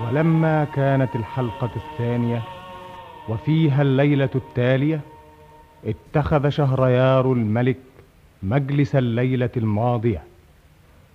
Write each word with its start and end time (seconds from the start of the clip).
ولما 0.00 0.64
كانت 0.64 1.16
الحلقة 1.16 1.70
الثانية 1.76 2.42
وفيها 3.28 3.82
الليلة 3.82 4.28
التالية 4.34 5.00
اتخذ 5.84 6.48
شهريار 6.48 7.32
الملك 7.32 7.76
مجلس 8.42 8.96
الليلة 8.96 9.50
الماضية 9.56 10.22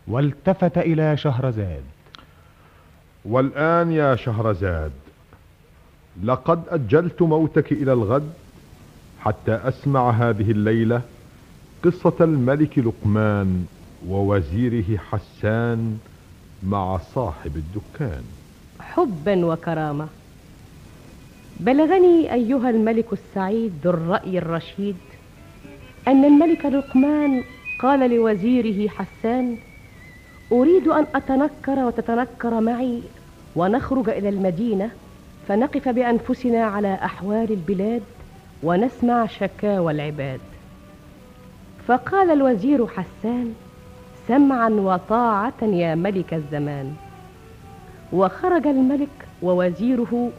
والتفت 0.07 0.77
إلى 0.77 1.17
شهرزاد. 1.17 1.83
والآن 3.25 3.91
يا 3.91 4.15
شهرزاد 4.15 4.91
لقد 6.23 6.63
أجلت 6.69 7.21
موتك 7.21 7.71
إلى 7.71 7.93
الغد 7.93 8.33
حتى 9.19 9.51
أسمع 9.55 10.09
هذه 10.09 10.51
الليلة 10.51 11.01
قصة 11.83 12.13
الملك 12.21 12.79
لقمان 12.79 13.65
ووزيره 14.07 14.97
حسان 14.97 15.99
مع 16.63 16.97
صاحب 16.97 17.55
الدكان. 17.55 18.23
حبا 18.95 19.45
وكرامة. 19.45 20.07
بلغني 21.59 22.33
أيها 22.33 22.69
الملك 22.69 23.13
السعيد 23.13 23.73
ذو 23.83 23.91
الرأي 23.91 24.37
الرشيد 24.37 24.95
أن 26.07 26.25
الملك 26.25 26.65
لقمان 26.65 27.43
قال 27.79 28.09
لوزيره 28.09 28.89
حسان 28.89 29.57
أريد 30.51 30.87
أن 30.87 31.05
أتنكر 31.15 31.79
وتتنكر 31.85 32.61
معي 32.61 33.01
ونخرج 33.55 34.09
إلى 34.09 34.29
المدينة 34.29 34.89
فنقف 35.47 35.89
بأنفسنا 35.89 36.63
على 36.63 36.93
أحوال 36.93 37.51
البلاد 37.51 38.03
ونسمع 38.63 39.25
شكاوى 39.25 39.91
العباد. 39.91 40.39
فقال 41.87 42.31
الوزير 42.31 42.87
حسان 42.87 43.53
سمعا 44.27 44.69
وطاعة 44.69 45.63
يا 45.63 45.95
ملك 45.95 46.33
الزمان. 46.33 46.95
وخرج 48.13 48.67
الملك 48.67 49.09
ووزيره 49.41 50.29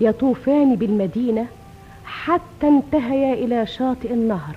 يطوفان 0.00 0.76
بالمدينة 0.76 1.46
حتى 2.04 2.68
انتهيا 2.68 3.34
إلى 3.34 3.66
شاطئ 3.66 4.12
النهر. 4.12 4.56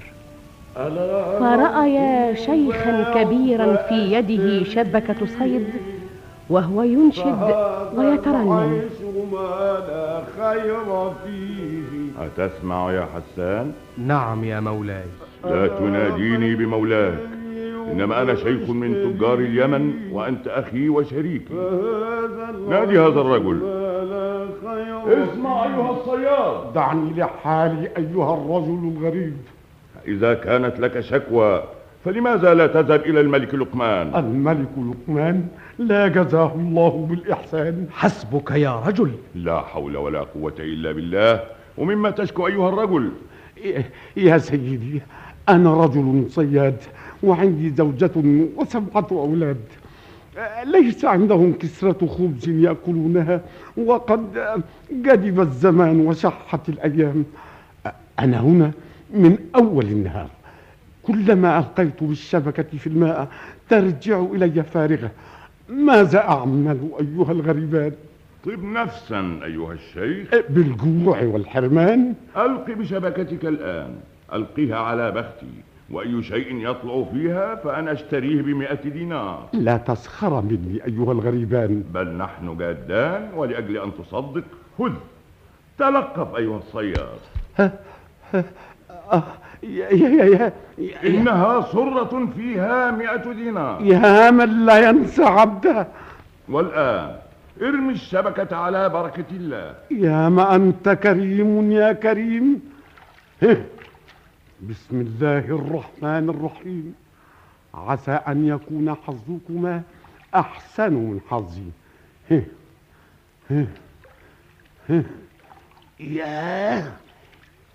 فرأيا 1.39 2.33
شيخا 2.33 3.13
كبيرا 3.15 3.75
في 3.75 4.13
يده 4.13 4.63
شبكة 4.63 5.25
صيد 5.39 5.67
وهو 6.49 6.83
ينشد 6.83 7.55
ويترنم. 7.95 8.81
ما 9.31 9.83
لا 9.87 10.23
خير 10.37 11.11
فيه 11.23 12.25
أتسمع 12.25 12.91
يا 12.91 13.07
حسان؟ 13.15 13.73
نعم 13.97 14.43
يا 14.43 14.59
مولاي. 14.59 15.03
لا 15.45 15.67
تناديني 15.67 16.55
بمولاك. 16.55 17.19
إنما 17.91 18.21
أنا 18.21 18.35
شيخ 18.35 18.69
من 18.69 18.93
تجار 18.93 19.39
اليمن 19.39 19.93
وأنت 20.11 20.47
أخي 20.47 20.89
وشريكي. 20.89 21.53
نادي 22.69 22.99
هذا 22.99 23.21
الرجل. 23.21 23.59
اسمع 25.05 25.63
أيها 25.63 25.91
الصياد. 25.91 26.73
دعني 26.73 27.13
لحالي 27.13 27.89
أيها 27.97 28.33
الرجل 28.33 28.91
الغريب. 28.97 29.37
إذا 30.07 30.33
كانت 30.33 30.79
لك 30.79 30.99
شكوى 30.99 31.63
فلماذا 32.05 32.53
لا 32.53 32.67
تذهب 32.67 33.01
إلى 33.01 33.19
الملك 33.19 33.55
لقمان؟ 33.55 34.15
الملك 34.15 34.69
لقمان 34.77 35.47
لا 35.79 36.07
جزاه 36.07 36.53
الله 36.55 37.07
بالإحسان. 37.09 37.87
حسبك 37.91 38.51
يا 38.51 38.79
رجل. 38.79 39.11
لا 39.35 39.61
حول 39.61 39.97
ولا 39.97 40.19
قوة 40.19 40.53
إلا 40.59 40.91
بالله. 40.91 41.43
ومما 41.77 42.09
تشكو 42.09 42.47
أيها 42.47 42.69
الرجل؟ 42.69 43.11
يا 44.17 44.37
سيدي 44.37 45.01
أنا 45.49 45.73
رجل 45.73 46.25
صياد. 46.29 46.77
وعندي 47.23 47.69
زوجة 47.69 48.11
وسبعة 48.57 49.07
أولاد. 49.11 49.61
ليس 50.63 51.05
عندهم 51.05 51.53
كسرة 51.53 52.07
خبز 52.07 52.49
يأكلونها 52.49 53.41
وقد 53.77 54.57
جدب 54.91 55.39
الزمان 55.39 55.99
وشحت 55.99 56.69
الأيام. 56.69 57.25
أنا 58.19 58.39
هنا 58.39 58.71
من 59.13 59.37
أول 59.55 59.85
النهار. 59.85 60.29
كلما 61.03 61.59
ألقيت 61.59 62.03
بالشبكة 62.03 62.77
في 62.77 62.87
الماء 62.87 63.27
ترجع 63.69 64.19
إلي 64.19 64.63
فارغة. 64.63 65.11
ماذا 65.69 66.19
أعمل 66.19 66.77
أيها 66.99 67.31
الغريبان؟ 67.31 67.91
طب 68.45 68.63
نفسا 68.63 69.39
أيها 69.43 69.73
الشيخ. 69.73 70.29
بالجوع 70.49 71.23
والحرمان. 71.23 72.13
ألق 72.37 72.71
بشبكتك 72.71 73.45
الآن. 73.45 73.95
ألقها 74.33 74.75
على 74.75 75.11
بختي. 75.11 75.47
وأي 75.91 76.23
شيء 76.23 76.69
يطلع 76.69 77.05
فيها 77.13 77.55
فأنا 77.55 77.91
أشتريه 77.91 78.41
بمئة 78.41 78.89
دينار. 78.89 79.47
لا 79.53 79.77
تسخر 79.77 80.41
مني 80.41 80.85
أيها 80.85 81.11
الغريبان. 81.11 81.83
بل 81.93 82.07
نحن 82.07 82.57
جادان 82.57 83.29
ولأجل 83.35 83.77
أن 83.77 83.91
تصدق. 83.99 84.43
خذ. 84.77 84.93
تلقف 85.77 86.35
أيها 86.35 86.57
الصياد. 86.57 87.19
آه 89.11 89.23
يا 89.63 89.89
يا 89.89 90.09
يا 90.09 90.25
يا 90.25 90.53
إنها 91.03 91.61
صرة 91.61 92.27
فيها 92.35 92.91
مئة 92.91 93.31
دينار. 93.31 93.81
يا 93.81 94.31
من 94.31 94.65
لا 94.65 94.89
ينسى 94.89 95.23
عبده. 95.23 95.87
والآن 96.49 97.15
ارمي 97.61 97.93
الشبكة 97.93 98.55
على 98.55 98.89
بركة 98.89 99.25
الله. 99.31 99.75
يا 99.91 100.29
ما 100.29 100.55
أنت 100.55 100.89
كريم 100.89 101.71
يا 101.71 101.93
كريم. 101.93 102.61
بسم 104.61 105.01
الله 105.01 105.39
الرحمن 105.39 106.29
الرحيم 106.29 106.95
عسى 107.73 108.11
أن 108.11 108.47
يكون 108.47 108.95
حظكما 109.07 109.81
أحسن 110.35 110.93
من 110.93 111.19
حظي 111.29 111.63
هه. 112.31 112.41
هه. 113.51 113.67
هه. 114.89 115.03
ياه 115.99 116.91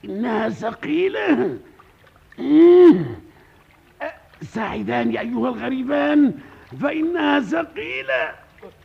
إنها 0.05 0.49
ثقيلة 0.49 1.59
ساعداني 4.43 5.21
أيها 5.21 5.49
الغريبان 5.49 6.35
فإنها 6.83 7.41
ثقيلة 7.41 8.33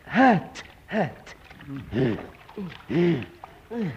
هات 0.05 0.59
هات 0.89 1.29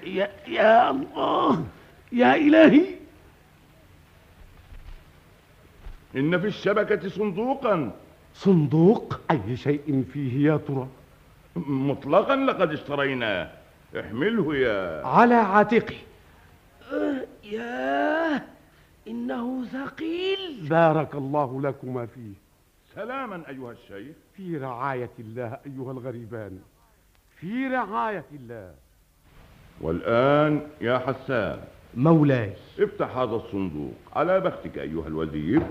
يا, 0.07 0.29
يا 0.49 0.91
الله 0.91 1.67
يا 2.13 2.35
إلهي 2.37 2.98
إن 6.17 6.41
في 6.41 6.47
الشبكة 6.47 7.09
صندوقا. 7.09 7.93
صندوق؟ 8.35 9.21
أي 9.31 9.57
شيء 9.57 10.05
فيه 10.13 10.51
يا 10.51 10.57
ترى؟ 10.57 10.89
مطلقا 11.57 12.37
لقد 12.37 12.73
اشتريناه. 12.73 13.51
احمله 14.01 14.57
يا 14.57 15.07
على 15.07 15.35
عاتقي. 15.35 15.97
ياه 17.45 18.43
إنه 19.09 19.65
ثقيل. 19.65 20.69
بارك 20.71 21.15
الله 21.15 21.61
لكما 21.63 22.07
فيه. 22.07 22.33
سلاما 22.95 23.49
أيها 23.49 23.73
الشيخ. 23.73 24.17
في 24.37 24.57
رعاية 24.57 25.11
الله 25.19 25.59
أيها 25.67 25.93
الغريبان. 25.93 26.59
في 27.37 27.67
رعاية 27.67 28.25
الله. 28.33 28.75
والآن 29.81 30.67
يا 30.81 30.99
حسان. 30.99 31.61
مولاي. 31.95 32.53
افتح 32.79 33.17
هذا 33.17 33.35
الصندوق. 33.35 33.95
على 34.17 34.41
بختك 34.41 34.79
أيها 34.79 35.07
الوزير. 35.07 35.63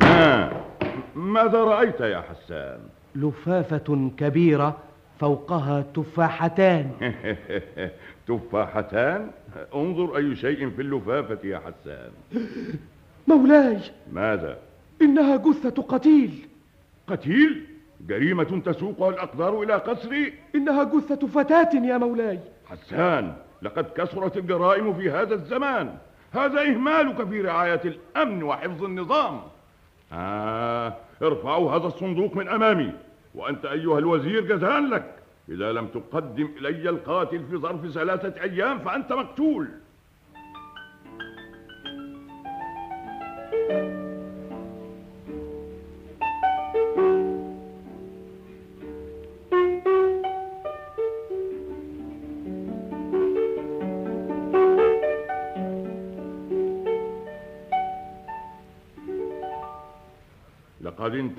ما 0.00 0.52
ماذا 1.14 1.64
رأيت 1.64 2.00
يا 2.00 2.20
حسان؟ 2.20 2.78
لفافة 3.14 4.10
كبيرة 4.18 4.76
فوقها 5.20 5.84
تفاحتان. 5.94 6.90
تفاحتان؟ 8.28 9.30
انظر 9.74 10.16
أي 10.16 10.36
شيء 10.36 10.70
في 10.70 10.82
اللفافة 10.82 11.38
يا 11.44 11.58
حسان. 11.58 12.10
مولاي. 13.28 13.78
ماذا؟ 14.12 14.58
إنها 15.02 15.36
جثة 15.36 15.82
قتيل. 15.82 16.30
قتيل؟ 17.06 17.64
جريمة 18.06 18.62
تسوقها 18.64 19.08
الأقدار 19.08 19.62
إلى 19.62 19.74
قصري 19.74 20.34
إنها 20.54 20.84
جثة 20.84 21.26
فتاة 21.26 21.70
يا 21.74 21.98
مولاي. 21.98 22.38
حسان 22.66 23.34
لقد 23.62 23.84
كثرت 23.96 24.36
الجرائم 24.36 24.94
في 24.94 25.10
هذا 25.10 25.34
الزمان. 25.34 25.94
هذا 26.32 26.60
إهمالك 26.60 27.28
في 27.28 27.40
رعاية 27.40 27.80
الأمن 27.84 28.42
وحفظ 28.42 28.84
النظام. 28.84 29.40
آه 30.12 30.94
ارفعوا 31.22 31.70
هذا 31.70 31.86
الصندوق 31.86 32.36
من 32.36 32.48
أمامي 32.48 32.92
وأنت 33.34 33.64
أيها 33.64 33.98
الوزير 33.98 34.56
جزاء 34.56 34.80
لك. 34.80 35.14
إذا 35.48 35.72
لم 35.72 35.86
تقدم 35.86 36.48
إلي 36.58 36.88
القاتل 36.88 37.44
في 37.50 37.56
ظرف 37.56 37.86
ثلاثة 37.86 38.42
أيام 38.42 38.78
فأنت 38.78 39.12
مقتول. 39.12 39.68
لقد 43.70 43.99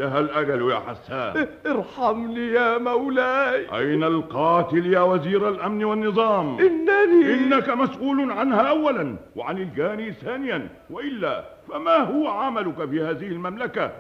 انتهى 0.01 0.19
الأجل 0.19 0.71
يا 0.71 0.79
حسان. 0.79 1.47
ارحمني 1.65 2.47
يا 2.47 2.77
مولاي. 2.77 3.77
أين 3.77 4.03
القاتل 4.03 4.93
يا 4.93 5.01
وزير 5.01 5.49
الأمن 5.49 5.83
والنظام؟ 5.83 6.59
إنني 6.59 7.33
إنك 7.33 7.69
مسؤول 7.69 8.31
عنها 8.31 8.61
أولا 8.61 9.15
وعن 9.35 9.57
الجاني 9.57 10.11
ثانيا. 10.11 10.67
وإلا 10.89 11.43
فما 11.69 11.97
هو 11.97 12.27
عملك 12.27 12.89
في 12.89 13.01
هذه 13.01 13.27
المملكة؟ 13.27 13.91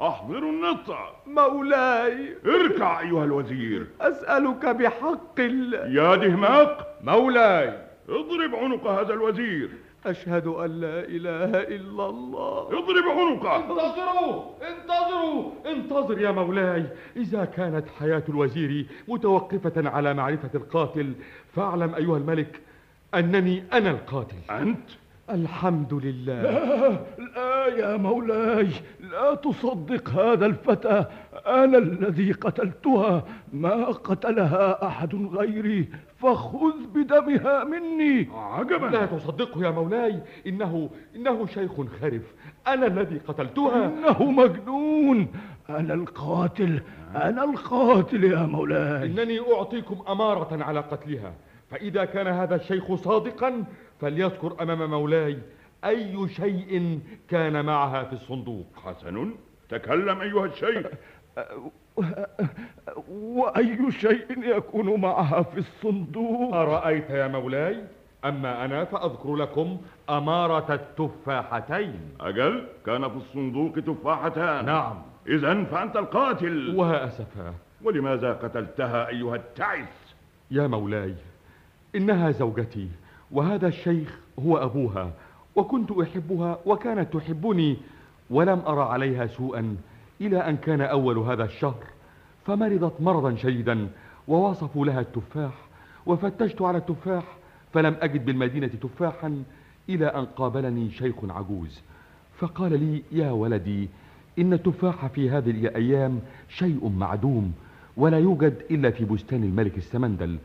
أحضر 0.00 0.38
النطع 0.38 1.10
مولاي. 1.26 2.36
اركع 2.46 3.00
أيها 3.00 3.24
الوزير. 3.24 3.86
أسألك 4.00 4.66
بحق 4.66 5.40
الله 5.40 5.78
يا 5.78 6.16
دهماق. 6.16 6.98
مولاي. 7.04 7.72
اضرب 8.08 8.54
عنق 8.54 8.86
هذا 8.86 9.14
الوزير. 9.14 9.70
أشهد 10.06 10.46
أن 10.46 10.80
لا 10.80 11.00
إله 11.00 11.60
إلا 11.60 12.06
الله. 12.06 12.68
اضرب 12.68 13.06
عنقه. 13.18 13.56
انتظروا 13.56 14.42
انتظروا 14.68 15.52
انتظر 15.66 16.20
يا 16.20 16.30
مولاي. 16.30 16.86
إذا 17.16 17.44
كانت 17.44 17.84
حياة 17.98 18.22
الوزير 18.28 18.86
متوقفة 19.08 19.88
على 19.88 20.14
معرفة 20.14 20.50
القاتل 20.54 21.12
فاعلم 21.54 21.94
أيها 21.94 22.16
الملك 22.16 22.60
أنني 23.14 23.64
أنا 23.72 23.90
القاتل. 23.90 24.36
أنت؟ 24.50 24.88
الحمد 25.30 25.94
لله. 25.94 26.42
لا 27.36 27.66
يا 27.66 27.96
مولاي. 27.96 28.68
لا 29.00 29.34
تصدق 29.34 30.08
هذا 30.08 30.46
الفتى. 30.46 31.04
أنا 31.46 31.78
الذي 31.78 32.32
قتلتها. 32.32 33.24
ما 33.52 33.84
قتلها 33.84 34.86
أحد 34.86 35.14
غيري. 35.14 35.88
فخذ 36.22 36.86
بدمها 36.94 37.64
مني. 37.64 38.28
عجبا. 38.34 38.86
لا 38.86 39.06
تصدقه 39.06 39.64
يا 39.64 39.70
مولاي. 39.70 40.20
إنه 40.46 40.90
إنه 41.16 41.46
شيخ 41.46 41.72
خرف. 42.00 42.34
أنا 42.68 42.86
الذي 42.86 43.18
قتلتها. 43.18 43.84
إنه 43.84 44.30
مجنون. 44.30 45.28
أنا 45.70 45.94
القاتل. 45.94 46.82
أنا 47.14 47.44
القاتل 47.44 48.24
يا 48.24 48.42
مولاي. 48.42 49.06
إنني 49.06 49.40
أعطيكم 49.54 50.02
أمارة 50.08 50.64
على 50.64 50.80
قتلها. 50.80 51.34
فإذا 51.70 52.04
كان 52.04 52.26
هذا 52.26 52.54
الشيخ 52.54 52.94
صادقا 52.94 53.64
فليذكر 54.00 54.56
أمام 54.62 54.90
مولاي 54.90 55.38
أي 55.84 56.28
شيء 56.28 57.00
كان 57.28 57.64
معها 57.64 58.04
في 58.04 58.12
الصندوق. 58.12 58.66
حسن. 58.84 59.30
تكلم 59.68 60.20
أيها 60.20 60.46
الشيخ. 60.46 60.86
وأي 63.10 63.92
شيء 63.92 64.56
يكون 64.56 65.00
معها 65.00 65.42
في 65.42 65.58
الصندوق؟ 65.58 66.54
أرأيت 66.54 67.10
يا 67.10 67.28
مولاي 67.28 67.84
أما 68.24 68.64
أنا 68.64 68.84
فأذكر 68.84 69.36
لكم 69.36 69.78
أمارة 70.10 70.74
التفاحتين. 70.74 72.00
أجل؟ 72.20 72.66
كان 72.86 73.08
في 73.08 73.16
الصندوق 73.16 73.72
تفاحتان. 73.72 74.64
نعم. 74.64 74.94
إذا 75.26 75.64
فأنت 75.64 75.96
القاتل. 75.96 76.74
وها 76.76 77.06
أسفا 77.06 77.54
ولماذا 77.84 78.32
قتلتها 78.32 79.08
أيها 79.08 79.36
التعس؟ 79.36 80.14
يا 80.50 80.66
مولاي 80.66 81.14
إنها 81.94 82.30
زوجتي 82.30 82.88
وهذا 83.30 83.68
الشيخ 83.68 84.18
هو 84.38 84.58
أبوها 84.58 85.10
وكنت 85.56 85.90
أحبها 85.90 86.58
وكانت 86.66 87.12
تحبني 87.16 87.76
ولم 88.30 88.62
أرى 88.66 88.82
عليها 88.82 89.26
سوءا 89.26 89.76
إلى 90.20 90.38
أن 90.38 90.56
كان 90.56 90.80
أول 90.80 91.18
هذا 91.18 91.44
الشهر 91.44 91.84
فمرضت 92.46 93.00
مرضا 93.00 93.34
شديدا 93.34 93.88
ووصفوا 94.28 94.86
لها 94.86 95.00
التفاح 95.00 95.52
وفتشت 96.06 96.62
على 96.62 96.78
التفاح 96.78 97.24
فلم 97.72 97.96
أجد 98.00 98.24
بالمدينة 98.24 98.66
تفاحا 98.66 99.42
إلى 99.88 100.06
أن 100.06 100.24
قابلني 100.24 100.90
شيخ 100.90 101.14
عجوز. 101.28 101.80
فقال 102.38 102.80
لي 102.80 103.02
يا 103.12 103.30
ولدي 103.30 103.88
إن 104.38 104.52
التفاح 104.52 105.06
في 105.06 105.30
هذه 105.30 105.50
الأيام 105.50 106.20
شيء 106.48 106.88
معدوم 106.88 107.52
ولا 107.96 108.18
يوجد 108.18 108.62
إلا 108.70 108.90
في 108.90 109.04
بستان 109.04 109.44
الملك 109.44 109.78
السمندل. 109.78 110.38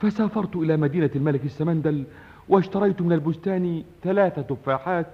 فسافرت 0.00 0.56
إلى 0.56 0.76
مدينة 0.76 1.10
الملك 1.16 1.44
السمندل 1.44 2.04
واشتريت 2.48 3.02
من 3.02 3.12
البستان 3.12 3.84
ثلاثة 4.02 4.42
تفاحات 4.42 5.06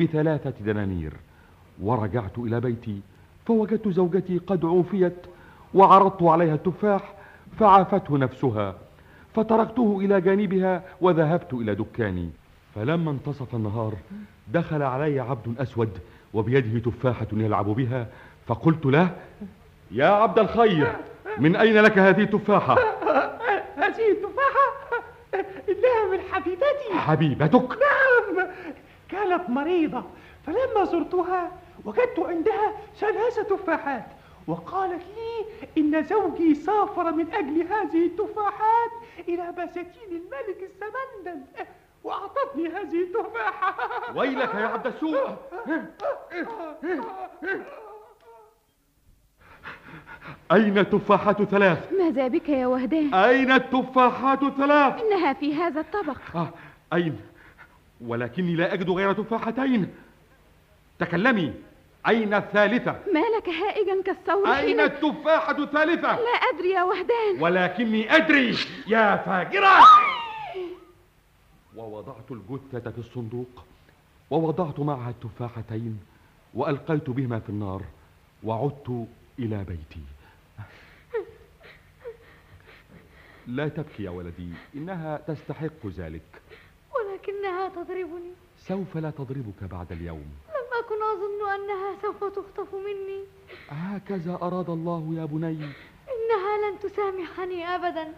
بثلاثة 0.00 0.54
دنانير. 0.64 1.12
ورجعت 1.82 2.38
إلى 2.38 2.60
بيتي 2.60 3.00
فوجدت 3.48 3.88
زوجتي 3.88 4.38
قد 4.38 4.64
عوفيت 4.64 5.16
وعرضت 5.74 6.22
عليها 6.22 6.54
التفاح 6.54 7.12
فعافته 7.58 8.18
نفسها. 8.18 8.74
فتركته 9.34 9.98
إلى 10.00 10.20
جانبها 10.20 10.82
وذهبت 11.00 11.54
إلى 11.54 11.74
دكاني. 11.74 12.30
فلما 12.74 13.10
انتصف 13.10 13.54
النهار 13.54 13.94
دخل 14.48 14.82
علي 14.82 15.20
عبد 15.20 15.60
أسود 15.60 15.98
وبيده 16.34 16.78
تفاحة 16.78 17.26
يلعب 17.32 17.64
بها. 17.66 18.06
فقلت 18.46 18.86
له 18.86 19.10
يا 19.90 20.06
عبد 20.06 20.38
الخير 20.38 20.92
من 21.38 21.56
أين 21.56 21.80
لك 21.80 21.98
هذه 21.98 22.22
التفاحة؟ 22.22 22.74
هذه 23.84 24.10
التفاحة؟ 24.10 24.68
إنها 25.68 26.12
من 26.12 26.20
حبيبتي. 26.32 26.94
حبيبتك؟ 26.98 27.68
نعم 27.70 28.46
كانت 29.08 29.50
مريضة. 29.50 30.02
فلما 30.46 30.84
زرتها 30.84 31.50
وجدت 31.84 32.18
عندها 32.18 32.72
ثلاث 32.96 33.40
تفاحات. 33.40 34.06
وقالت 34.46 35.02
لي 35.16 35.46
إن 35.78 36.02
زوجي 36.02 36.54
سافر 36.54 37.12
من 37.12 37.34
أجل 37.34 37.62
هذه 37.62 38.06
التفاحات 38.06 38.90
إلى 39.28 39.52
بساتين 39.52 40.10
الملك 40.10 40.70
السمندل 40.70 41.42
وأعطتني 42.04 42.68
هذه 42.68 43.02
التفاحة. 43.02 43.76
ويلك 44.16 44.54
يا 44.54 44.66
عبد 44.66 44.86
السوء 44.86 45.36
أين 50.52 50.78
التفاحات 50.78 51.42
ثلاث؟ 51.42 51.92
ماذا 51.92 52.28
بك 52.28 52.48
يا 52.48 52.66
وهدان؟ 52.66 53.14
أين 53.14 53.52
التفاحات 53.52 54.44
ثلاث؟ 54.44 55.02
إنها 55.02 55.32
في 55.32 55.54
هذا 55.54 55.80
الطبق. 55.80 56.16
آه 56.34 56.50
أين؟ 56.92 57.20
ولكني 58.00 58.54
لا 58.54 58.72
أجد 58.72 58.90
غير 58.90 59.12
تفاحتين. 59.12 59.94
تكلمي. 60.98 61.54
أين 62.06 62.34
الثالثة؟ 62.34 62.92
ما 63.12 63.20
لك 63.36 63.48
هائجا 63.48 64.02
كالثور 64.02 64.48
أين 64.48 64.80
التفاحة 64.80 65.58
الثالثة؟ 65.58 66.16
لا 66.16 66.30
أدري 66.54 66.70
يا 66.70 66.82
وهدان 66.82 67.40
ولكني 67.40 68.16
أدري 68.16 68.56
يا 68.86 69.16
فاجرة. 69.16 69.78
ووضعت 71.76 72.30
الجثة 72.30 72.90
في 72.90 72.98
الصندوق 72.98 73.64
ووضعت 74.30 74.80
معها 74.80 75.10
التفاحتين 75.10 76.00
وألقيت 76.54 77.10
بهما 77.10 77.40
في 77.40 77.48
النار 77.48 77.82
وعدت 78.44 79.06
إلى 79.38 79.64
بيتي. 79.64 80.02
لا 83.46 83.68
تبكي 83.68 84.02
يا 84.02 84.10
ولدي 84.10 84.52
إنها 84.74 85.16
تستحق 85.16 85.86
ذلك. 85.86 86.42
ولكنها 86.94 87.68
تضربني. 87.68 88.32
سوف 88.68 88.96
لا 88.96 89.10
تضربك 89.10 89.64
بعد 89.64 89.92
اليوم. 89.92 90.26
لم 90.48 90.68
أكن 90.80 91.00
أظن 91.12 91.40
أنها 91.54 92.02
سوف 92.02 92.24
تخطف 92.24 92.74
مني. 92.74 93.20
هكذا 93.68 94.38
أراد 94.42 94.70
الله 94.70 95.14
يا 95.16 95.24
بني. 95.24 95.64
إنها 96.14 96.52
لن 96.62 96.78
تسامحني 96.82 97.64
أبدا. 97.74 98.12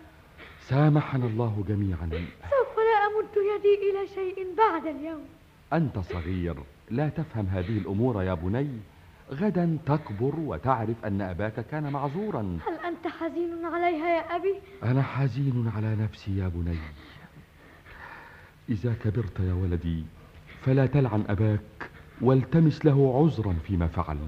سامحنا 0.60 1.26
الله 1.26 1.64
جميعا. 1.68 2.08
سوف 2.42 2.76
لا 2.76 3.06
أمد 3.06 3.34
يدي 3.36 3.90
إلى 3.90 4.06
شيء 4.06 4.54
بعد 4.58 4.86
اليوم. 4.86 5.24
أنت 5.72 5.98
صغير. 5.98 6.56
لا 6.90 7.08
تفهم 7.08 7.46
هذه 7.46 7.78
الأمور 7.78 8.22
يا 8.22 8.34
بني. 8.34 8.70
غدا 9.30 9.78
تكبر 9.86 10.34
وتعرف 10.40 11.04
أن 11.04 11.20
أباك 11.20 11.66
كان 11.66 11.92
معذورا. 11.92 12.58
هل 12.66 12.74
أنت 12.74 13.06
حزين 13.06 13.64
عليها 13.64 14.08
يا 14.08 14.36
أبي؟ 14.36 14.54
أنا 14.82 15.02
حزين 15.02 15.72
على 15.76 15.96
نفسي 15.96 16.38
يا 16.38 16.48
بني. 16.48 16.78
إذا 18.68 18.94
كبرت 19.04 19.40
يا 19.40 19.52
ولدي 19.52 20.04
فلا 20.66 20.86
تلعن 20.86 21.24
أباك 21.28 21.90
والتمس 22.20 22.84
له 22.84 23.18
عذرا 23.18 23.56
فيما 23.66 23.86
فعل. 23.86 24.18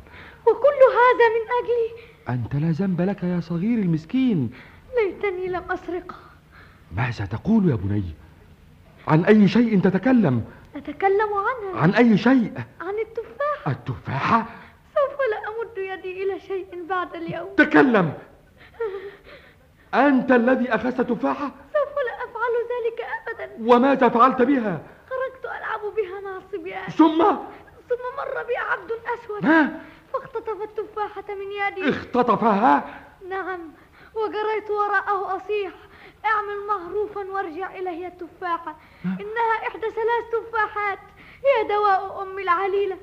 وكل 0.47 0.81
هذا 0.99 1.27
من 1.35 1.45
أجلي 1.63 2.03
أنت 2.29 2.55
لا 2.55 2.71
ذنب 2.71 3.01
لك 3.01 3.23
يا 3.23 3.41
صغير 3.41 3.79
المسكين. 3.79 4.51
ليتني 4.97 5.49
لم 5.49 5.63
أسرقها 5.71 6.31
ماذا 6.97 7.25
تقول 7.25 7.71
يا 7.71 7.75
بني؟ 7.75 8.05
عن 9.09 9.25
أي 9.25 9.49
شيء 9.49 9.81
تتكلم؟ 9.81 10.45
أتكلم 10.77 11.29
عنها. 11.35 11.83
عن 11.83 11.91
أي 11.91 12.19
شيء؟ 12.19 12.53
عن 12.81 12.95
التفاح. 13.07 13.69
التفاحة 13.69 14.47
سوف 14.95 15.19
لا 15.31 15.39
أمد 15.49 15.79
يدي 15.99 16.23
إلى 16.23 16.41
شيء 16.41 16.87
بعد 16.89 17.17
اليوم. 17.17 17.49
تكلم! 17.57 18.13
أنت 19.95 20.33
الذي 20.33 20.75
أخذت 20.75 21.01
تفاحة؟ 21.01 21.47
سوف 21.47 21.95
لا 22.07 22.15
أفعل 22.25 22.55
ذلك 22.73 23.07
أبدا. 23.29 23.75
وماذا 23.75 24.09
فعلت 24.09 24.43
بها؟ 24.43 24.83
ألعب 25.83 25.95
بها 25.95 26.21
مع 26.21 26.37
الصبيان 26.37 26.89
ثم؟ 26.89 27.19
ثم 27.89 28.05
مر 28.19 28.43
بي 28.43 28.57
عبد 28.57 28.93
أسود. 29.15 29.47
ها؟ 29.47 29.81
فاختطف 30.13 30.63
التفاحة 30.63 31.35
من 31.35 31.53
يدي. 31.53 31.89
اختطفها؟ 31.89 33.01
نعم 33.29 33.73
وجريت 34.15 34.71
وراءه 34.71 35.37
أصيح. 35.37 35.73
اعمل 36.25 36.67
معروفا 36.67 37.31
وارجع 37.31 37.75
إلي 37.75 38.07
التفاحة. 38.07 38.77
إنها 39.05 39.69
إحدى 39.69 39.91
ثلاث 39.91 40.25
تفاحات. 40.33 40.99
هي 41.45 41.69
دواء 41.69 42.23
أمي 42.23 42.43
العليلة. 42.43 42.99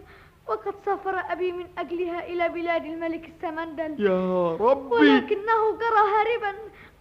وقد 0.48 0.76
سافر 0.86 1.24
أبي 1.30 1.52
من 1.52 1.68
أجلها 1.78 2.28
إلى 2.28 2.50
بلاد 2.50 2.86
الملك 2.86 3.32
السمندل. 3.36 4.06
يا 4.06 4.56
ربي. 4.56 4.96
ولكنه 4.96 5.72
جرى 5.72 6.04
هاربا. 6.16 6.60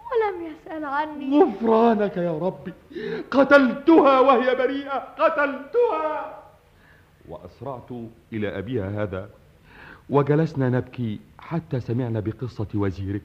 ولم 0.09 0.53
يسأل 0.53 0.85
عني. 0.85 1.43
غفرانك 1.43 2.17
يا 2.17 2.39
ربي. 2.39 2.73
قتلتها 3.31 4.21
وهي 4.21 4.55
بريئة. 4.55 4.99
قتلتها. 4.99 6.39
وأسرعت 7.29 7.91
إلى 8.33 8.59
أبيها 8.59 9.03
هذا 9.03 9.31
وجلسنا 10.11 10.69
نبكي 10.69 11.21
حتى 11.39 11.81
سمعنا 11.81 12.21
بقصة 12.21 12.67
وزيرك. 12.75 13.23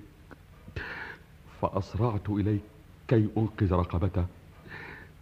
فأسرعت 1.61 2.29
إليك 2.29 2.61
كي 3.07 3.29
أنقذ 3.37 3.73
رقبته. 3.73 4.25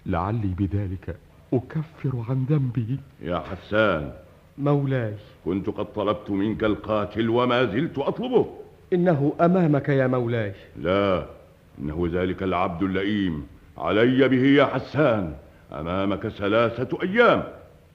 لعلي 0.06 0.56
بذلك 0.58 1.18
أكفر 1.54 2.26
عن 2.30 2.46
ذنبي 2.50 3.00
يا 3.22 3.40
حسان 3.40 4.14
مولاي. 4.58 5.14
كنت 5.46 5.70
قد 5.70 5.94
طلبت 5.94 6.30
منك 6.30 6.64
القاتل 6.64 7.30
وما 7.30 7.66
زلت 7.66 8.00
أطلبه. 8.00 8.46
إنه 8.94 9.34
أمامك 9.42 9.90
يا 9.90 10.08
مولاي. 10.08 10.54
لا. 10.78 11.41
إنه 11.80 12.10
ذلك 12.12 12.44
العبد 12.44 12.84
اللئيم. 12.84 13.48
علي 13.78 14.28
به 14.28 14.46
يا 14.46 14.66
حسان. 14.66 15.36
أمامك 15.72 16.28
ثلاثة 16.28 17.02
أيام. 17.02 17.44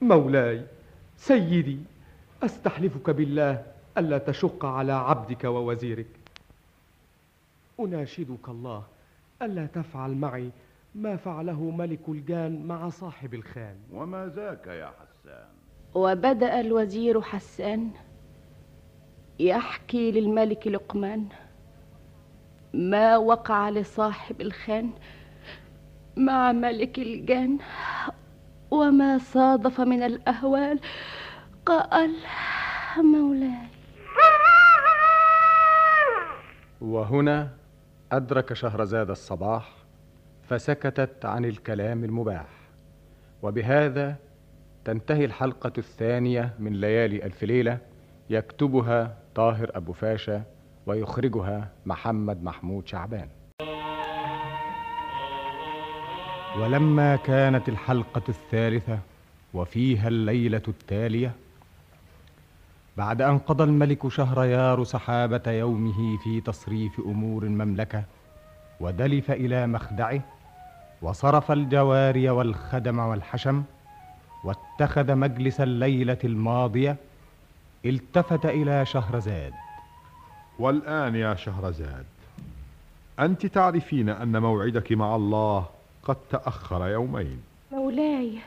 مولاي 0.01 0.65
سيدي 1.17 1.79
أستحلفك 2.43 3.09
بالله 3.09 3.63
ألا 3.97 4.17
تشق 4.17 4.65
على 4.65 4.91
عبدك 4.91 5.43
ووزيرك. 5.43 6.07
أناشدك 7.79 8.49
الله 8.49 8.83
ألا 9.41 9.65
تفعل 9.65 10.11
معي 10.11 10.49
ما 10.95 11.15
فعله 11.15 11.61
ملك 11.61 11.99
الجان 12.07 12.65
مع 12.65 12.89
صاحب 12.89 13.33
الخان. 13.33 13.75
وما 13.93 14.31
ذاك 14.35 14.67
يا 14.67 14.91
حسان؟ 14.99 15.45
وبدأ 15.95 16.59
الوزير 16.59 17.21
حسان 17.21 17.89
يحكي 19.39 20.11
للملك 20.11 20.67
لقمان. 20.67 21.25
ما 22.73 23.17
وقع 23.17 23.69
لصاحب 23.69 24.41
الخان 24.41 24.89
مع 26.17 26.51
ملك 26.51 26.99
الجان 26.99 27.57
وما 28.71 29.17
صادف 29.17 29.81
من 29.81 30.03
الأهوال 30.03 30.79
قال 31.65 32.11
مولاي. 32.97 33.67
وهنا 36.81 37.49
أدرك 38.11 38.53
شهرزاد 38.53 39.09
الصباح 39.09 39.73
فسكتت 40.43 41.25
عن 41.25 41.45
الكلام 41.45 42.03
المباح 42.03 42.47
وبهذا 43.41 44.15
تنتهي 44.85 45.25
الحلقة 45.25 45.73
الثانية 45.77 46.53
من 46.59 46.73
ليالي 46.73 47.25
ألف 47.25 47.43
ليلة 47.43 47.77
يكتبها 48.29 49.17
طاهر 49.35 49.71
أبو 49.75 49.93
فاشا 49.93 50.43
ويخرجها 50.87 51.69
محمد 51.85 52.43
محمود 52.43 52.87
شعبان. 52.87 53.27
ولما 56.59 57.15
كانت 57.15 57.69
الحلقة 57.69 58.21
الثالثة 58.29 58.99
وفيها 59.53 60.07
الليلة 60.07 60.61
التالية 60.67 61.31
بعد 62.97 63.21
أن 63.21 63.37
قضى 63.37 63.63
الملك 63.63 64.07
شهريار 64.07 64.83
سحابة 64.83 65.51
يومه 65.51 66.17
في 66.23 66.41
تصريف 66.41 66.99
أمور 66.99 67.43
المملكة 67.43 68.03
ودلف 68.79 69.31
إلى 69.31 69.67
مخدعه 69.67 70.21
وصرف 71.01 71.51
الجواري 71.51 72.29
والخدم 72.29 72.99
والحشم 72.99 73.63
واتخذ 74.43 75.15
مجلس 75.15 75.61
الليلة 75.61 76.17
الماضية 76.23 76.95
التفت 77.85 78.45
إلى 78.45 78.85
شهرزاد. 78.85 79.53
والآن 80.59 81.15
يا 81.15 81.35
شهرزاد 81.35 82.05
أنت 83.19 83.45
تعرفين 83.45 84.09
أن 84.09 84.41
موعدك 84.41 84.91
مع 84.91 85.15
الله 85.15 85.65
قد 86.03 86.17
تأخر 86.29 86.87
يومين. 86.87 87.41
مولاي 87.71 88.39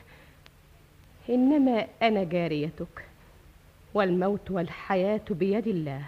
إنما 1.30 1.86
أنا 2.02 2.24
جاريتك 2.24 3.04
والموت 3.94 4.50
والحياة 4.50 5.20
بيد 5.30 5.66
الله. 5.66 6.02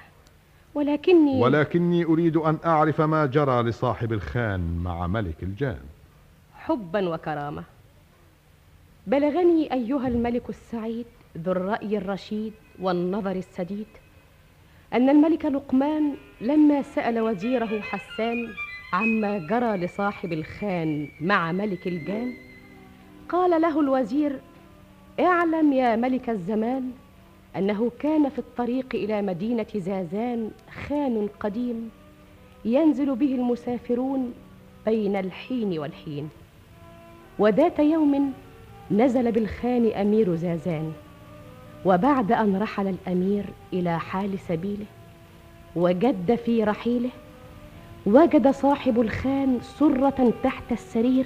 ولكني 0.75 1.40
ولكني 1.40 2.04
أريد 2.04 2.37
أن 2.37 2.59
أعرف 2.64 3.00
ما 3.00 3.26
جرى 3.26 3.62
لصاحب 3.62 4.12
الخان 4.12 4.78
مع 4.78 5.06
ملك 5.06 5.42
الجان. 5.42 5.80
حبا 6.54 7.09
وكرامة. 7.09 7.64
بلغني 9.06 9.73
أيها 9.73 10.09
الملك 10.09 10.49
السعيد 10.49 11.06
ذو 11.38 11.52
الرأي 11.52 11.99
الرشيد 11.99 12.52
والنظر 12.80 13.37
السديد. 13.37 13.87
أن 14.94 15.08
الملك 15.08 15.44
لقمان 15.44 16.14
لما 16.40 16.82
سأل 16.82 17.20
وزيره 17.20 17.80
حسان 17.80 18.49
عما 18.92 19.38
جرى 19.38 19.76
لصاحب 19.76 20.32
الخان 20.32 21.08
مع 21.20 21.52
ملك 21.52 21.87
الجان 21.87 22.32
قال 23.28 23.61
له 23.61 23.80
الوزير 23.80 24.40
اعلم 25.20 25.72
يا 25.72 25.96
ملك 25.96 26.30
الزمان 26.30 26.90
أنه 27.56 27.90
كان 27.99 28.28
في 28.28 28.38
الطريق 28.38 28.87
إلى 28.94 29.22
مدينة 29.22 29.66
زازان 29.75 30.50
خان 30.88 31.28
قديم 31.40 31.90
ينزل 32.64 33.14
به 33.14 33.34
المسافرون 33.34 34.32
بين 34.87 35.16
الحين 35.16 35.78
والحين 35.78 36.28
وذات 37.38 37.78
يوم 37.78 38.32
نزل 38.90 39.32
بالخان 39.32 39.87
أمير 39.92 40.34
زازان 40.34 40.92
وبعد 41.84 42.32
أن 42.32 42.56
رحل 42.56 42.86
الأمير 42.86 43.44
إلى 43.72 43.98
حال 44.00 44.38
سبيله 44.38 44.84
وجد 45.76 46.34
في 46.34 46.64
رحيله 46.64 47.10
وجد 48.06 48.50
صاحب 48.50 49.00
الخان 49.00 49.58
سرة 49.62 50.32
تحت 50.42 50.72
السرير 50.72 51.24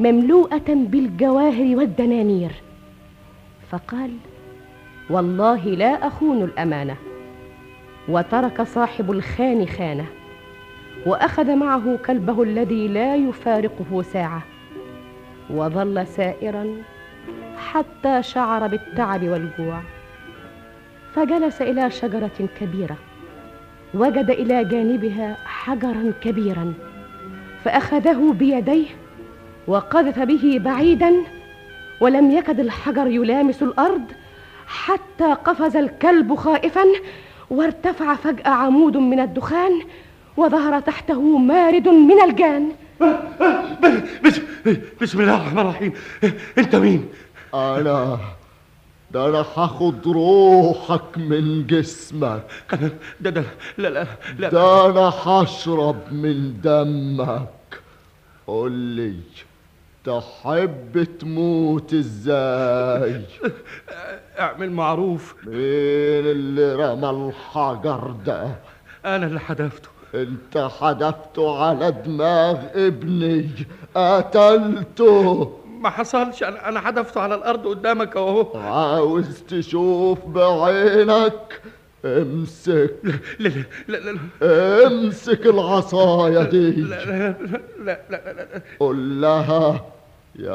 مملوءة 0.00 0.64
بالجواهر 0.68 1.76
والدنانير. 1.76 2.52
فقال 3.70 4.10
والله 5.10 5.64
لا 5.64 6.06
أخون 6.06 6.42
الأمانة. 6.42 6.96
وترك 8.08 8.62
صاحب 8.62 9.10
الخان 9.10 9.66
خانه 9.66 10.06
وأخذ 11.06 11.56
معه 11.56 11.96
كلبه 11.96 12.42
الذي 12.42 12.88
لا 12.88 13.16
يفارقه 13.16 14.02
ساعة 14.02 14.42
وظل 15.50 16.06
سائرا 16.06 16.66
حتى 17.72 18.22
شعر 18.22 18.66
بالتعب 18.66 19.22
والجوع. 19.22 19.80
فجلس 21.14 21.62
إلى 21.62 21.90
شجرة 21.90 22.48
كبيرة 22.60 22.96
وجد 23.94 24.30
إلى 24.30 24.64
جانبها 24.64 25.36
حجرا 25.44 26.12
كبيرا 26.20 26.74
فأخذه 27.64 28.32
بيديه 28.32 28.86
وقذف 29.66 30.18
به 30.18 30.60
بعيدا 30.64 31.12
ولم 32.00 32.30
يكد 32.30 32.60
الحجر 32.60 33.06
يلامس 33.06 33.62
الأرض 33.62 34.02
حتى 34.66 35.32
قفز 35.44 35.76
الكلب 35.76 36.34
خائفا 36.34 36.84
وارتفع 37.50 38.14
فجأة 38.14 38.50
عمود 38.50 38.96
من 38.96 39.20
الدخان 39.20 39.72
وظهر 40.36 40.80
تحته 40.80 41.38
مارد 41.38 41.88
من 41.88 42.20
الجان. 42.22 42.72
بس 44.24 44.40
بسم 45.02 45.20
الله 45.20 45.36
الرحمن 45.36 45.58
الرحيم. 45.58 45.92
أنت 46.58 46.76
مين؟ 46.76 47.08
أنا 47.56 48.18
ده 49.10 49.28
أنا 49.28 49.44
هاخد 49.56 50.06
روحك 50.06 51.18
من 51.18 51.66
جسمك. 51.66 52.42
أنا 52.72 52.90
ده 53.20 53.30
ده 53.30 53.44
لا 53.78 53.88
لا 53.88 54.06
لا 54.38 54.48
ده 54.48 54.86
أنا 54.86 55.12
هشرب 55.24 56.12
من 56.12 56.60
دمك. 56.60 57.80
قول 58.46 58.72
لي 58.72 59.14
تحب 60.04 61.06
تموت 61.20 61.94
إزاي؟ 61.94 63.22
أعمل 64.38 64.70
معروف. 64.70 65.34
مين 65.46 66.26
اللي 66.36 66.74
رمى 66.74 67.10
الحجر 67.10 68.14
ده؟ 68.26 68.54
أنا 69.04 69.26
اللي 69.26 69.40
حدفته. 69.40 69.88
أنت 70.14 70.70
حدفته 70.80 71.64
على 71.64 71.92
دماغ 71.92 72.56
ابني. 72.74 73.50
قتلته. 73.94 75.58
ما 75.86 75.90
حصلش. 75.90 76.42
أنا 76.42 76.68
أنا 76.68 76.80
حدفته 76.80 77.20
على 77.20 77.34
الأرض 77.34 77.66
قدامك 77.66 78.16
أهو. 78.16 78.58
عاوز 78.58 79.42
تشوف 79.48 80.26
بعينك. 80.26 81.60
امسك. 82.04 82.94
لا 83.38 83.48
لا 83.88 83.98
لا 83.98 84.18
لا 84.40 84.86
امسك 84.86 85.46
العصاية 85.46 86.42
دي. 86.42 86.70
لا 86.70 87.04
لا 87.04 87.34
لا 87.78 88.00
لا 88.10 88.32
لا 88.32 88.62
قل 88.80 89.20
لها 89.20 89.86
يا 90.38 90.54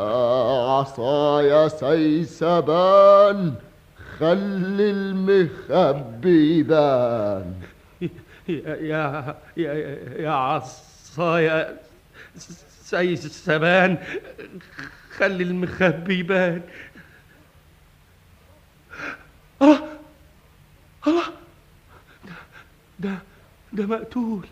عصايا 0.70 1.68
سيسبان 1.68 3.54
خلي 4.20 4.92
المخبي 4.92 6.60
يبان 6.60 7.54
يا 8.48 8.76
يا 8.76 9.36
يا 9.58 9.98
يا 10.20 10.30
عصايا 10.30 11.78
سي 12.84 13.16
سبان 13.16 13.98
خلي 15.18 15.44
المخبي 15.44 16.20
يبان. 16.20 16.62
الله 19.62 19.88
الله. 21.08 21.24
ده 22.26 22.34
ده 23.00 23.18
ده 23.74 23.86
مقتول 23.86 24.46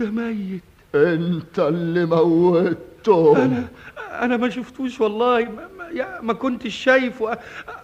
ده 0.00 0.10
ميت. 0.10 0.62
انت 0.94 1.58
اللي 1.58 2.04
موتته. 2.06 3.44
أنا 3.44 3.68
أنا 4.10 4.36
ما 4.36 4.48
شفتوش 4.50 5.00
والله. 5.00 5.44
ما, 5.44 5.68
ما, 5.78 6.20
ما 6.20 6.32
كنتش 6.32 6.74
شايفه. 6.74 7.38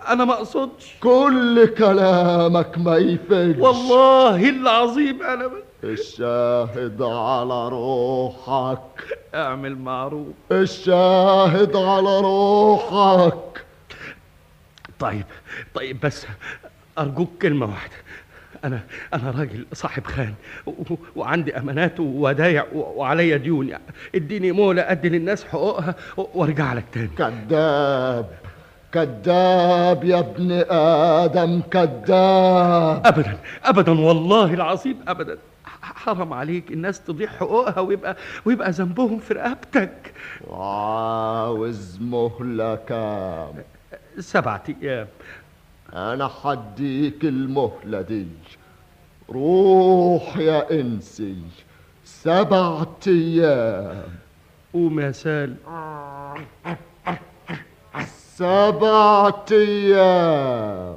أنا 0.09 0.25
ما 0.25 0.33
أقصدش. 0.33 0.95
كل 1.01 1.67
كلامك 1.79 2.79
ما 2.79 2.97
يفيدش 2.97 3.59
والله 3.59 4.49
العظيم 4.49 5.23
أنا 5.23 5.49
ما 5.49 5.59
الشاهد 5.93 7.03
على 7.03 7.69
روحك. 7.69 9.19
اعمل 9.35 9.79
معروف. 9.79 10.35
الشاهد 10.53 11.77
على 11.77 12.21
روحك. 12.21 13.65
طيب 14.99 15.25
طيب 15.75 16.01
بس 16.01 16.27
أرجوك 16.99 17.31
كلمة 17.43 17.67
واحدة. 17.67 17.95
أنا 18.65 18.81
أنا 19.15 19.31
راجل 19.31 19.67
صاحب 19.73 20.05
خان 20.05 20.35
وعندي 21.17 21.59
أمانات 21.59 22.01
وودايع 22.01 22.67
وعليا 22.75 23.37
ديون. 23.37 23.69
يعني 23.69 23.83
اديني 24.15 24.53
مهله 24.53 24.83
أدي 24.83 25.09
للناس 25.09 25.45
حقوقها 25.45 25.95
وأرجع 26.17 26.73
لك 26.73 26.85
تاني. 26.93 27.09
كذاب 27.09 28.31
كذاب 28.93 30.05
يا 30.05 30.19
ابن 30.19 30.65
آدم 30.71 31.61
كذاب. 31.61 33.07
ابدا 33.07 33.39
ابدا 33.65 34.01
والله 34.01 34.55
العظيم 34.55 34.97
ابدا. 35.09 35.39
ح- 35.87 35.95
حرام 35.97 36.33
عليك 36.33 36.73
الناس 36.73 37.01
تضيع 37.05 37.29
حقوقها 37.29 37.81
ويبقى 37.81 38.17
ويبقى 38.45 38.71
ذنبهم 38.71 39.19
في 39.19 39.35
رقبتك. 39.35 40.15
وعاوز 40.47 41.99
مهلة 42.01 42.75
كام 42.75 43.55
سبعة 44.19 44.65
أيام. 44.83 45.07
أنا 45.95 46.29
حديك 46.29 47.25
المهلة 47.25 48.01
دي. 48.01 48.27
روح 49.31 50.37
يا 50.37 50.71
إنسي. 50.81 51.37
سبعة 52.05 52.97
أيام. 53.07 54.03
قوم 54.73 55.01
يا 55.01 55.13
سال. 55.13 55.57
سبعة 58.37 59.45
أيام. 59.53 60.97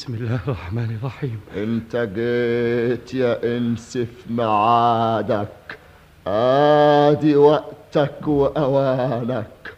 بسم 0.00 0.14
الله 0.14 0.40
الرحمن 0.48 0.98
الرحيم. 1.00 1.40
انت 1.56 1.96
جيت 1.96 3.14
يا 3.14 3.56
إنس 3.56 3.98
في 3.98 4.32
ميعادك 4.32 5.78
ادي 6.26 7.36
وقتك 7.36 8.28
وأوانك. 8.28 9.74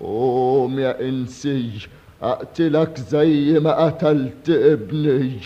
قوم 0.00 0.78
يا 0.78 1.08
إنسي 1.08 1.88
اقتلك 2.22 3.00
زي 3.00 3.60
ما 3.60 3.84
قتلت 3.84 4.50
ابني. 4.50 5.40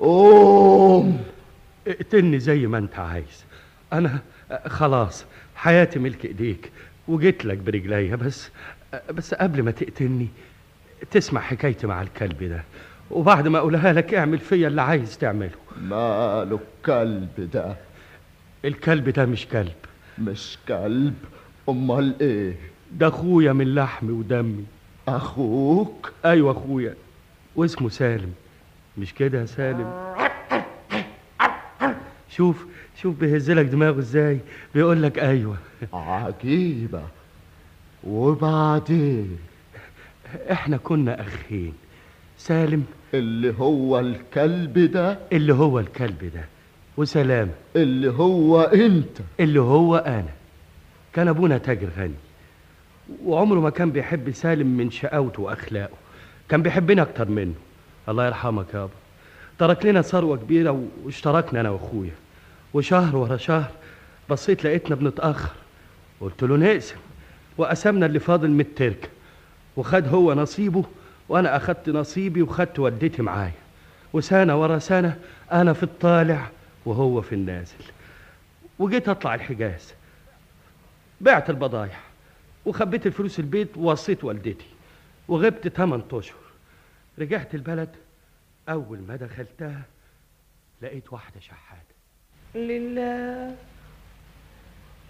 قوم. 0.00 1.24
اقتلني 1.86 2.38
زي 2.38 2.66
ما 2.66 2.78
أنت 2.78 2.98
عايز. 2.98 3.44
أنا 3.92 4.18
خلاص 4.66 5.24
حياتي 5.56 5.98
ملك 5.98 6.24
إيديك. 6.24 6.70
وجيت 7.08 7.44
لك 7.44 7.58
برجليا 7.58 8.16
بس 8.16 8.50
بس 9.10 9.34
قبل 9.34 9.62
ما 9.62 9.70
تقتلني 9.70 10.28
تسمع 11.10 11.40
حكايتي 11.40 11.86
مع 11.86 12.02
الكلب 12.02 12.44
ده. 12.44 12.64
وبعد 13.14 13.48
ما 13.48 13.58
أقولها 13.58 13.92
لك 13.92 14.14
اعمل 14.14 14.38
فيا 14.38 14.68
اللي 14.68 14.82
عايز 14.82 15.18
تعمله. 15.18 15.50
ماله 15.80 16.60
الكلب 16.78 17.50
ده؟ 17.52 17.76
الكلب 18.64 19.08
ده 19.08 19.26
مش 19.26 19.46
كلب. 19.46 19.72
مش 20.18 20.58
كلب؟ 20.68 21.14
أمال 21.68 22.14
إيه؟ 22.20 22.56
ده 22.92 23.08
أخويا 23.08 23.52
من 23.52 23.74
لحمي 23.74 24.12
ودمي. 24.12 24.64
أخوك؟ 25.08 26.12
أيوه 26.24 26.50
أخويا. 26.52 26.94
واسمه 27.56 27.88
سالم. 27.88 28.32
مش 28.98 29.14
كده 29.14 29.40
يا 29.40 29.46
سالم؟ 29.46 30.14
شوف 32.30 32.66
شوف 33.02 33.16
بيهزلك 33.16 33.66
دماغه 33.66 33.98
إزاي. 33.98 34.38
بيقول 34.74 35.02
لك 35.02 35.18
أيوه. 35.18 35.56
عجيبة. 35.92 37.02
وبعدين؟ 38.04 39.38
إحنا 40.52 40.76
كنا 40.76 41.20
أخين. 41.20 41.72
سالم 42.38 42.84
اللي 43.14 43.54
هو 43.58 44.00
الكلب 44.00 44.78
ده. 44.78 45.18
اللي 45.32 45.54
هو 45.54 45.78
الكلب 45.78 46.30
ده. 46.34 46.44
وسلام. 46.96 47.50
اللي 47.76 48.10
هو 48.10 48.60
انت. 48.60 49.18
اللي 49.40 49.60
هو 49.60 49.96
أنا. 49.96 50.32
كان 51.12 51.28
ابونا 51.28 51.58
تاجر 51.58 51.88
غني. 51.98 52.14
وعمره 53.24 53.60
ما 53.60 53.70
كان 53.70 53.90
بيحب 53.90 54.30
سالم 54.30 54.66
من 54.66 54.90
شقاوته 54.90 55.42
واخلاقه. 55.42 55.96
كان 56.48 56.62
بيحبني 56.62 57.02
أكتر 57.02 57.28
منه. 57.28 57.54
الله 58.08 58.26
يرحمك 58.26 58.74
يابا 58.74 58.90
ترك 59.58 59.86
لنا 59.86 60.02
ثروة 60.02 60.36
كبيرة 60.36 60.84
واشتركنا 61.04 61.60
أنا 61.60 61.70
وأخويا. 61.70 62.14
وشهر 62.74 63.16
ورا 63.16 63.36
شهر 63.36 63.70
بصيت 64.30 64.64
لقيتنا 64.64 64.96
بنتأخر. 64.96 65.52
قلت 66.20 66.42
له 66.42 66.56
نقسم. 66.56 66.96
وقسمنا 67.58 68.06
اللي 68.06 68.18
فاضل 68.18 68.50
من 68.50 68.60
التركه 68.60 69.08
وخد 69.76 70.08
هو 70.08 70.34
نصيبه 70.34 70.84
وأنا 71.28 71.56
اخدت 71.56 71.88
نصيبي 71.88 72.42
وخدت 72.42 72.78
والدتي 72.78 73.22
معايا. 73.22 73.52
وسنة 74.12 74.60
ورا 74.60 74.78
سنة 74.78 75.18
أنا 75.52 75.72
في 75.72 75.82
الطالع 75.82 76.50
وهو 76.86 77.22
في 77.22 77.34
النازل. 77.34 77.84
وجيت 78.78 79.08
أطلع 79.08 79.34
الحجاز. 79.34 79.94
بعت 81.20 81.50
البضايع 81.50 81.98
وخبيت 82.66 83.06
الفلوس 83.06 83.38
البيت 83.38 83.76
ووصيت 83.76 84.24
والدتي. 84.24 84.66
وغبت 85.28 85.68
8 85.68 86.04
اشهر 86.12 86.38
رجعت 87.18 87.54
البلد. 87.54 87.88
أول 88.68 88.98
ما 89.08 89.16
دخلتها 89.16 89.82
لقيت 90.82 91.12
واحدة 91.12 91.40
شحاتة. 91.40 91.94
لله 92.54 93.56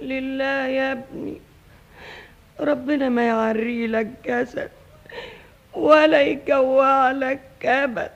لله 0.00 0.66
يا 0.66 0.92
ابني. 0.92 1.40
ربنا 2.61 3.09
ما 3.09 3.27
يعري 3.27 3.87
لك 3.87 4.11
جسد. 4.27 4.70
ولا 5.77 6.23
يجوع 6.23 7.11
لك 7.11 7.41
كبد 7.61 8.11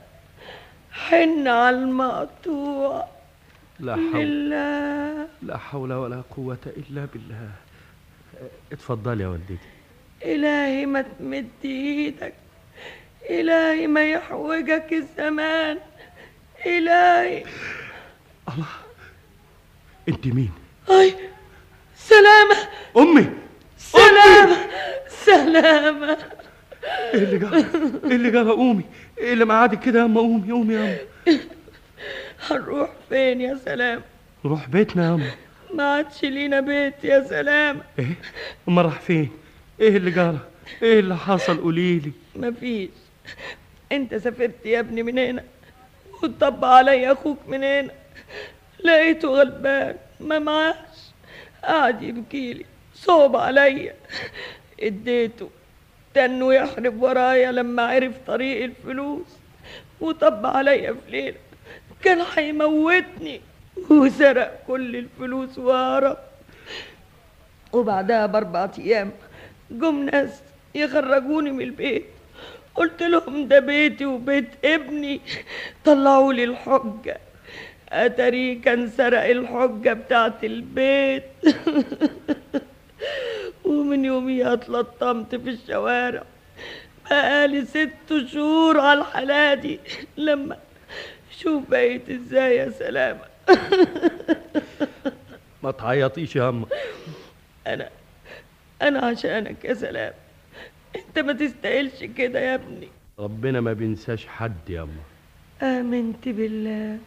حن 0.91 1.47
على 1.47 1.75
المقطوع. 1.75 3.07
لا 3.79 3.95
حول 3.95 4.25
لله 4.25 5.27
لا 5.41 5.57
حول 5.57 5.93
ولا 5.93 6.23
قوة 6.35 6.57
إلا 6.65 7.05
بالله. 7.13 7.49
اتفضلي 8.71 9.23
يا 9.23 9.27
والدتي. 9.27 9.57
إلهي 10.23 10.85
ما 10.85 11.01
تمد 11.01 11.49
إيدك 11.65 12.33
إلهي 13.29 13.87
ما 13.87 14.11
يحوجك 14.11 14.93
الزمان. 14.93 15.77
إلهي. 16.65 17.43
أنت 20.09 20.27
مين؟ 20.27 20.51
أي 20.89 21.15
سلامة. 21.95 22.57
أمي. 22.97 23.29
سلامة 23.77 24.57
سلامة. 25.07 26.17
إيه 26.83 27.19
اللي 27.23 27.37
جرى 27.37 27.57
إيه 28.05 28.15
اللي 28.15 28.31
جرى 28.31 28.51
قومي. 28.51 28.83
إيه 29.17 29.33
اللي 29.33 29.45
معادك 29.45 29.79
كده 29.79 29.99
يا 29.99 30.05
أما؟ 30.05 30.19
قومي 30.19 30.51
قومي 30.51 30.73
يا 30.73 30.79
أما. 31.27 31.39
هنروح 32.49 32.89
فين 33.09 33.41
يا 33.41 33.59
سلام؟ 33.65 34.01
نروح 34.45 34.69
بيتنا 34.69 35.05
يا 35.05 35.13
أما. 35.13 35.31
ما 35.73 35.83
عادش 35.93 36.23
لينا 36.23 36.59
بيت 36.59 37.03
يا 37.03 37.23
سلام. 37.23 37.81
إيه؟ 37.99 38.05
أما 38.69 38.81
راح 38.81 38.99
فين؟ 38.99 39.29
إيه 39.79 39.97
اللي 39.97 40.11
جرى 40.11 40.39
إيه 40.81 40.99
اللي 40.99 41.17
حصل؟ 41.17 41.57
قوليلي 41.61 42.11
مفيش. 42.35 42.89
أنت 43.91 44.15
سافرت 44.15 44.65
يا 44.65 44.79
ابني 44.79 45.03
من 45.03 45.17
هنا 45.17 45.43
وطب 46.23 46.65
علي 46.65 47.11
أخوك 47.11 47.37
من 47.47 47.63
هنا. 47.63 47.91
لقيته 48.83 49.27
غلبان 49.27 49.95
ما 50.19 50.39
معاش. 50.39 50.75
قعد 51.63 52.01
يبكيلي 52.01 52.65
صوب 52.95 53.35
عليا. 53.35 53.95
اديته 54.79 55.49
تنه 56.19 56.53
يحرب 56.53 57.01
ورايا 57.01 57.51
لما 57.51 57.83
عرف 57.83 58.13
طريق 58.27 58.63
الفلوس 58.63 59.27
وطب 60.01 60.45
عليا 60.45 60.93
في 60.93 61.11
ليلة 61.11 61.37
كان 62.03 62.21
هيموتني 62.35 63.41
وسرق 63.89 64.63
كل 64.67 64.95
الفلوس 64.95 65.57
وهرب. 65.57 66.17
وبعدها 67.73 68.25
بأربع 68.25 68.69
أيام 68.79 69.11
جم 69.71 70.03
ناس 70.03 70.41
يخرجوني 70.75 71.51
من 71.51 71.61
البيت. 71.61 72.05
قلت 72.75 73.03
لهم 73.03 73.47
ده 73.47 73.59
بيتي 73.59 74.05
وبيت 74.05 74.49
ابني. 74.65 75.21
طلعوا 75.85 76.33
لي 76.33 76.43
الحجة. 76.43 77.17
أتاري 77.89 78.55
كان 78.55 78.89
سرق 78.89 79.23
الحجة 79.23 79.93
بتاعت 79.93 80.43
البيت. 80.43 81.23
ومن 83.69 84.05
يوميها 84.05 84.53
أتلطمت 84.53 85.35
في 85.35 85.49
الشوارع. 85.49 86.23
بقالي 87.05 87.65
ست 87.65 88.25
شهور 88.25 88.79
على 88.79 88.99
الحالة 88.99 89.53
دي. 89.53 89.79
لما 90.17 90.57
شوف 91.39 91.69
بقيت 91.69 92.09
إزاي 92.09 92.55
يا 92.55 92.69
سلامة. 92.69 93.21
ما 95.63 95.71
تعيطيش 95.71 96.35
يا 96.35 96.49
أما 96.49 96.65
أنا 97.67 97.89
أنا 98.81 98.99
عشانك 99.05 99.65
يا 99.65 99.73
سلام. 99.73 100.13
أنت 100.95 101.19
ما 101.19 101.33
تستاهلش 101.33 102.03
كده 102.03 102.39
يا 102.39 102.55
ابني. 102.55 102.87
ربنا 103.19 103.61
ما 103.61 103.73
بينساش 103.73 104.27
حد 104.27 104.69
يا 104.69 104.81
أما 104.81 105.03
آمنت 105.79 106.29
بالله. 106.29 106.97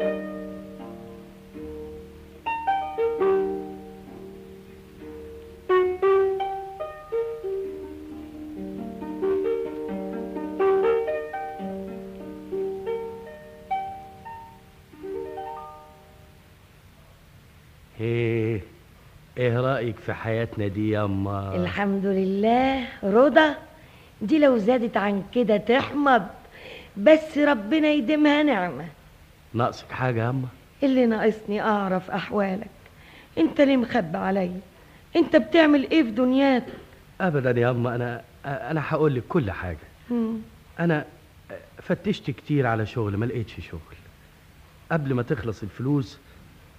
إيه 0.00 0.25
إيه 19.46 19.60
رأيك 19.60 19.96
في 19.96 20.12
حياتنا 20.12 20.66
دي 20.68 20.90
يا 20.90 21.04
أما 21.04 21.56
الحمد 21.56 22.06
لله. 22.06 22.84
رضا 23.02 23.54
دي 24.22 24.38
لو 24.38 24.58
زادت 24.58 24.96
عن 24.96 25.22
كده 25.34 25.56
تحمض 25.56 26.26
بس 26.96 27.38
ربنا 27.38 27.88
يديمها 27.88 28.42
نعمة. 28.42 28.84
ناقصك 29.54 29.92
حاجة 29.92 30.22
يا 30.24 30.30
أما 30.30 30.48
اللي 30.82 31.06
ناقصني 31.06 31.62
أعرف 31.62 32.10
أحوالك. 32.10 32.70
أنت 33.38 33.60
ليه 33.60 33.76
مخبي 33.76 34.18
عليا؟ 34.18 34.60
أنت 35.16 35.36
بتعمل 35.36 35.90
إيه 35.90 36.02
في 36.02 36.10
دنياتك 36.10 36.72
أبدا 37.20 37.60
يا 37.60 37.70
أما 37.70 37.94
أنا 37.94 38.22
أنا 38.44 38.82
هقول 38.88 39.14
لك 39.14 39.22
كل 39.28 39.50
حاجة. 39.50 39.86
مم. 40.10 40.36
أنا 40.80 41.04
فتشت 41.82 42.30
كتير 42.30 42.66
على 42.66 42.86
شغل 42.86 43.16
ما 43.16 43.26
لقيتش 43.26 43.54
شغل. 43.70 43.96
قبل 44.92 45.14
ما 45.14 45.22
تخلص 45.22 45.62
الفلوس 45.62 46.18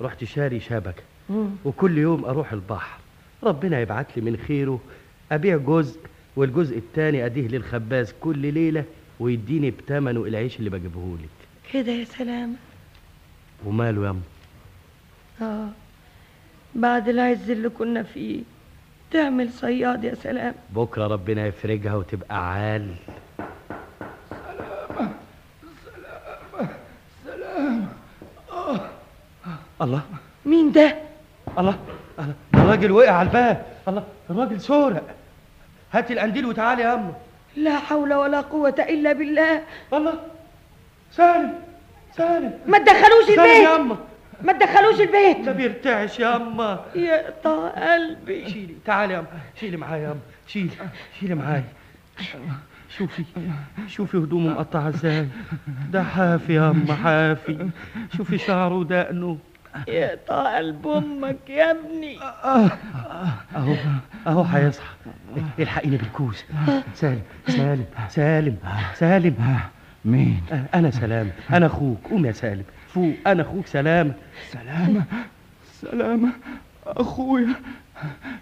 رحت 0.02 0.24
شاري 0.24 0.60
شبكة. 0.60 1.04
مم. 1.30 1.50
وكل 1.66 1.98
يوم 1.98 2.26
أروح 2.26 2.54
البحر. 2.54 3.00
ربنا 3.44 3.80
يبعت 3.82 4.18
لي 4.18 4.32
من 4.32 4.38
خيره 4.38 4.80
أبيع 5.32 5.58
جزء 5.58 6.00
والجزء 6.36 6.78
التاني 6.78 7.26
أديه 7.26 7.48
للخباز 7.48 8.14
كل 8.22 8.54
ليلة 8.54 8.84
ويديني 9.20 9.72
بتمنه 9.72 10.24
العيش 10.24 10.60
اللي 10.60 10.70
بجيبهولك 10.70 11.30
كده 11.74 11.92
يا 11.92 12.06
سلام. 12.06 12.56
وماله 13.66 14.06
يا 14.06 14.16
آه 15.42 15.70
بعد 16.76 17.10
العز 17.10 17.50
اللي 17.50 17.70
كنا 17.70 18.04
فيه. 18.04 18.42
تعمل 19.12 19.52
صياد 19.52 20.04
يا 20.04 20.16
سلام. 20.16 20.54
بكرة 20.76 21.08
ربنا 21.08 21.48
يفرجها 21.48 21.96
وتبقى 21.96 22.54
عال. 22.54 22.96
سلام 27.26 27.88
آه. 28.52 28.80
الله. 29.82 30.02
مين 30.46 30.72
ده؟ 30.72 30.98
الله 31.60 31.76
الله 32.20 32.34
الراجل 32.54 32.92
وقع 32.92 33.12
على 33.12 33.28
الباب. 33.28 33.66
الله 33.88 34.04
الراجل 34.30 34.62
سورق 34.62 35.04
هاتي 35.92 36.14
القنديل 36.14 36.46
وتعالي 36.46 36.82
يا 36.82 36.94
أما 36.94 37.14
لا 37.56 37.80
حول 37.80 38.14
ولا 38.14 38.42
قوة 38.42 38.76
إلا 38.80 39.14
بالله. 39.14 39.62
الله 39.94 40.14
سالم 41.12 41.54
سالم 42.18 42.54
ما 42.66 42.78
تدخلوش 42.78 43.26
سالم 43.26 43.40
البيت. 43.40 43.64
يا 43.64 43.76
أما 43.76 43.98
ما 44.42 44.54
تدخلوش 44.54 45.02
البيت. 45.02 45.40
ده 45.46 45.52
بيرتعش 45.52 46.20
يا 46.20 46.36
أما 46.36 46.86
يقطع 46.96 47.68
قلبي. 47.68 48.50
شيلي 48.50 48.76
تعالي 48.86 49.14
يا 49.14 49.20
أما 49.20 49.28
شيلي 49.60 49.78
معايا 49.78 50.04
يا 50.04 50.12
أما 50.12 50.20
شيلي 50.48 50.70
شيلي 51.20 51.36
معايا. 51.36 51.64
شوفي 52.98 53.24
شوفي 53.88 54.18
هدومه 54.18 54.54
مقطعة 54.54 54.90
إزاي. 54.90 55.28
ده 55.92 56.04
حافي 56.04 56.54
يا 56.54 56.70
أما 56.70 56.96
حافي. 56.96 57.70
شوفي 58.18 58.38
شعره 58.38 58.76
ودقنه. 58.76 59.38
يقطع 59.88 60.58
قلب 60.58 60.88
أمك 60.88 61.50
يا 61.50 61.72
ابني. 61.72 62.20
اهو 63.56 63.76
أهو 64.28 64.42
هيصحى 64.42 64.86
الحقيني 65.60 65.98
بالكوس. 65.98 66.46
سالم 66.96 67.22
سالم 67.48 67.86
سالم 68.10 68.58
سالم. 68.96 69.60
مين؟ 70.06 70.42
أنا 70.74 70.92
سلام 70.92 71.32
أنا 71.54 71.66
أخوك. 71.66 71.98
قوم 72.10 72.26
يا 72.26 72.32
سالم. 72.32 72.64
فوق 72.88 73.14
أنا 73.28 73.42
أخوك 73.42 73.68
سلام. 73.68 74.14
سلامة 74.52 75.04
سلامة 75.82 76.30
أخويا. 76.88 77.54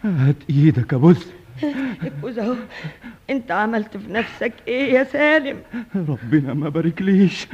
هات 0.04 0.36
إيدك 0.50 0.94
أبص 0.94 1.28
ابوز 2.04 2.40
أهو. 2.40 2.56
أنت 3.30 3.52
عملت 3.52 3.98
في 3.98 4.12
نفسك 4.12 4.54
إيه 4.68 4.94
يا 4.94 5.04
سالم؟ 5.04 5.58
ربنا 5.96 6.54
ما 6.54 6.70
باركليش. 6.70 7.48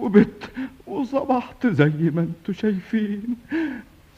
وبت 0.00 0.50
وصبحت 0.86 1.66
زي 1.66 1.92
ما 2.14 2.20
أنتوا 2.20 2.54
شايفين. 2.54 3.22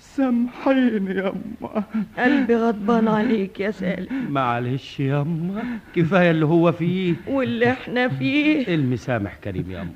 سامحيني 0.00 1.14
يا 1.14 1.32
أما 1.32 1.82
قلبي 2.18 2.56
غضبان 2.56 3.08
عليك 3.08 3.60
يا 3.60 3.70
سالم. 3.70 4.26
معلش 4.30 5.00
ياما 5.00 5.62
كفاية 5.96 6.30
اللي 6.30 6.46
هو 6.46 6.72
فيه. 6.72 7.14
واللي 7.28 7.70
إحنا 7.70 8.08
فيه. 8.08 8.74
المسامح 8.74 9.34
كريم 9.44 9.70
ياما 9.70 9.92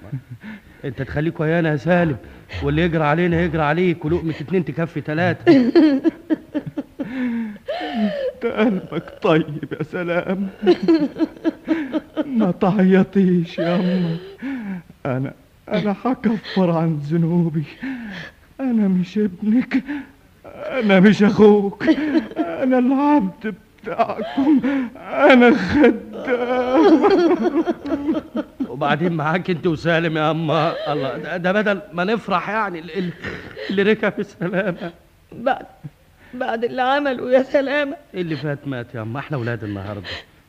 انت 0.85 1.03
تخليك 1.03 1.41
ويانا 1.41 1.71
يا 1.71 1.77
سالم. 1.77 2.17
واللي 2.63 2.83
يجرى 2.83 3.05
علينا 3.05 3.43
يجرى 3.43 3.63
عليك 3.63 4.05
ولقمة 4.05 4.35
اتنين 4.41 4.65
تكفي 4.65 5.01
تلاتة. 5.01 5.73
انت 8.35 8.47
قلبك 8.47 9.19
طيب 9.23 9.65
يا 9.79 9.83
سلام. 9.83 10.49
ما 12.27 12.51
تعيطيش 12.51 13.59
يا 13.59 13.77
أما 15.07 15.33
أنا 15.69 15.97
هكفر 16.05 16.71
عن 16.71 16.97
ذنوبي. 16.97 17.65
أنا 18.61 18.89
مش 18.89 19.19
ابنك. 19.19 19.83
أنا 20.55 21.01
مش 21.01 21.23
أخوك. 21.23 21.85
أنا 22.37 22.79
العبد 22.79 23.55
بتاعكم. 23.83 24.61
أنا 24.97 25.57
خدام. 25.57 25.97
وبعدين 28.69 29.13
معاك 29.13 29.51
أنت 29.51 29.67
وسالم 29.67 30.17
يا 30.17 30.31
اما 30.31 30.93
الله 30.93 31.19
ده, 31.19 31.37
ده 31.37 31.53
بدل 31.53 31.81
ما 31.93 32.05
نفرح 32.05 32.49
يعني 32.49 32.79
ال- 32.79 32.99
ال- 32.99 33.13
اللي 33.71 33.83
ركب 33.83 34.13
السلامة. 34.19 34.93
بعد 35.33 35.67
بعد 36.35 36.65
اللي 36.65 36.83
عمله 36.83 37.31
يا 37.33 37.43
سلامة. 37.43 37.97
اللي 38.15 38.37
فات 38.37 38.69
مات 38.69 38.95
يا 38.95 39.03
اما 39.03 39.19
إحنا 39.21 39.37
ولاد 39.37 39.65
النهارده. 39.65 40.09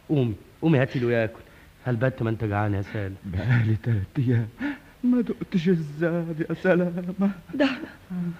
قومي 0.09 0.33
قومي 0.61 0.79
هاتي 0.79 0.99
له 0.99 1.11
ياكل. 1.11 1.39
هل 1.85 1.95
بت 1.95 2.23
ما 2.23 2.29
أنت 2.29 2.43
جعان 2.43 2.73
يا 2.73 2.81
سالم؟ 2.81 3.15
بقالي 3.25 3.75
تلات 3.83 4.27
أيام. 4.27 4.47
ما 5.11 5.21
دقتش 5.21 5.67
الزاد 5.69 6.45
يا 6.49 6.55
سلامة. 6.63 7.31
ده 7.53 7.65
إحنا 7.65 7.87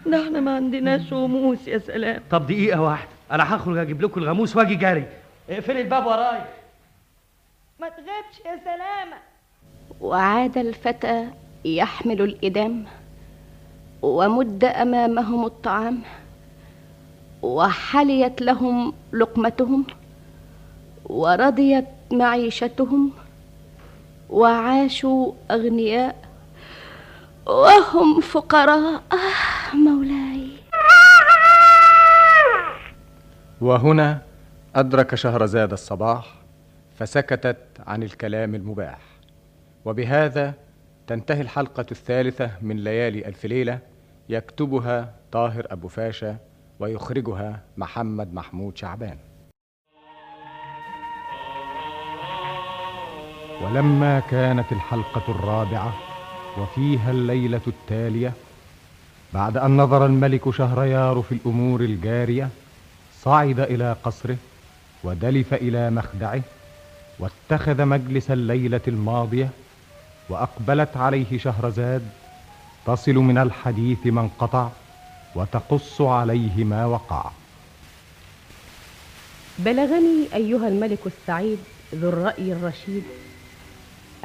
ده 0.06 0.23
إحنا 0.25 0.39
ما 0.39 0.56
عندناش 0.56 1.13
غموس 1.13 1.67
يا 1.67 1.77
سلام. 1.77 2.21
طب 2.32 2.47
دقيقة 2.47 2.82
واحدة. 2.82 3.10
أنا 3.32 3.56
هخرج 3.56 3.77
أجيب 3.77 4.01
لكم 4.01 4.21
الغاموس 4.21 4.56
وأجي 4.56 4.75
جري 4.75 5.06
اقفلي 5.49 5.82
الباب 5.82 6.06
ورايا 6.06 6.45
ما 7.82 7.89
تغيبش 7.89 8.39
يا 8.45 8.60
سلامة. 8.63 9.17
وعاد 10.01 10.58
الفتى 10.58 11.27
يحمل 11.65 12.21
الإدام 12.21 12.86
ومد 14.01 14.63
أمامهم 14.63 15.45
الطعام 15.45 15.99
وحليت 17.41 18.41
لهم 18.41 18.93
لقمتهم 19.13 19.86
ورضيت 21.06 21.86
معيشتهم 22.12 23.12
وعاشوا 24.30 25.34
أغنياء 25.51 26.26
وهم 27.47 28.21
فقراء. 28.21 29.03
مولاي. 29.73 30.49
وهنا 33.62 34.21
أدرك 34.75 35.15
شهرزاد 35.15 35.71
الصباح 35.71 36.25
فسكتت 36.99 37.57
عن 37.88 38.03
الكلام 38.03 38.55
المباح. 38.55 38.99
وبهذا 39.86 40.53
تنتهي 41.07 41.41
الحلقة 41.41 41.86
الثالثة 41.91 42.51
من 42.62 42.83
ليالي 42.83 43.27
ألف 43.27 43.45
ليلة 43.45 43.79
يكتبها 44.29 45.13
طاهر 45.31 45.67
أبو 45.71 45.88
فاشا 45.88 46.38
ويخرجها 46.79 47.62
محمد 47.77 48.33
محمود 48.33 48.77
شعبان. 48.77 49.17
ولما 53.62 54.19
كانت 54.19 54.71
الحلقة 54.71 55.31
الرابعة 55.31 56.07
وفيها 56.58 57.12
الليلة 57.12 57.62
التالية 57.67 58.34
بعد 59.34 59.58
أن 59.58 59.78
نظر 59.78 60.06
الملك 60.06 60.50
شهريار 60.50 61.22
في 61.30 61.32
الأمور 61.32 61.82
الجارية 61.82 62.50
صعد 63.24 63.60
إلى 63.60 63.96
قصره 64.04 64.38
ودلف 65.04 65.54
إلى 65.54 65.89
مخدعه 65.89 66.41
واتخذ 67.20 67.86
مجلس 67.86 68.32
الليلة 68.32 68.82
الماضية 68.88 69.50
وأقبلت 70.30 70.98
عليه 70.98 71.38
شهرزاد 71.38 72.10
تصل 72.86 73.13
من 73.15 73.38
الحديث 73.38 73.98
ما 74.06 74.22
انقطع 74.22 74.70
وتقص 75.36 76.02
عليه 76.02 76.63
ما 76.63 76.86
وقع. 76.86 77.32
بلغني 79.60 80.28
أيها 80.34 80.67
الملك 80.67 81.00
السعيد 81.06 81.60
ذو 81.96 82.10
الرأي 82.10 82.54
الرشيد 82.54 83.04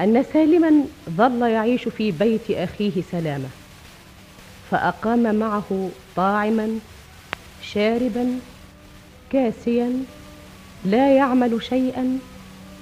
أن 0.00 0.24
سالما 0.32 0.72
ظل 1.10 1.42
يعيش 1.42 1.88
في 1.88 2.10
بيت 2.10 2.50
أخيه 2.50 3.02
سلامة 3.12 3.48
فأقام 4.70 5.34
معه 5.34 5.90
طاعما 6.16 6.78
شاربا 7.62 8.38
كاسيا 9.32 9.92
لا 10.84 11.16
يعمل 11.16 11.62
شيئا 11.62 12.18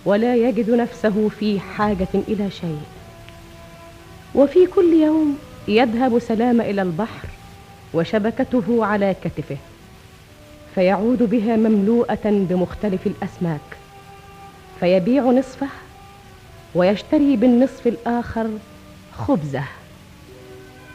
ولا 0.05 0.37
يجد 0.37 0.71
نفسه 0.71 1.29
في 1.29 1.61
حاجة 1.61 2.09
إلى 2.15 2.51
شيء. 2.51 2.83
وفي 4.35 4.67
كل 4.67 4.93
يوم 4.93 5.39
يذهب 5.69 6.19
سلام 6.19 6.61
إلى 6.61 6.83
البحر 6.83 7.29
وشبكته 7.95 8.85
على 8.85 9.15
كتفه 9.25 9.57
فيعود 10.75 11.23
بها 11.23 11.57
مملوءة 11.57 12.21
بمختلف 12.25 13.07
الأسماك 13.07 13.61
فيبيع 14.81 15.23
نصفه 15.25 15.69
ويشتري 16.75 17.37
بالنصف 17.37 17.87
الآخر 17.87 18.47
خبزة. 19.19 19.63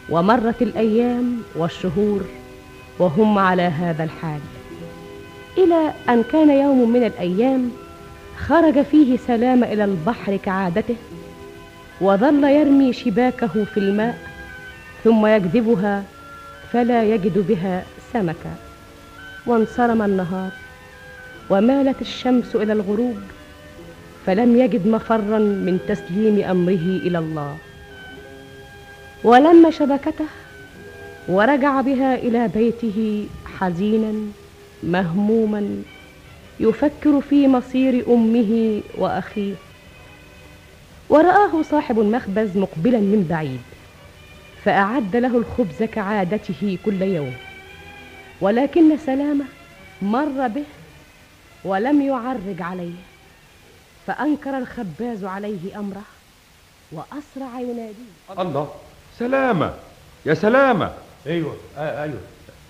ومرت 0.09 0.61
الأيام 0.61 1.41
والشهور 1.55 2.21
وهم 2.99 3.37
على 3.37 3.61
هذا 3.61 4.03
الحال 4.03 4.39
إلى 5.57 5.93
أن 6.09 6.23
كان 6.23 6.49
يوم 6.49 6.89
من 6.89 7.03
الأيام 7.03 7.71
خرج 8.37 8.81
فيه 8.81 9.17
سلام 9.27 9.63
إلى 9.63 9.83
البحر 9.83 10.35
كعادته 10.37 10.95
وظل 12.01 12.43
يرمي 12.43 12.93
شباكه 12.93 13.63
في 13.73 13.77
الماء 13.77 14.17
ثم 15.03 15.25
يجذبها 15.25 16.03
فلا 16.71 17.03
يجد 17.03 17.47
بها 17.47 17.83
سمكا. 18.13 18.55
وانصرم 19.45 20.01
النهار 20.01 20.51
ومالت 21.49 22.01
الشمس 22.01 22.55
إلى 22.55 22.73
الغروب 22.73 23.17
فلم 24.25 24.57
يجد 24.57 24.87
مفرا 24.87 25.39
من 25.39 25.79
تسليم 25.87 26.43
أمره 26.43 26.87
إلى 27.07 27.17
الله. 27.17 27.57
ولم 29.23 29.71
شبكته 29.71 30.25
ورجع 31.27 31.81
بها 31.81 32.15
إلى 32.15 32.47
بيته 32.47 33.27
حزينا 33.59 34.13
مهموما 34.83 35.83
يفكر 36.59 37.21
في 37.21 37.47
مصير 37.47 38.13
أمه 38.13 38.81
وأخيه. 38.97 39.53
ورآه 41.09 41.61
صاحب 41.61 41.99
المخبز 41.99 42.57
مقبلا 42.57 42.99
من 42.99 43.27
بعيد 43.29 43.61
فأعد 44.63 45.15
له 45.15 45.37
الخبز 45.37 45.83
كعادته 45.83 46.77
كل 46.85 47.01
يوم. 47.01 47.33
ولكن 48.41 48.97
سلامة 48.97 49.45
مر 50.01 50.47
به 50.47 50.63
ولم 51.65 52.01
يعرج 52.01 52.61
عليه. 52.61 53.14
فأنكر 54.07 54.57
الخباز 54.57 55.23
عليه 55.23 55.79
أمره 55.79 56.01
وأسرع 56.91 57.59
يناديه. 57.59 58.39
الله 58.39 58.69
سلامة 59.19 59.73
يا 60.25 60.33
سلامة. 60.33 60.93
أيوه 61.27 61.55
آه 61.77 62.03
أيوه. 62.03 62.19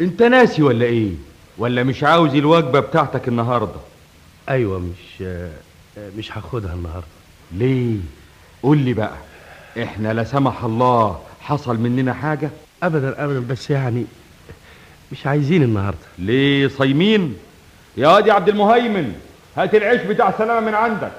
أنت 0.01 0.23
ناسي 0.23 0.63
ولا 0.63 0.85
إيه؟ 0.85 1.11
ولا 1.57 1.83
مش 1.83 2.03
عاوز 2.03 2.35
الوجبة 2.35 2.79
بتاعتك 2.79 3.27
النهاردة؟ 3.27 3.79
أيوه 4.49 4.79
مش 4.79 5.21
آه 5.21 5.51
مش 6.17 6.37
هاخدها 6.37 6.73
النهارده. 6.73 7.07
ليه؟ 7.51 7.97
قول 8.63 8.77
لي 8.77 8.93
بقى 8.93 9.13
إحنا 9.83 10.13
لا 10.13 10.23
سمح 10.23 10.63
الله 10.63 11.21
حصل 11.41 11.77
مننا 11.77 12.13
حاجة؟ 12.13 12.49
ابدا 12.83 13.23
ابدا 13.25 13.39
بس 13.39 13.69
يعني 13.69 14.05
مش 15.11 15.27
عايزين 15.27 15.63
النهارده. 15.63 15.97
ليه 16.19 16.67
صايمين؟ 16.67 17.35
يا 17.97 18.07
واد 18.07 18.27
يا 18.27 18.33
عبد 18.33 18.49
المهيمن 18.49 19.15
هات 19.57 19.75
العيش 19.75 20.01
بتاع 20.01 20.33
سلامة 20.37 20.59
من 20.67 20.75
عندك. 20.75 21.11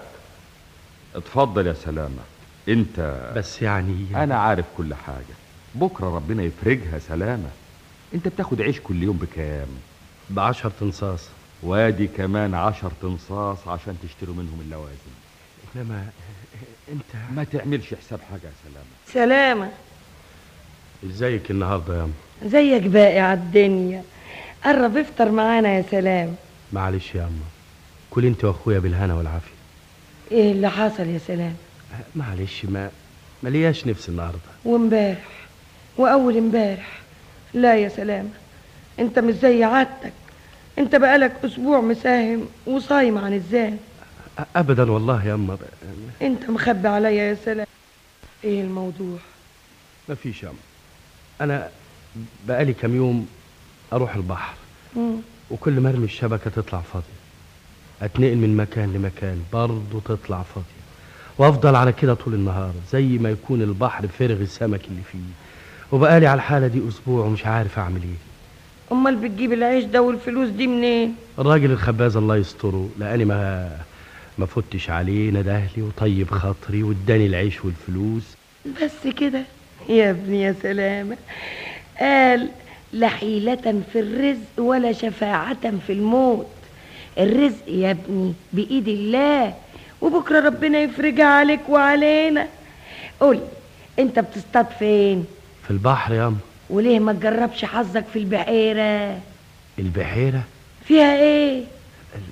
اتفضل 1.17 1.67
يا 1.67 1.73
سلامة. 1.73 2.23
انت 2.69 3.33
بس 3.37 3.63
يعني 3.63 4.07
أنا 4.15 4.37
عارف 4.39 4.65
كل 4.77 4.95
حاجة. 4.95 5.37
بكرة 5.75 6.17
ربنا 6.17 6.43
يفرجها 6.43 6.99
سلامة. 6.99 7.51
انت 8.15 8.29
بتاخد 8.29 8.63
عيش 8.63 8.81
كل 8.81 9.03
يوم 9.03 9.17
بكام؟ 9.17 9.69
بعشر 10.31 10.71
تنصاص. 10.71 11.29
وادي 11.63 12.07
كمان 12.07 12.55
عشر 12.55 12.93
تنصاص 13.03 13.69
عشان 13.69 13.97
تشتروا 14.03 14.35
منهم 14.35 14.61
اللوازم. 14.61 15.13
انما 15.77 16.07
انت 16.93 17.35
ما 17.37 17.45
تعملش 17.45 17.95
حساب 17.95 18.21
حاجة 18.31 18.47
يا 18.47 18.53
سلامة. 18.65 18.87
سلامة. 19.13 19.71
ازيك 21.07 21.51
النهارده 21.51 21.97
يا 21.99 22.05
أم 22.05 22.13
زيك 22.45 22.83
باقي 22.83 23.19
على 23.19 23.41
الدنيا. 23.41 24.03
قرب 24.65 24.97
افطر 24.97 25.31
معانا 25.31 25.69
يا 25.69 25.85
سلام. 25.91 26.35
معلش 26.73 27.15
يا 27.15 27.23
أم 27.25 27.41
كل 28.11 28.27
انت 28.27 28.45
واخويا 28.45 28.79
بالهنا 28.79 29.15
والعافية. 29.15 29.56
إيه 30.33 30.53
اللي 30.53 30.71
حصل 30.71 31.07
يا 31.07 31.19
سلام؟ 31.19 31.57
معلش 32.17 32.65
ما 32.65 32.91
ملياش 33.43 33.87
نفس 33.87 34.09
النهارده. 34.09 34.39
وامبارح 34.65 35.47
وأول 35.97 36.37
امبارح. 36.37 37.01
لا 37.55 37.77
يا 37.77 37.89
سلامة 37.89 38.31
أنت 38.99 39.19
مش 39.19 39.35
زي 39.35 39.65
عادتك. 39.65 40.13
أنت 40.79 40.97
بقالك 40.97 41.33
أسبوع 41.45 41.81
مساهم 41.81 42.49
وصايم 42.67 43.19
عن 43.19 43.35
الزان. 43.35 43.79
ابدا 44.57 44.91
والله 44.93 45.27
يا 45.27 45.35
أم 45.35 45.59
أنت 46.23 46.51
مخبي 46.51 46.89
عليا 46.89 47.11
يا 47.11 47.37
سلام. 47.45 47.67
إيه 48.45 48.61
الموضوع؟ 48.61 49.19
مفيش 50.09 50.43
يا 50.43 50.49
أم 50.49 50.55
أنا 51.41 51.69
بقالي 52.49 52.73
كام 52.73 52.97
يوم 52.97 53.29
أروح 53.93 54.15
البحر. 54.15 54.55
مم. 54.97 55.17
وكل 55.51 55.73
ما 55.73 55.91
ارمي 55.91 56.05
الشبكة 56.05 56.51
تطلع 56.51 56.81
فاضية. 56.81 57.26
أتنقل 58.03 58.37
من 58.37 58.57
مكان 58.57 58.93
لمكان 58.93 59.43
برضه 59.53 60.01
تطلع 60.05 60.43
فاضية. 60.43 60.77
وأفضل 61.39 61.77
على 61.77 61.93
كده 61.93 62.15
طول 62.15 62.35
النهار 62.35 62.73
زي 62.93 63.03
ما 63.07 63.31
يكون 63.31 63.63
البحر 63.63 64.07
فارغ 64.07 64.41
السمك 64.41 64.81
اللي 64.91 65.03
فيه. 65.13 65.19
وبقالي 65.93 66.27
على 66.27 66.39
الحالة 66.39 66.67
دي 66.67 66.89
أسبوع 66.89 67.25
ومش 67.25 67.47
عارف 67.47 67.79
أعمل 67.79 68.01
إيه. 68.03 68.17
أمال 68.93 69.17
بتجيب 69.17 69.53
العيش 69.53 69.85
ده 69.85 70.03
والفلوس 70.03 70.49
دي 70.49 70.67
منين؟ 70.67 71.15
الراجل 71.39 71.71
الخباز 71.71 72.17
الله 72.17 72.37
يستره 72.37 72.89
لأني 72.99 73.25
ما 73.25 73.71
ما 74.39 74.47
فتش 74.47 74.91
عليه 74.91 75.31
ندهلي 75.31 75.83
وطيب 75.83 76.31
خاطري 76.31 76.83
واداني 76.83 77.27
العيش 77.27 77.65
والفلوس. 77.65 78.23
بس 78.83 79.13
كده 79.21 79.43
يا 79.89 80.11
ابني 80.11 80.43
يا 80.43 80.55
سلامة. 80.63 81.17
قال 82.01 82.49
لا 82.93 83.09
حيلة 83.09 83.83
في 83.93 84.01
الرزق 84.01 84.59
ولا 84.59 84.93
شفاعة 84.93 85.73
في 85.87 85.93
الموت. 85.93 86.47
الرزق 87.19 87.69
يا 87.69 87.91
ابني 87.91 88.35
بإيد 88.53 88.89
الله 88.89 89.55
وبكرة 90.01 90.41
ربنا 90.41 90.79
يفرجها 90.79 91.27
عليك 91.27 91.61
وعلينا. 91.69 92.47
قول 93.21 93.41
انت 93.99 94.19
بتصطاد 94.19 94.67
فين؟ 94.79 95.25
في 95.65 95.71
البحر 95.71 96.15
يا 96.15 96.27
أم. 96.27 96.37
وليه 96.71 96.99
ما 96.99 97.13
تجربش 97.13 97.65
حظك 97.65 98.05
في 98.13 98.19
البحيرة؟ 98.19 99.19
البحيرة؟ 99.79 100.43
فيها 100.85 101.17
إيه؟ 101.17 101.63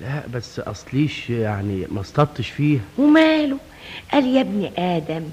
لا 0.01 0.23
بس 0.33 0.59
أصليش 0.59 1.29
يعني 1.29 1.85
ما 1.91 2.01
اصطدتش 2.01 2.49
فيها. 2.49 2.81
وماله؟ 2.97 3.57
قال 4.13 4.25
يا 4.35 4.41
ابن 4.41 4.69
آدم 4.77 5.23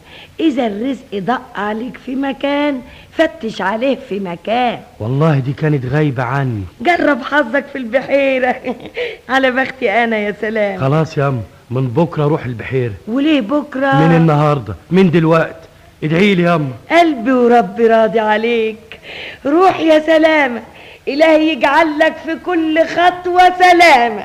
إذا 0.40 0.66
الرزق 0.66 1.04
ضاق 1.14 1.42
عليك 1.54 1.96
في 2.06 2.14
مكان 2.14 2.80
فتش 3.12 3.60
عليه 3.62 3.98
في 4.08 4.20
مكان. 4.20 4.78
والله 5.00 5.38
دي 5.38 5.52
كانت 5.52 5.86
غايبة 5.86 6.22
عني. 6.22 6.62
جرب 6.80 7.22
حظك 7.22 7.64
في 7.72 7.78
البحيرة. 7.78 8.54
على 9.28 9.50
بختي 9.50 9.90
أنا 9.90 10.18
يا 10.18 10.34
سلام. 10.40 10.80
خلاص 10.80 11.18
يا 11.18 11.28
أم 11.28 11.40
من 11.70 11.88
بكرة 11.88 12.24
أروح 12.24 12.44
البحيرة. 12.44 12.92
وليه 13.08 13.40
بكرة؟ 13.40 13.94
من 14.08 14.16
النهارده 14.16 14.74
من 14.90 15.10
دلوقت 15.10 15.56
ادعي 16.04 16.34
لي 16.34 16.42
يا 16.42 16.54
أم. 16.54 16.70
قلبي 16.90 17.32
وربي 17.32 17.86
راضي 17.86 18.20
عليك. 18.20 19.00
روح 19.46 19.80
يا 19.80 19.98
سلامة 19.98 20.62
إلهي 21.08 21.52
يجعل 21.52 21.98
لك 21.98 22.16
في 22.26 22.36
كل 22.46 22.78
خطوة 22.86 23.42
سلامة. 23.58 24.24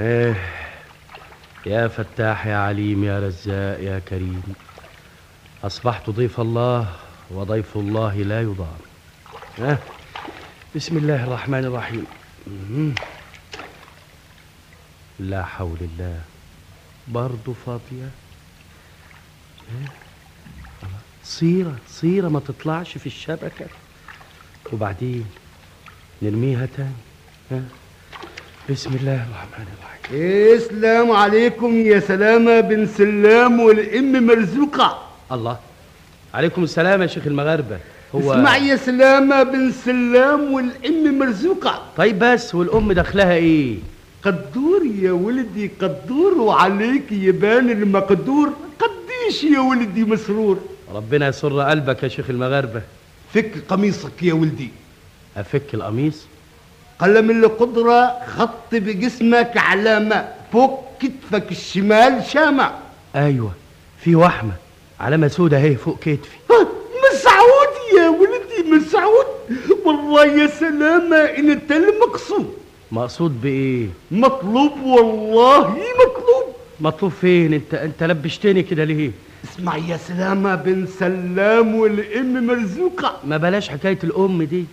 إيه. 0.00 0.34
يا 1.66 1.88
فتاح 1.88 2.46
يا 2.46 2.56
عليم 2.56 3.04
يا 3.04 3.20
رزاق 3.20 3.80
يا 3.80 3.98
كريم 3.98 4.42
أصبحت 5.64 6.10
ضيف 6.10 6.40
الله 6.40 6.92
وضيف 7.30 7.76
الله 7.76 8.14
لا 8.14 8.40
يضام 8.40 8.78
ها؟ 9.58 9.78
بسم 10.76 10.96
الله 10.96 11.24
الرحمن 11.24 11.64
الرحيم. 11.64 12.06
لا 15.20 15.44
حول 15.44 15.78
الله. 15.80 16.20
برضه 17.08 17.54
فاضية 17.66 18.10
إيه؟ 19.70 19.88
صيرة 21.24 21.76
صيرة 21.88 22.28
ما 22.28 22.40
تطلعش 22.40 22.98
في 22.98 23.06
الشبكة. 23.06 23.66
وبعدين 24.72 25.26
نرميها 26.22 26.66
تاني. 26.76 26.94
ها؟ 27.50 27.62
بسم 28.68 28.90
الله 28.90 29.24
الرحمن 29.26 29.66
الرحيم. 29.74 30.56
السلام 30.56 31.10
عليكم 31.10 31.80
يا 31.80 32.00
سلامة 32.00 32.60
بن 32.60 32.86
سلام 32.86 33.60
والأم 33.60 34.26
مرزوقة. 34.26 34.88
الله. 35.32 35.58
عليكم 36.34 36.64
السلام 36.64 37.02
يا 37.02 37.06
شيخ 37.06 37.26
المغاربة. 37.26 37.78
هو 38.14 38.32
اسمع 38.32 38.56
يا 38.56 38.76
سلامة 38.76 39.42
بن 39.42 39.72
سلام 39.72 40.52
والأم 40.52 41.18
مرزوقة. 41.18 41.82
طيب 41.96 42.18
بس 42.18 42.54
والأم 42.54 42.92
دخلها 42.92 43.32
إيه؟ 43.32 43.76
قدور 44.22 44.82
يا 45.00 45.12
ولدي 45.12 45.70
قدور. 45.80 46.38
وعليك 46.38 47.12
يبان 47.12 47.70
المقدور. 47.70 48.52
قديش 48.78 49.44
يا 49.44 49.60
ولدي 49.60 50.04
مسرور. 50.04 50.58
ربنا 50.94 51.28
يسر 51.28 51.60
قلبك 51.60 52.02
يا 52.02 52.08
شيخ 52.08 52.30
المغاربة. 52.30 52.82
فك 53.34 53.52
قميصك 53.68 54.22
يا 54.22 54.34
ولدي. 54.34 54.70
أفك 55.36 55.74
القميص؟ 55.74 56.26
قلم 57.00 57.30
القدرة 57.30 58.16
خط 58.36 58.72
بجسمك 58.72 59.52
علامة 59.56 60.28
فوق 60.52 60.84
كتفك 61.00 61.50
الشمال 61.50 62.24
شامة 62.24 62.70
أيوة 63.16 63.52
في 64.00 64.16
وحمة 64.16 64.52
علامة 65.00 65.28
سودة 65.28 65.56
أهي 65.56 65.76
فوق 65.76 65.98
كتفي. 65.98 66.36
مسعود 67.12 67.72
يا 67.98 68.08
ولدي 68.08 68.70
مسعود 68.70 69.26
والله 69.84 70.26
يا 70.26 70.46
سلامة 70.46 71.16
أنت 71.16 71.72
المقصود. 71.72 72.54
مقصود 72.92 73.40
بإيه؟ 73.40 73.86
مطلوب 74.10 74.72
والله 74.82 75.68
مطلوب. 75.68 76.44
مطلوب 76.80 77.12
فين؟ 77.12 77.54
أنت؟ 77.54 77.74
أنت 77.74 78.02
لبشتني 78.02 78.62
كده 78.62 78.84
ليه؟ 78.84 79.10
اسمع 79.44 79.76
يا 79.76 79.96
سلامة 79.96 80.54
بن 80.54 80.86
سلام 80.98 81.74
والأم 81.74 82.46
مرزوقة. 82.46 83.20
ما 83.24 83.36
بلاش 83.36 83.68
حكاية 83.68 83.98
الأم 84.04 84.42
دي. 84.42 84.64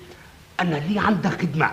أنا 0.60 0.76
لي 0.90 1.00
عندك 1.00 1.42
خدمة. 1.42 1.72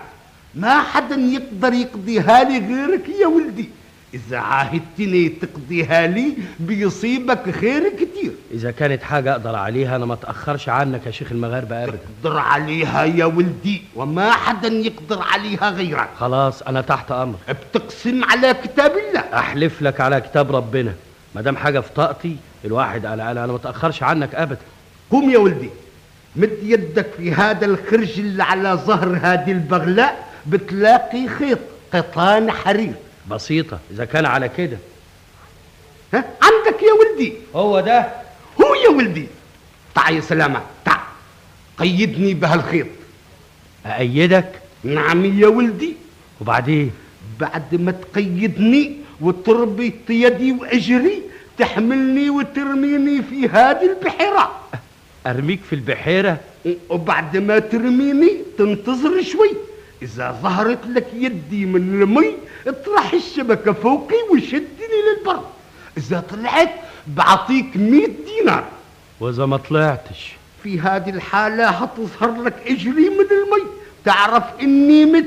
ما 0.55 0.81
حدا 0.81 1.15
يقدر 1.15 1.73
يقضيها 1.73 2.43
لي 2.43 2.57
غيرك 2.57 3.09
يا 3.21 3.27
ولدي. 3.27 3.69
إذا 4.13 4.37
عاهدتني 4.37 5.29
تقضيها 5.29 6.07
لي 6.07 6.33
بيصيبك 6.59 7.51
خير 7.51 7.89
كتير. 7.89 8.31
إذا 8.51 8.71
كانت 8.71 9.03
حاجة 9.03 9.31
أقدر 9.31 9.55
عليها 9.55 9.95
أنا 9.95 10.05
ما 10.05 10.13
أتأخرش 10.13 10.69
عنك 10.69 11.05
يا 11.05 11.11
شيخ 11.11 11.31
المغاربة 11.31 11.83
أبدا. 11.83 11.97
تقدر 12.23 12.37
عليها 12.37 13.03
يا 13.03 13.25
ولدي 13.25 13.81
وما 13.95 14.31
حدا 14.31 14.67
يقدر 14.67 15.21
عليها 15.21 15.69
غيرك. 15.69 16.09
خلاص 16.19 16.61
أنا 16.61 16.81
تحت 16.81 17.11
أمر 17.11 17.35
بتقسم 17.49 18.23
على 18.23 18.53
كتاب 18.63 18.91
الله. 18.91 19.19
أحلف 19.19 19.81
لك 19.81 20.01
على 20.01 20.21
كتاب 20.21 20.55
ربنا. 20.55 20.93
ما 21.35 21.41
دام 21.41 21.57
حاجة 21.57 21.79
في 21.79 21.89
طاقتي 21.95 22.37
الواحد 22.65 23.05
أنا 23.05 23.31
أنا 23.31 23.43
أنا 23.43 23.51
ما 23.51 23.57
أتأخرش 23.57 24.03
عنك 24.03 24.35
أبدا. 24.35 24.61
قوم 25.11 25.29
يا 25.29 25.37
ولدي. 25.37 25.69
مد 26.35 26.57
يدك 26.63 27.07
في 27.17 27.33
هذا 27.33 27.65
الخرج 27.65 28.19
اللي 28.19 28.43
على 28.43 28.69
ظهر 28.73 29.19
هذه 29.23 29.51
البغلاء. 29.51 30.34
بتلاقي 30.47 31.27
خيط 31.27 31.59
قطان 31.93 32.51
حرير. 32.51 32.93
بسيطة 33.29 33.79
إذا 33.91 34.05
كان 34.05 34.25
على 34.25 34.49
كده. 34.49 34.77
ها؟ 36.13 36.23
عندك 36.41 36.83
يا 36.83 36.93
ولدي. 36.93 37.33
هو 37.55 37.79
ده. 37.79 38.07
هو 38.61 38.75
يا 38.75 38.89
ولدي. 38.89 39.27
تعا 39.95 40.09
يا 40.11 40.21
سلامة 40.21 40.61
تعا 40.85 41.03
قيدني 41.77 42.33
بهالخيط. 42.33 42.87
أأيدك؟ 43.85 44.51
نعم 44.83 45.25
يا 45.25 45.47
ولدي. 45.47 45.95
وبعدين؟ 46.41 46.91
بعد 47.39 47.75
ما 47.75 47.91
تقيدني 47.91 48.95
وتربط 49.21 50.09
يدي 50.09 50.51
وأجري 50.51 51.21
تحملني 51.57 52.29
وترميني 52.29 53.21
في 53.21 53.47
هذه 53.49 53.89
البحيرة. 53.97 54.59
أرميك 55.27 55.59
في 55.69 55.75
البحيرة؟ 55.75 56.37
وبعد 56.89 57.37
ما 57.37 57.59
ترميني 57.59 58.37
تنتظر 58.57 59.23
شوي. 59.23 59.51
إذا 60.01 60.39
ظهرت 60.43 60.87
لك 60.87 61.07
يدي 61.13 61.65
من 61.65 62.01
المي 62.01 62.35
اطرح 62.67 63.13
الشبكة 63.13 63.73
فوقي 63.73 64.15
وشدني 64.31 64.97
للبر. 65.17 65.43
إذا 65.97 66.23
طلعت 66.29 66.71
بعطيك 67.07 67.77
مئة 67.77 68.11
دينار. 68.25 68.63
وإذا 69.19 69.45
ما 69.45 69.57
طلعتش. 69.57 70.31
في 70.63 70.79
هذه 70.79 71.09
الحالة 71.09 71.67
هتظهر 71.67 72.41
لك 72.41 72.53
اجري 72.67 73.09
من 73.09 73.25
المي. 73.31 73.69
تعرف 74.05 74.43
إني 74.61 75.05
مت. 75.05 75.25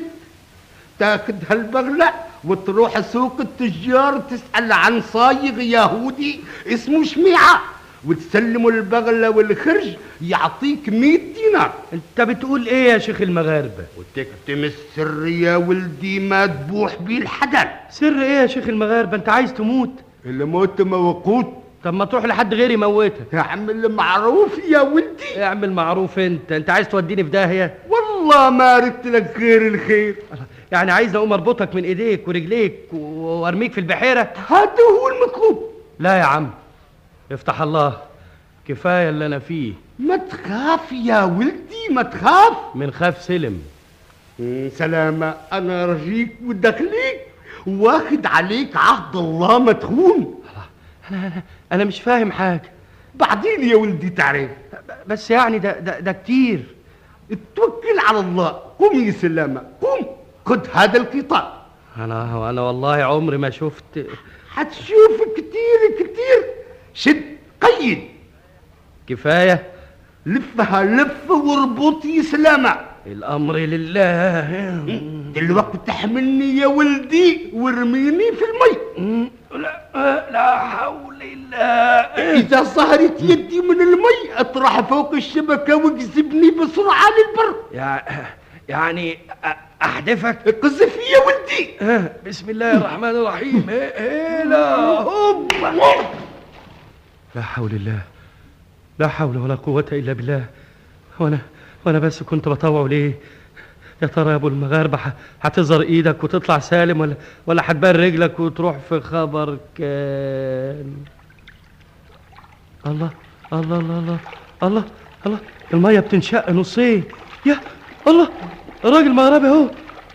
تاخد 0.99 1.37
هالبغلة 1.51 2.13
وتروح 2.45 3.01
سوق 3.01 3.41
التجار 3.41 4.19
تسأل 4.19 4.73
عن 4.73 5.03
صايغ 5.13 5.61
يهودي 5.61 6.41
اسمه 6.67 7.05
شميعة. 7.05 7.61
وتسلمه 8.07 8.69
البغلة 8.69 9.31
والخرج 9.31 9.97
يعطيك 10.23 10.89
مئة 10.89 11.21
دينار. 11.35 11.73
انت 11.93 12.21
بتقول 12.21 12.67
إيه 12.67 12.93
يا 12.93 12.99
شيخ 12.99 13.21
المغاربة؟ 13.21 13.85
وتكتم 13.99 14.65
السر 14.65 15.27
يا 15.27 15.57
ولدي 15.57 16.21
ما 16.21 16.47
تبوح 16.47 16.97
بيه 17.03 17.19
الحدث 17.19 17.69
سر 17.91 18.23
إيه 18.23 18.41
يا 18.41 18.47
شيخ 18.47 18.69
المغاربة؟ 18.69 19.17
انت 19.17 19.29
عايز 19.29 19.55
تموت؟ 19.55 19.91
الموت 20.27 20.83
موقوت. 20.83 21.47
طب 21.85 21.95
ما 21.95 22.05
تروح 22.05 22.25
لحد 22.25 22.55
غيري 22.55 22.75
يموتك. 22.75 23.35
اعمل 23.35 23.89
معروف 23.89 24.59
يا 24.71 24.81
ولدي. 24.81 25.43
اعمل 25.43 25.73
معروف 25.73 26.19
انت. 26.19 26.53
انت 26.53 26.71
عايز 26.71 26.89
توديني 26.89 27.25
في 27.25 27.31
داهية؟ 27.31 27.75
والله 27.89 28.51
ما 28.51 28.77
اردت 28.77 29.07
لك 29.07 29.35
غير 29.39 29.67
الخير. 29.67 30.15
يعني 30.73 30.93
عايز 30.93 31.15
اقوم 31.15 31.33
اربطك 31.33 31.75
من 31.75 31.85
ايديك 31.85 32.29
ورجليك 32.29 32.75
وارميك 32.93 33.73
في 33.73 33.79
البحيرة؟ 33.79 34.33
هذا 34.49 34.83
هو 35.01 35.09
المطلوب 35.09 35.71
لا 35.99 36.17
يا 36.17 36.23
عم. 36.25 36.51
افتح 37.33 37.61
الله 37.62 37.99
كفاية 38.69 39.09
اللي 39.09 39.27
أنا 39.27 39.38
فيه. 39.38 39.73
ما 39.99 40.17
تخاف 40.17 40.93
يا 40.93 41.25
ولدي 41.25 41.88
ما 41.91 42.03
تخاف. 42.03 42.57
من 42.75 42.91
خاف 42.91 43.23
سلم. 43.23 43.62
سلامة 44.73 45.35
أنا 45.53 45.87
رجيك 45.87 46.37
ودخليك. 46.45 47.21
واخد 47.67 48.27
عليك 48.27 48.77
عهد 48.77 49.17
الله 49.17 49.59
ما 49.59 49.73
تخون 49.73 50.43
أنا 51.11 51.43
أنا 51.73 51.85
مش 51.85 52.01
فاهم 52.01 52.33
حاجة. 52.33 52.73
بعدين 53.14 53.69
يا 53.69 53.77
ولدي 53.77 54.11
تعرف. 54.11 54.51
بس 55.07 55.31
يعني 55.31 55.59
ده 55.59 55.79
ده, 55.81 56.01
ده 56.01 56.12
كتير. 56.12 56.64
اتوكل 57.33 57.99
على 58.09 58.21
الله. 58.21 58.49
قم 58.49 59.05
يا 59.07 59.12
سلامة 59.12 59.62
قم. 59.81 60.07
خد 60.47 60.67
هذا 60.73 60.99
القطاع 60.99 61.53
أنا 61.97 62.51
أنا 62.51 62.61
والله 62.62 62.97
عمري 63.03 63.37
ما 63.37 63.51
شفت. 63.51 64.07
حتشوف 64.51 65.23
كتير 65.37 65.95
كتير. 65.99 66.58
شد 66.94 67.22
قيد. 67.61 67.98
كفاية. 69.07 69.62
لفها 70.27 70.85
لف 70.85 71.31
واربط 71.31 72.05
يا 72.05 72.22
سلامة 72.22 72.77
الأمر 73.07 73.57
لله. 73.57 74.51
دلوقتي 75.35 75.79
تحملني 75.87 76.57
يا 76.57 76.66
ولدي 76.66 77.51
وارميني 77.55 78.33
في 78.33 78.44
المي. 78.44 79.31
لا 79.53 80.29
لا 80.33 80.59
حول 80.59 81.22
الله. 81.22 81.59
إذا 82.40 82.62
ظهرت 82.62 83.22
يدي 83.22 83.61
من 83.61 83.81
المي 83.81 84.20
أطرح 84.37 84.81
فوق 84.81 85.14
الشبكة 85.14 85.77
واجذبني 85.77 86.51
بسرعة 86.51 87.05
للبر. 87.16 87.57
يع- 87.72 88.03
يعني 88.68 89.18
احدفك 89.83 90.48
قذف 90.62 90.96
يا 90.96 91.18
ولدي. 91.27 91.70
آه، 91.83 92.11
بسم 92.27 92.51
الله 92.51 92.77
الرحمن 92.77 93.09
الرحيم. 93.11 93.66
إيه 93.68 93.83
إيه 93.83 94.44
لا 94.44 94.74
هوب. 94.77 95.53
لا 97.35 97.43
حول 97.43 97.71
الله. 97.71 98.03
لا 98.99 99.09
حول 99.09 99.37
ولا 99.37 99.55
قوة 99.55 99.87
إلا 99.93 100.12
بالله. 100.12 100.45
وأنا 101.18 101.39
وأنا 101.85 101.99
بس 101.99 102.22
كنت 102.22 102.49
بطوع 102.49 102.87
ليه؟ 102.87 103.18
يا 104.03 104.07
ترى 104.07 104.31
يا 104.31 104.35
أبو 104.35 104.49
المغاربة 104.49 104.99
هتظهر 105.41 105.81
إيدك 105.81 106.24
وتطلع 106.24 106.59
سالم 106.59 107.01
ولا 107.01 107.14
ولا 107.47 107.62
هتبان 107.70 107.97
رجلك 107.97 108.41
وتروح 108.41 108.79
في 108.89 109.01
خبر 109.01 109.59
كان؟ 109.74 110.97
الله 112.87 113.11
الله 113.53 113.79
الله 113.79 113.99
الله 113.99 114.18
الله 114.62 114.85
الله. 115.26 115.39
المية 115.74 116.01
بتنشق 116.01 116.51
نصين. 116.51 117.05
يا 117.47 117.61
الله 118.07 118.29
الراجل 118.85 119.12
مغربي 119.12 119.47
أهو. 119.47 119.70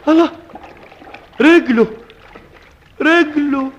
الله. 0.07 0.31
رجله 1.41 1.87
رجله. 3.01 3.71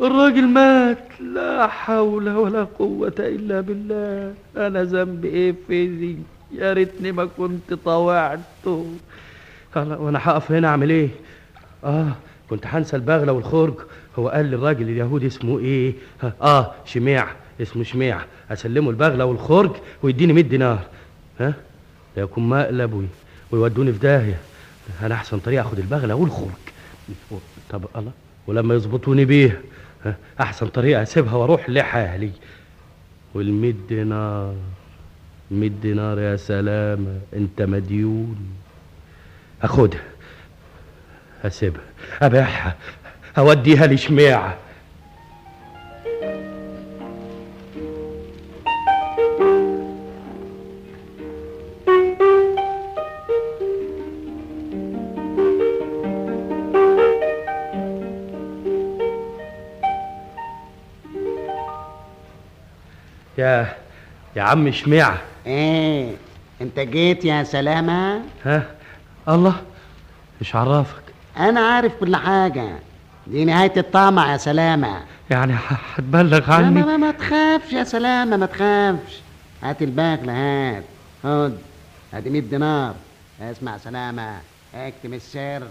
الراجل 0.00 0.46
مات. 0.48 1.09
لا 1.22 1.66
حول 1.66 2.28
ولا 2.28 2.64
قوة 2.64 3.14
إلا 3.18 3.60
بالله. 3.60 4.34
أنا 4.56 4.84
ذنبي 4.84 5.28
إيه 5.28 5.54
في 5.68 5.86
دي 5.86 6.16
يا 6.52 6.72
ريتني 6.72 7.12
ما 7.12 7.28
كنت 7.38 7.74
طوعته. 7.84 8.86
وأنا 9.76 10.18
هقف 10.22 10.52
هنا 10.52 10.68
أعمل 10.68 10.90
إيه؟ 10.90 11.08
آه 11.84 12.12
كنت 12.50 12.66
هنسى 12.66 12.96
البغلة 12.96 13.32
والخرج. 13.32 13.74
هو 14.18 14.28
قال 14.28 14.46
لي 14.46 14.56
الراجل 14.56 14.88
اليهودي 14.88 15.26
اسمه 15.26 15.58
إيه؟ 15.58 15.92
آه 16.42 16.72
شميع 16.84 17.26
اسمه 17.62 17.82
شميع. 17.84 18.20
أسلمه 18.50 18.90
البغلة 18.90 19.24
والخرج 19.24 19.70
ويديني 20.02 20.32
100 20.32 20.44
دينار. 20.44 20.78
ها؟ 21.40 21.54
ده 22.16 22.22
يكون 22.22 22.48
مقلب 22.48 22.92
وي- 22.94 23.06
ويودوني 23.50 23.92
في 23.92 23.98
داهية. 23.98 24.38
أنا 25.02 25.14
أحسن 25.14 25.38
طريقة 25.38 25.62
أخد 25.62 25.78
البغلة 25.78 26.14
والخرج. 26.14 26.50
طب 27.70 27.84
الله. 27.96 28.12
ولما 28.46 28.74
يظبطوني 28.74 29.24
بيه 29.24 29.60
أحسن 30.40 30.66
طريقة 30.66 31.02
أسيبها 31.02 31.34
وأروح 31.34 31.70
لحالي 31.70 32.30
والمية 33.34 33.74
دينار 33.88 34.54
مية 35.50 35.68
دينار 35.82 36.18
يا 36.18 36.36
سلامة 36.36 37.20
أنت 37.36 37.62
مديون. 37.62 38.36
اخدها 39.62 40.00
أسيبها. 41.44 41.82
أبيعها 42.22 42.76
أوديها 43.38 43.86
لشميعة. 43.86 44.56
يا 63.40 63.76
يا 64.36 64.42
عم 64.42 64.70
شميعة. 64.72 65.18
إيه 65.46 66.14
انت 66.60 66.80
جيت 66.80 67.24
يا 67.24 67.42
سلامة؟ 67.42 68.20
ها؟ 68.44 68.62
الله 69.28 69.54
مش 70.40 70.54
عرفك 70.54 71.02
أنا 71.36 71.60
عارف 71.60 71.92
كل 72.00 72.16
حاجة. 72.16 72.68
دي 73.26 73.44
نهاية 73.44 73.72
الطمع 73.76 74.32
يا 74.32 74.36
سلامة. 74.36 75.00
يعني 75.30 75.54
هتبلغ 75.96 76.48
لا 76.48 76.54
عني؟ 76.54 76.70
ما, 76.80 76.86
ما, 76.86 76.96
ما 76.96 77.10
تخافش 77.10 77.72
يا 77.72 77.84
سلامة 77.84 78.36
ما 78.36 78.46
تخافش. 78.46 79.20
هات 79.62 79.82
الباقلة 79.82 80.32
هات 80.32 80.84
خد. 81.22 81.58
ادي 82.14 82.30
100 82.30 82.40
دينار. 82.40 82.94
اسمع 83.40 83.78
سلامة. 83.78 84.36
اكتم 84.74 85.14
السر. 85.14 85.62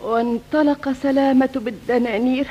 وانطلق 0.00 0.92
سلامة 0.92 1.50
بالدنانير. 1.54 2.46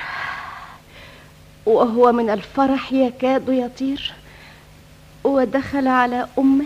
وهو 1.69 2.11
من 2.11 2.29
الفرح 2.29 2.93
يكاد 2.93 3.49
يطير. 3.49 4.13
ودخل 5.23 5.87
على 5.87 6.27
أمه 6.39 6.65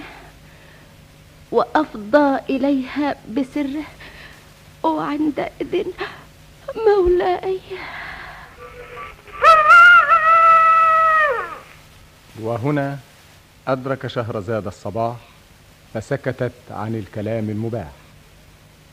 وأفضى 1.52 2.40
إليها 2.50 3.16
بسره. 3.38 3.84
وعندئذ 4.84 5.84
مولاي. 6.88 7.60
وهنا 12.42 12.98
أدرك 13.68 14.08
شهرزاد 14.08 14.68
الصباح 14.68 15.16
فسكتت 15.94 16.52
عن 16.72 16.96
الكلام 16.96 17.50
المباح. 17.50 17.92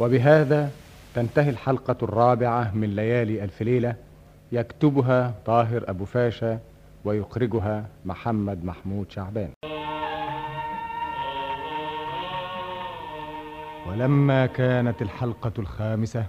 وبهذا 0.01 0.71
تنتهي 1.15 1.51
الحلقة 1.51 1.97
الرابعة 2.03 2.71
من 2.75 2.97
ليالي 2.97 3.45
ألف 3.45 3.63
ليلة. 3.63 4.10
يكتبها 4.53 5.35
طاهر 5.47 5.85
أبو 5.91 6.05
فاشا 6.05 6.61
ويخرجها 7.05 7.89
محمد 8.05 8.65
محمود 8.65 9.11
شعبان. 9.11 9.51
ولما 13.87 14.47
كانت 14.47 15.03
الحلقة 15.03 15.53
الخامسة 15.59 16.27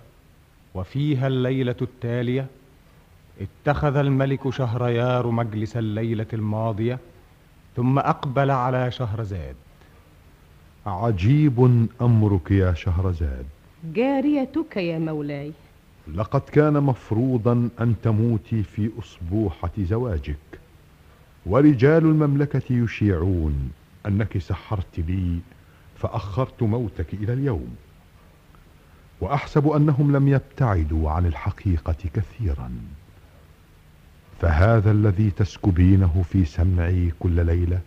وفيها 0.76 1.28
الليلة 1.28 1.76
التالية 1.82 2.48
اتخذ 3.42 3.96
الملك 3.96 4.50
شهريار 4.50 5.28
مجلس 5.28 5.78
الليلة 5.78 6.26
الماضية 6.34 7.00
ثم 7.76 8.00
أقبل 8.00 8.52
على 8.52 8.92
شهرزاد. 8.92 9.56
عجيب 10.86 11.88
أمرك 12.02 12.52
يا 12.52 12.74
شهرزاد. 12.74 13.46
جاريتك 13.94 14.78
يا 14.78 15.00
مولاي. 15.00 15.52
لقد 16.08 16.42
كان 16.42 16.84
مفروضا 16.84 17.70
أن 17.82 17.96
تموتي 18.04 18.64
في 18.64 18.92
أسبوحة 19.00 19.72
زواجك. 19.78 20.60
ورجال 21.46 22.04
المملكة 22.06 22.74
يشيعون 22.74 23.72
أنك 24.08 24.38
سحرت 24.38 25.00
لي 25.00 25.40
فأخرت 25.98 26.64
موتك 26.64 27.14
إلى 27.14 27.34
اليوم. 27.34 27.76
وأحسب 29.22 29.68
أنهم 29.68 30.16
لم 30.16 30.28
يبتعدوا 30.28 31.12
عن 31.12 31.26
الحقيقة 31.26 31.96
كثيرا. 32.14 32.72
فهذا 34.42 34.92
الذي 34.92 35.32
تسكبينه 35.32 36.24
في 36.32 36.46
سمعي 36.46 37.12
كل 37.20 37.46
ليلة 37.46 37.80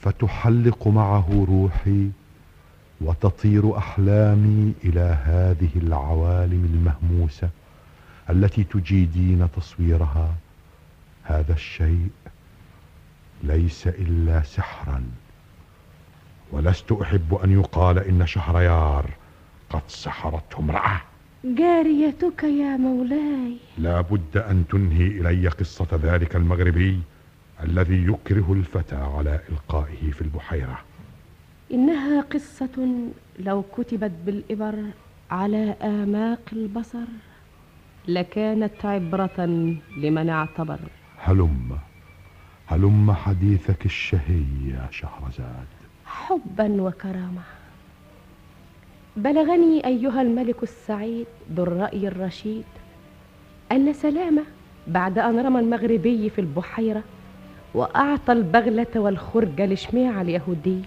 فتحلق 0.00 0.88
معه 0.88 1.46
روحي 1.48 2.10
وتطير 3.00 3.78
أحلامي 3.78 4.72
إلى 4.84 5.18
هذه 5.24 5.70
العوالم 5.76 6.64
المهموسة 6.74 7.50
التي 8.30 8.64
تجيدين 8.64 9.48
تصويرها. 9.56 10.34
هذا 11.22 11.52
الشيء 11.52 12.08
ليس 13.42 13.86
إلا 13.86 14.42
سحرا. 14.42 15.02
ولست 16.52 16.92
أحب 16.92 17.34
أن 17.34 17.52
يقال 17.52 17.98
إن 17.98 18.26
شهريار 18.26 19.10
قد 19.70 19.82
سحرته 19.88 20.58
امرأة. 20.58 21.00
جاريتك 21.44 22.42
يا 22.42 22.76
مولاي. 22.76 23.56
لا 23.78 24.00
بد 24.00 24.36
أن 24.36 24.64
تنهي 24.70 25.06
إلي 25.06 25.48
قصة 25.48 25.88
ذلك 26.02 26.36
المغربي 26.36 27.00
الذي 27.62 28.06
يكره 28.06 28.52
الفتى 28.52 28.96
على 28.96 29.40
إلقائه 29.48 30.10
في 30.10 30.20
البحيرة. 30.22 30.78
إنها 31.72 32.20
قصة 32.20 32.88
لو 33.38 33.62
كتبت 33.76 34.12
بالإبر 34.26 34.74
على 35.30 35.76
آماق 35.82 36.40
البصر 36.52 37.06
لكانت 38.08 38.84
عبرة 38.84 39.46
لمن 39.96 40.28
اعتبر. 40.28 40.78
هلم 41.18 41.78
هلم 42.66 43.12
حديثك 43.12 43.86
الشهي 43.86 44.44
يا 44.68 44.88
شهرزاد. 44.90 45.66
حبا 46.06 46.82
وكرامة. 46.82 47.42
بلغني 49.16 49.86
أيها 49.86 50.22
الملك 50.22 50.62
السعيد 50.62 51.26
ذو 51.52 51.62
الرأي 51.62 52.08
الرشيد 52.08 52.64
أن 53.72 53.92
سلامة 53.92 54.42
بعد 54.86 55.18
أن 55.18 55.46
رمى 55.46 55.60
المغربي 55.60 56.30
في 56.30 56.40
البحيرة 56.40 57.02
وأعطى 57.74 58.32
البغلة 58.32 58.86
والخرج 58.96 59.60
لشميع 59.60 60.20
اليهودي. 60.20 60.82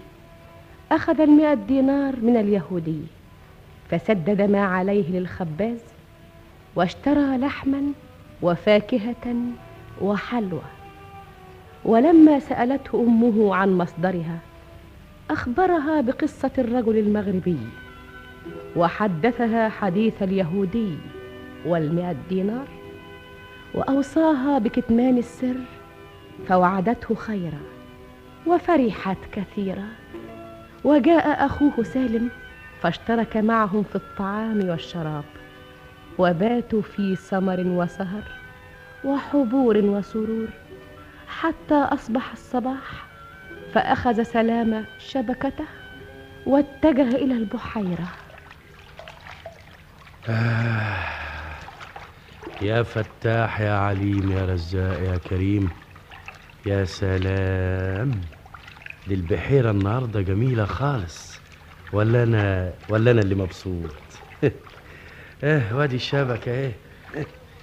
أخذ 0.92 1.20
المئة 1.20 1.54
دينار 1.54 2.16
من 2.22 2.36
اليهودي 2.36 3.00
فسدد 3.90 4.42
ما 4.42 4.64
عليه 4.64 5.18
للخباز 5.18 5.80
واشترى 6.76 7.36
لحما 7.38 7.82
وفاكهة 8.42 9.34
وحلوى. 10.00 10.62
ولما 11.84 12.38
سألته 12.38 13.00
أمه 13.00 13.54
عن 13.54 13.78
مصدرها 13.78 14.38
أخبرها 15.30 16.00
بقصة 16.00 16.50
الرجل 16.58 16.98
المغربي 16.98 17.58
وحدثها 18.76 19.68
حديث 19.68 20.22
اليهودي 20.22 20.94
والمئة 21.66 22.16
دينار 22.28 22.66
وأوصاها 23.74 24.58
بكتمان 24.58 25.18
السر 25.18 25.56
فوعدته 26.48 27.14
خيرا 27.14 27.60
وفرحت 28.46 29.18
كثيرا. 29.32 29.88
وجاء 30.84 31.46
أخوه 31.46 31.82
سالم 31.82 32.30
فاشترك 32.82 33.36
معهم 33.36 33.82
في 33.82 33.96
الطعام 33.96 34.68
والشراب 34.68 35.24
وباتوا 36.18 36.82
في 36.82 37.16
سمر 37.16 37.60
وسهر 37.60 38.22
وحبور 39.04 39.76
وسرور 39.76 40.48
حتى 41.28 41.74
أصبح 41.74 42.32
الصباح 42.32 43.06
فأخذ 43.74 44.22
سلامة 44.22 44.84
شبكته 44.98 45.64
واتجه 46.46 47.08
إلى 47.08 47.34
البحيرة. 47.34 48.08
آه 50.28 50.96
يا 52.62 52.82
فتاح 52.82 53.60
يا 53.60 53.72
عليم 53.72 54.32
يا 54.32 54.46
رزاق 54.46 55.00
يا 55.00 55.16
كريم 55.16 55.70
يا 56.66 56.84
سلام. 56.84 58.20
دي 59.08 59.14
البحيرة 59.14 59.70
النهاردة 59.70 60.20
جميلة 60.20 60.64
خالص. 60.64 61.38
ولا 61.92 62.22
أنا 62.22 62.72
ولا 62.88 63.10
أنا 63.10 63.20
اللي 63.20 63.34
مبسوط. 63.34 63.90
إيه 65.44 65.74
وادي 65.74 65.96
الشبكة 65.96 66.52
إيه. 66.52 66.72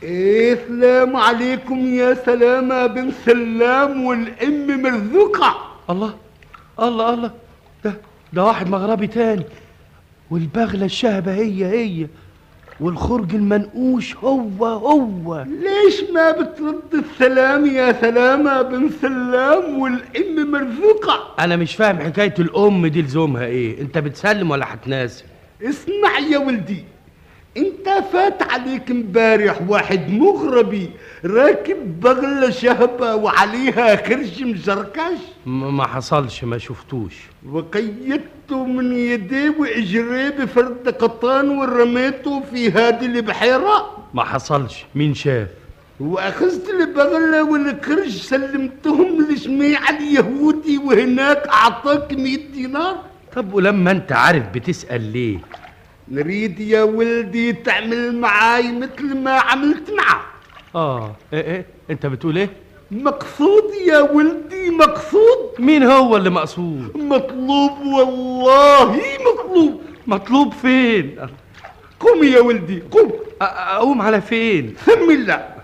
إيه 0.04 0.60
سلام 0.68 1.16
عليكم 1.16 1.86
يا 1.86 2.14
سلامة 2.14 2.88
بن 2.88 3.12
سلام 3.26 4.06
والأم 4.06 4.82
مرزوقة. 4.82 5.56
الله 5.90 6.14
الله 6.80 7.14
الله. 7.14 7.32
ده 7.84 7.94
ده 8.34 8.44
واحد 8.44 8.68
مغربي 8.70 9.08
تاني. 9.08 9.46
والبغلة 10.32 10.86
الشهبة 10.86 11.34
هي 11.34 11.66
هي. 11.66 12.08
والخرج 12.80 13.36
المنقوش 13.36 14.16
هو 14.16 14.66
هو. 14.66 15.46
ليش 15.48 16.04
ما 16.14 16.32
بترد 16.32 16.94
السلام 17.06 17.66
يا 17.66 17.92
سلامة 18.02 18.62
بن 18.62 18.90
سلام 19.02 19.80
والأم 19.80 20.52
مرزوقة؟ 20.52 21.20
أنا 21.40 21.56
مش 21.56 21.76
فاهم 21.76 22.00
حكاية 22.00 22.34
الأم 22.40 22.88
دي 22.88 23.02
لزومها 23.02 23.46
إيه؟ 23.46 23.82
أنت 23.82 23.98
بتسلم 23.98 24.52
ولا 24.52 24.74
هتناسب 24.74 25.26
اسمع 25.64 26.20
يا 26.32 26.38
ولدي 26.38 26.84
انت 27.58 27.90
فات 28.14 28.44
عليك 28.44 28.92
امبارح 28.92 29.62
واحد 29.68 30.10
مغربي 30.10 30.90
راكب 31.26 32.00
بغلة 32.00 32.50
شهبة 32.50 33.16
وعليها 33.16 33.96
خرج 33.96 34.44
مزركش؟ 34.44 35.20
ما 35.46 35.88
حصلش 35.88 36.44
ما 36.44 36.58
شفتوش. 36.58 37.14
وقيدته 37.52 38.66
من 38.66 38.98
يديه 38.98 39.56
واجريه 39.60 40.30
بفرد 40.30 40.90
قطان 40.90 41.50
ورميته 41.50 42.44
في 42.52 42.72
هذه 42.72 43.06
البحيرة؟ 43.06 43.98
ما 44.14 44.24
حصلش. 44.24 44.86
مين 44.96 45.14
شاف؟ 45.14 45.48
وأخذت 46.00 46.70
البغلة 46.70 47.44
والكرش 47.44 48.12
سلمتهم 48.12 49.22
لجميع 49.32 49.90
اليهودي 49.90 50.78
وهناك 50.78 51.48
أعطاك 51.48 52.14
100 52.14 52.38
دينار. 52.54 52.96
طب 53.36 53.54
ولما 53.54 53.92
أنت 53.92 54.12
عارف 54.12 54.44
بتسأل 54.54 55.02
ليه؟ 55.14 55.38
نريد 56.12 56.60
يا 56.60 56.84
ولدي 56.84 57.54
تعمل 57.54 58.16
معاي 58.16 58.72
مثل 58.72 59.18
ما 59.18 59.32
عملت 59.32 59.92
معه. 59.92 60.22
آه 60.76 61.16
إيه 61.34 61.42
إيه 61.42 61.66
أنت 61.90 62.06
بتقول 62.06 62.38
إيه؟ 62.38 62.50
مقصود 62.92 63.64
يا 63.88 64.00
ولدي 64.00 64.70
مقصود. 64.70 65.38
مين 65.60 65.84
هو 65.84 66.18
اللي 66.18 66.30
مقصود؟ 66.30 66.98
مطلوب 66.98 67.72
والله 67.86 69.02
مطلوب. 69.34 69.82
مطلوب 70.08 70.54
فين؟ 70.54 71.16
قوم 72.00 72.24
يا 72.24 72.40
ولدي 72.40 72.84
قوم 72.92 73.12
أقوم 73.42 74.02
على 74.02 74.22
فين؟ 74.22 74.76
سم 74.86 75.12
الله. 75.12 75.56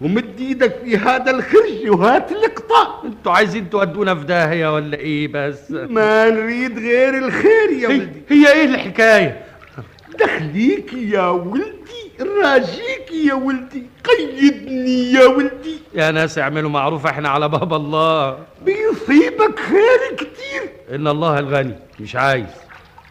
ومد 0.00 0.40
إيدك 0.40 0.76
في 0.84 0.96
هذا 0.96 1.30
الخرج 1.30 1.88
وهات 1.88 2.32
القطع 2.32 2.88
أنتوا 3.04 3.32
عايزين 3.32 3.70
تودونا 3.70 4.14
في 4.14 4.24
داهية 4.24 4.74
ولا 4.74 4.96
إيه 4.98 5.28
بس؟ 5.28 5.70
ما 5.70 6.30
نريد 6.30 6.78
غير 6.78 7.18
الخير 7.18 7.70
يا 7.70 7.88
هي, 7.88 7.98
ولدي. 7.98 8.22
هي 8.28 8.52
إيه 8.52 8.64
الحكاية؟ 8.64 9.44
دخليك 10.18 10.92
يا 10.92 11.28
ولدي 11.28 12.12
راجيك 12.20 13.12
يا 13.24 13.34
ولدي 13.34 13.86
قيدني 14.04 15.12
يا 15.12 15.26
ولدي. 15.26 15.78
يا 15.94 16.10
ناس 16.10 16.38
اعملوا 16.38 16.70
معروف 16.70 17.06
إحنا 17.06 17.28
على 17.28 17.48
باب 17.48 17.74
الله. 17.74 18.38
بيصيبك 18.64 19.58
خير 19.58 20.16
كتير. 20.16 20.62
إن 20.94 21.08
الله 21.08 21.38
الغني 21.38 21.78
مش 22.00 22.16
عايز. 22.16 22.46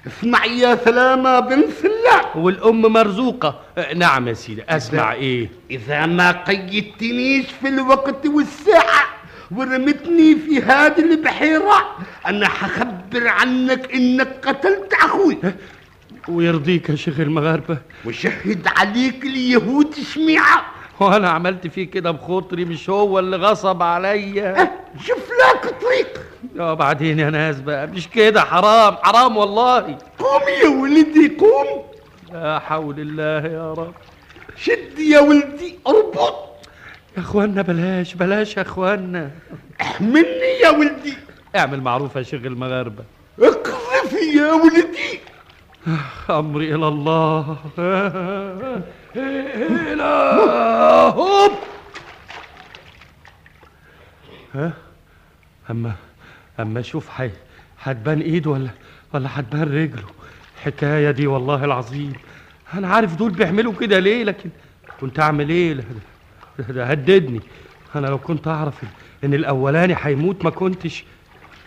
اسمع 0.08 0.46
يا 0.46 0.76
سلامة 0.76 1.40
بن 1.40 1.64
سلاح 1.82 2.38
والأم 2.38 2.82
مرزوقة. 2.82 3.60
آه، 3.78 3.94
نعم 3.94 4.28
يا 4.28 4.34
سيدي 4.34 4.64
أسمع 4.70 5.14
إيه؟ 5.14 5.50
إذا 5.72 6.06
ما 6.06 6.32
قيدتنيش 6.32 7.46
في 7.62 7.68
الوقت 7.68 8.26
والساعة 8.26 9.06
ورمتني 9.52 10.36
في 10.36 10.62
هذه 10.62 11.00
البحيرة 11.00 11.98
أنا 12.28 12.48
حخبر 12.48 13.28
عنك 13.28 13.94
إنك 13.94 14.28
قتلت 14.48 14.94
أخوي. 14.94 15.38
ويرضيك 16.30 16.90
يا 16.90 16.96
شيخ 16.96 17.20
المغاربة. 17.20 17.78
وشهد 18.06 18.68
عليك 18.68 19.24
اليهود 19.24 19.96
شميعة 20.14 20.66
وأنا 21.00 21.30
عملت 21.30 21.68
فيه 21.68 21.92
كده 21.92 22.12
بخاطري 22.12 22.66
مش 22.66 22.90
هو 22.90 23.20
اللي 23.20 23.38
غصب 23.38 23.84
عليا. 23.84 24.72
شوف 25.06 25.30
لك 25.32 25.76
طريق. 25.82 26.22
آه 26.60 26.74
بعدين 26.74 27.20
يا 27.20 27.30
ناس 27.30 27.60
بقى 27.62 27.88
مش 27.88 28.10
كده؟ 28.10 28.42
حرام 28.42 28.96
حرام 28.96 29.38
والله. 29.38 29.98
قوم 30.20 30.42
يا 30.64 30.70
ولدي 30.70 31.38
قوم. 31.40 31.84
لا 32.34 32.60
حول 32.60 33.00
الله 33.00 33.50
يا 33.52 33.74
رب. 33.74 33.94
شد 34.58 35.00
يا 35.00 35.20
ولدي 35.20 35.80
اربط. 35.88 36.48
يا 37.18 37.22
اخوانا 37.22 37.62
بلاش 37.62 38.14
بلاش 38.14 38.58
يا 38.58 38.62
اخوانا 38.62 39.32
احملني 39.82 40.60
يا 40.64 40.70
ولدي. 40.70 41.14
اعمل 41.56 41.82
معروف 41.82 42.16
يا 42.16 42.24
شيخ 42.24 42.42
المغاربة. 42.46 43.04
اقذف 43.40 44.14
يا 44.36 44.54
ولدي. 44.54 45.20
أمري 46.30 46.76
إلى 46.76 46.88
الله. 46.88 47.58
إلى 49.16 50.04
هوب 51.16 51.52
ها؟ 54.56 54.74
اما 55.72 55.94
أما 56.60 56.80
أشوف 56.80 57.10
حي 57.10 57.32
ايده 58.22 58.52
ولا 58.52 58.70
ولا 59.14 59.30
هتبان 59.40 59.62
رجله. 59.64 60.04
الحكاية 60.58 61.12
دي 61.12 61.28
والله 61.28 61.66
العظيم. 61.66 62.14
أنا 62.74 62.88
عارف 62.88 63.16
دول 63.16 63.32
بيعملوا 63.32 63.74
كده 63.80 64.00
ليه 64.00 64.24
لكن 64.24 64.50
كنت 65.02 65.20
أعمل 65.20 65.50
إيه؟ 65.50 65.74
ده, 65.74 65.84
ده, 66.60 66.74
ده 66.74 66.86
هددني. 66.86 67.42
أنا 67.96 68.08
لو 68.08 68.18
كنت 68.18 68.48
أعرف 68.48 68.82
إن- 68.82 69.24
إن 69.24 69.34
الأولاني 69.34 69.96
هيموت 70.02 70.44
ما 70.44 70.50
كنتش 70.50 71.04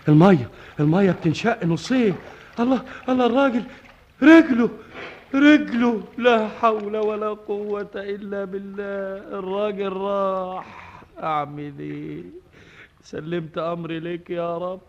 الميه 0.08 0.48
المية 0.80 1.10
بتنشق 1.10 1.64
نصين. 1.64 2.14
الله 2.60 2.82
الله 3.08 3.26
الراجل 3.26 3.62
رجله 4.22 4.70
رجله 5.34 6.02
لا 6.18 6.48
حول 6.48 6.96
ولا 6.96 7.28
قوة 7.28 7.90
إلا 7.96 8.44
بالله. 8.44 9.38
الراجل 9.38 9.92
راح. 9.92 11.02
أعمل 11.22 11.72
إيه 11.78 12.22
سلمت 13.02 13.58
أمري 13.58 14.00
لك 14.00 14.30
يا 14.30 14.58
رب. 14.58 14.80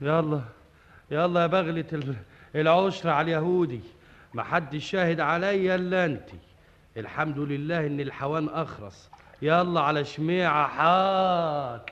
يلا 0.00 0.40
يلا 1.10 1.40
يا 1.42 1.46
بغلة 1.46 1.84
ال- 1.92 2.14
العشر 2.54 3.10
على 3.10 3.24
اليهودي. 3.24 3.80
ما 4.34 4.42
حد 4.42 4.76
شاهد 4.76 5.20
عليا 5.20 5.74
إلا 5.74 6.04
أنت. 6.04 6.28
الحمد 6.96 7.38
لله 7.38 7.86
إن 7.86 8.00
الحوان 8.00 8.48
أخرس. 8.48 9.10
يلا 9.42 9.80
على 9.80 10.04
شميعة 10.04 10.66
حاط 10.66 11.90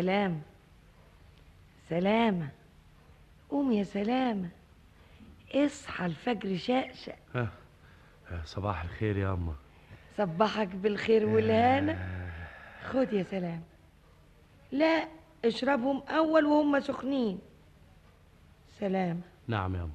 سلام. 0.00 0.42
سلامة. 1.88 2.48
قوم 3.50 3.72
يا 3.72 3.82
سلامة. 3.82 4.48
اصحى 5.54 6.06
الفجر 6.06 6.56
شقشق. 6.56 7.14
ها 7.34 7.48
صباح 8.44 8.82
الخير 8.82 9.16
يا 9.16 9.32
أما 9.32 9.54
صبحك 10.16 10.68
بالخير 10.68 11.26
والهنا. 11.26 11.98
خد 12.82 13.12
يا 13.12 13.22
سلام. 13.22 13.62
لا 14.72 15.08
اشربهم 15.44 16.02
أول 16.08 16.44
وهم 16.44 16.80
سخنين. 16.80 17.38
سلام. 18.68 19.20
نعم 19.48 19.74
يا 19.74 19.82
أما 19.82 19.92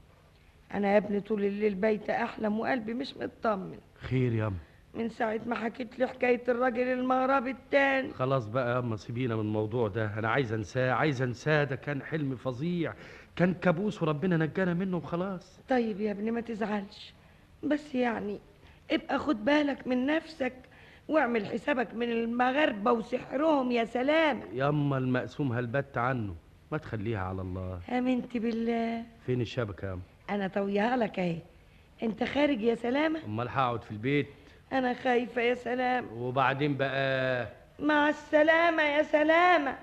أنا 0.74 0.93
يا 0.93 0.97
ابني 0.97 1.20
طول 1.20 1.43
الليل 1.43 1.76
بايته 1.76 2.24
أحلم 2.24 2.60
وقلبي 2.60 2.93
مش 2.93 3.18
مطمن. 3.18 3.80
خير 3.95 4.34
يا 4.34 4.47
أما 4.47 4.58
من 4.94 5.10
ساعة 5.10 5.39
ما 5.46 5.56
حكيت 5.56 6.00
لي 6.00 6.08
حكاية 6.08 6.44
الراجل 6.48 6.88
المغربي 6.88 7.52
التاني. 7.52 8.14
خلاص 8.14 8.48
بقى 8.48 8.72
يا 8.74 8.80
أما 8.80 8.96
سيبينا 8.96 9.36
من 9.36 9.42
الموضوع 9.42 9.88
ده. 9.88 10.20
أنا 10.20 10.30
عايز 10.30 10.54
أنساه 10.54 10.92
عايز 10.92 11.22
أنساه. 11.22 11.64
ده 11.64 11.76
كان 11.76 12.02
حلم 12.02 12.36
فظيع. 12.36 12.94
كان 13.36 13.54
كابوس 13.54 14.04
وربنا 14.04 14.38
نجانا 14.38 14.74
منه 14.74 14.98
وخلاص. 14.98 15.60
طيب 15.70 16.02
يا 16.02 16.12
ابني 16.12 16.32
ما 16.32 16.42
تزعلش. 16.42 17.14
بس 17.64 17.96
يعني 17.96 18.39
ابقى 18.92 19.20
خد 19.20 19.46
بالك 19.46 19.88
من 19.88 20.06
نفسك 20.06 20.54
واعمل 21.08 21.46
حسابك 21.46 21.94
من 21.94 22.12
المغاربة 22.12 22.92
وسحرهم 22.92 23.72
يا 23.72 23.86
سلام. 23.86 24.42
ياما 24.54 24.98
المقسوم 24.98 25.52
هلبت 25.54 25.98
عنه. 25.98 26.36
ما 26.72 26.78
تخليها 26.78 27.20
على 27.20 27.42
الله. 27.42 27.80
آمنت 27.89 28.38
بالله. 28.38 29.04
فين 29.26 29.42
الشبكة 29.42 29.86
يا 29.88 29.94
أما 29.94 30.02
أنا 30.30 30.48
طويها 30.48 30.98
لك 30.98 31.20
أهي. 31.20 31.38
أنت 32.04 32.24
خارج 32.24 32.62
يا 32.62 32.76
سلامة؟ 32.76 33.26
أمال 33.26 33.50
هقعد 33.50 33.84
في 33.84 33.92
البيت؟ 33.92 34.28
أنا 34.72 34.94
خايفة 34.94 35.42
يا 35.42 35.56
سلام. 35.56 36.08
وبعدين 36.14 36.78
بقى؟ 36.78 37.48
مع 37.80 38.10
السلامة 38.10 38.84
يا 38.84 39.04
سلامة. 39.04 39.76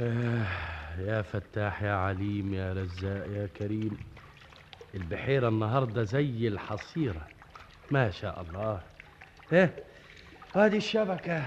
آه 0.00 0.46
يا 0.98 1.22
فتاح 1.22 1.82
يا 1.82 1.92
عليم 1.92 2.54
يا 2.54 2.72
رزاق 2.72 3.26
يا 3.28 3.48
كريم. 3.56 3.98
البحيرة 4.96 5.48
النهاردة 5.48 6.02
زي 6.02 6.48
الحصيرة. 6.48 7.26
ما 7.90 8.10
شاء 8.10 8.44
الله. 8.48 8.80
إيه؟ 9.52 9.74
هذه 10.54 10.76
الشبكة. 10.76 11.42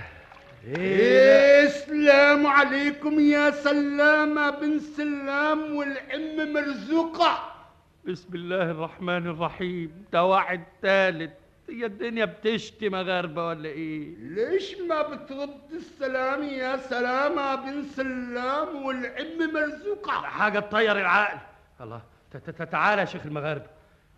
إيه. 0.68 1.66
السلام 1.66 2.47
عليكم 2.47 3.20
يا 3.20 3.52
سلامة 3.52 4.50
بن 4.50 4.80
سلام 4.80 5.76
والأم 5.76 6.54
مرزوقة. 6.54 7.54
بسم 8.08 8.36
الله 8.36 8.72
الرحمن 8.72 9.28
الرحيم. 9.28 10.06
ده 10.14 10.26
واحد 10.26 10.64
تالت. 10.82 11.34
هي 11.70 11.86
الدنيا 11.86 12.26
بتشتي 12.26 12.89
مغاربة 12.89 13.47
ولا 13.47 13.70
إيه؟ 13.70 14.16
ليش 14.18 14.76
ما 14.89 15.02
بترد 15.02 15.72
السلام 15.72 16.43
يا 16.43 16.78
سلامة 16.78 17.56
بن 17.56 17.84
سلام 17.84 18.86
والعم 18.86 19.54
مرزوقة؟ 19.54 20.12
حاجة 20.12 20.60
تطير 20.60 21.00
العقل. 21.00 21.39
الله. 21.82 22.02
ت- 22.32 22.38
ت- 22.50 22.62
تعالى 22.72 23.02
يا 23.02 23.06
شيخ 23.06 23.26
المغاربة. 23.26 23.66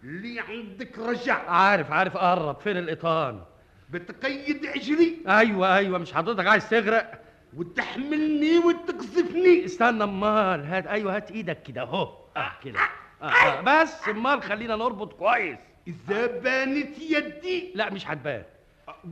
اللي 0.03 0.39
عندك 0.39 0.99
رجع. 0.99 1.49
عارف 1.49 1.91
عارف 1.91 2.18
قرب 2.18 2.59
فين 2.59 2.78
القيطان 2.78 3.41
بتقيد 3.89 4.66
عجلي. 4.66 5.18
أيوه 5.28 5.76
أيوه. 5.76 5.97
مش 5.97 6.14
حضرتك 6.14 6.47
عايز 6.47 6.70
تغرق؟ 6.70 7.22
وتحملني 7.57 8.57
وتقذفني. 8.57 9.66
استنى 9.66 10.03
أمال. 10.03 10.66
هات 10.66 10.88
أيوه 10.88 11.16
هات 11.16 11.32
إيدك 11.32 11.64
كده. 11.64 11.82
أهو. 11.82 12.18
أه 12.38 12.51
كده. 12.64 12.80
آه 13.22 13.26
آه 13.26 13.62
بس 13.84 14.07
أمال 14.09 14.43
خلينا 14.43 14.76
نربط 14.76 15.14
كويس. 15.14 15.57
إذا 15.88 16.28
بانت 16.28 16.99
يدي. 16.99 17.72
لا 17.76 17.89
مش 17.93 18.07
هتبان. 18.07 18.43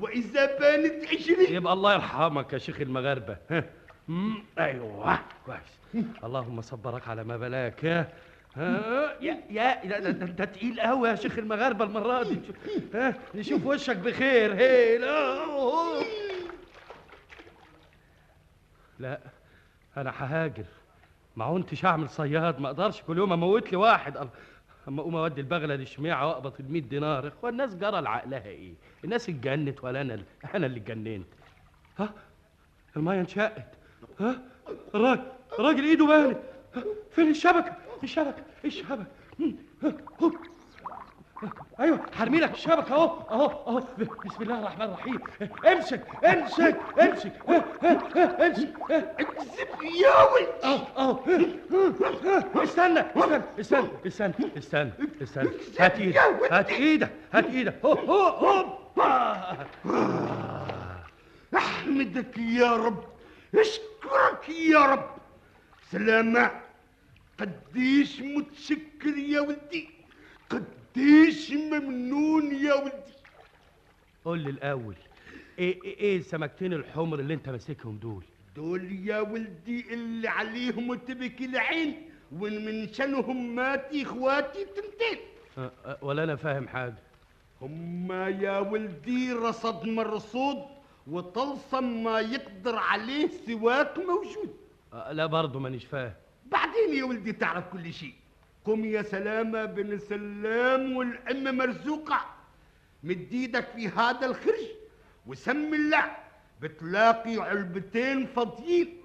وإذا 0.01 0.59
بانت 0.59 1.05
عجلي. 1.07 1.53
يبقى 1.53 1.73
الله 1.73 1.93
يرحمك 1.93 2.53
يا 2.53 2.57
شيخ. 2.57 2.81
مم، 4.07 4.43
أيوه. 4.59 5.19
كويس. 5.45 6.05
اللهم 6.23 6.61
صبرك 6.61 7.07
على 7.07 7.23
ما 7.23 7.37
بلاك. 7.37 8.07
ها؟ 8.55 9.15
يا 9.21 9.43
يا 9.49 9.99
ده- 9.99 10.09
انت 10.09 10.41
تقيل 10.41 10.79
قوي 10.81 11.09
يا 11.09 11.15
شيخ 11.15 11.37
المغاربة 11.37 11.85
المرة 11.85 12.23
دي. 12.23 12.39
ها؟ 12.93 13.15
نشوف 13.35 13.65
وشك 13.65 13.97
بخير. 13.97 14.53
هي 14.53 14.97
لا. 14.97 15.45
لا 18.99 19.19
أنا 19.97 20.09
ههاجر. 20.17 20.65
ما 21.35 21.53
كنتش 21.53 21.85
أعمل 21.85 22.09
صياد. 22.09 22.59
ما 22.59 22.67
أقدرش 22.67 23.01
كل 23.01 23.17
يوم 23.17 23.33
أموت 23.33 23.71
لي 23.71 23.77
واحد. 23.77 24.17
أما 24.87 25.01
أقوم 25.01 25.15
أودي 25.15 25.41
البغلة 25.41 25.75
دي 25.75 25.85
شميعه 25.85 26.27
وأقبض 26.27 26.53
ال 26.59 26.71
100 26.71 26.81
دينار. 26.81 27.27
اخوان 27.27 27.53
الناس 27.53 27.75
جرى 27.75 28.01
لعقلها 28.01 28.45
إيه؟ 28.45 28.73
الناس 29.03 29.29
اتجنت 29.29 29.83
ولا 29.83 30.01
أنا 30.01 30.23
أنا 30.55 30.65
اللي 30.65 30.79
اتجننت. 30.79 31.27
ها؟ 31.99 32.13
المية 32.97 33.19
انشقت. 33.19 33.67
ها؟ 34.19 34.41
الراجل 34.95 35.21
الراجل 35.59 35.83
إيده 35.83 36.05
بانت؟ 36.05 36.37
فين 37.11 37.29
الشبكة؟ 37.29 37.75
الشبكه 38.03 38.43
الشبكه. 38.65 39.05
أيوه 41.79 41.99
هرمي 42.15 42.39
لك 42.39 42.53
الشبكه 42.53 42.95
أهو 42.95 43.05
أهو 43.29 43.47
أهو. 43.67 43.83
بسم 44.25 44.43
الله 44.43 44.59
الرحمن 44.59 44.85
الرحيم. 44.85 45.19
امسك 45.67 46.03
امسك 46.25 46.79
امسك. 47.01 47.33
ها، 47.49 48.47
امسك. 48.47 48.73
اكذب 48.91 49.81
ياوي 50.03 50.47
أهو 50.63 51.19
استنى 52.63 53.05
استنى 53.15 53.41
استنى 53.59 53.87
استنى 54.07 54.33
استنى 54.57 54.91
استنى. 55.21 55.49
هات 55.79 55.99
إيدك 55.99 56.17
هات 56.51 56.69
إيدك 56.69 57.11
هات 57.33 57.45
إيدك. 57.45 57.75
هو 57.85 57.93
هو 57.93 58.21
هو 58.21 58.79
أحمدك 61.55 62.37
يا 62.37 62.75
رب. 62.75 63.03
أشكرك 63.55 64.49
يا 64.49 64.79
رب. 64.79 65.09
سلامة. 65.91 66.51
قديش 67.39 68.21
متشكر 68.21 69.17
يا 69.17 69.39
ولدي 69.41 69.89
قديش 70.49 71.51
ممنون 71.51 72.55
يا 72.55 72.73
ولدي. 72.73 73.13
قول 74.25 74.39
لي 74.39 74.49
الأول 74.49 74.95
إيه 75.59 75.83
إيه 75.83 75.97
إيه 75.97 76.17
السمكتين 76.17 76.73
الحمر 76.73 77.19
اللي 77.19 77.33
أنت 77.33 77.49
ماسكهم 77.49 77.97
دول؟ 77.97 78.23
دول 78.55 79.07
يا 79.07 79.19
ولدي 79.19 79.93
اللي 79.93 80.27
عليهم 80.27 80.95
تبكي 80.95 81.45
العين 81.45 82.09
ومن 82.31 82.65
من 82.65 82.93
شانهم 82.93 83.55
ماتي 83.55 84.03
إخواتي 84.03 84.65
تنتين. 84.65 85.19
أه، 85.57 85.71
أه، 85.85 85.97
ولا 86.01 86.23
أنا 86.23 86.35
فاهم 86.35 86.67
حاجة. 86.67 86.95
هما 87.61 88.27
يا 88.29 88.59
ولدي 88.59 89.31
رصد 89.33 89.85
مرصود 89.85 90.57
وطلسم 91.07 92.03
ما 92.03 92.19
يقدر 92.19 92.75
عليه 92.75 93.27
سواك 93.47 93.97
موجود. 93.97 94.55
أه، 94.93 95.11
لا 95.11 95.25
برضه 95.25 95.59
مانيش 95.59 95.85
فاهم. 95.85 96.13
بعدين 96.51 96.93
يا 96.93 97.03
ولدي 97.03 97.33
تعرف 97.33 97.67
كل 97.67 97.93
شيء. 97.93 98.13
قم 98.65 98.85
يا 98.85 99.01
سلامة 99.01 99.65
بن 99.65 99.97
سلام 99.97 100.97
والأم 100.97 101.57
مرزوقة. 101.57 102.25
مد 103.03 103.27
إيدك 103.31 103.67
في 103.75 103.87
هذا 103.87 104.25
الخرج 104.25 104.65
وسم 105.27 105.73
الله 105.73 106.17
بتلاقي 106.61 107.37
علبتين 107.37 108.25
فاضيين 108.25 109.01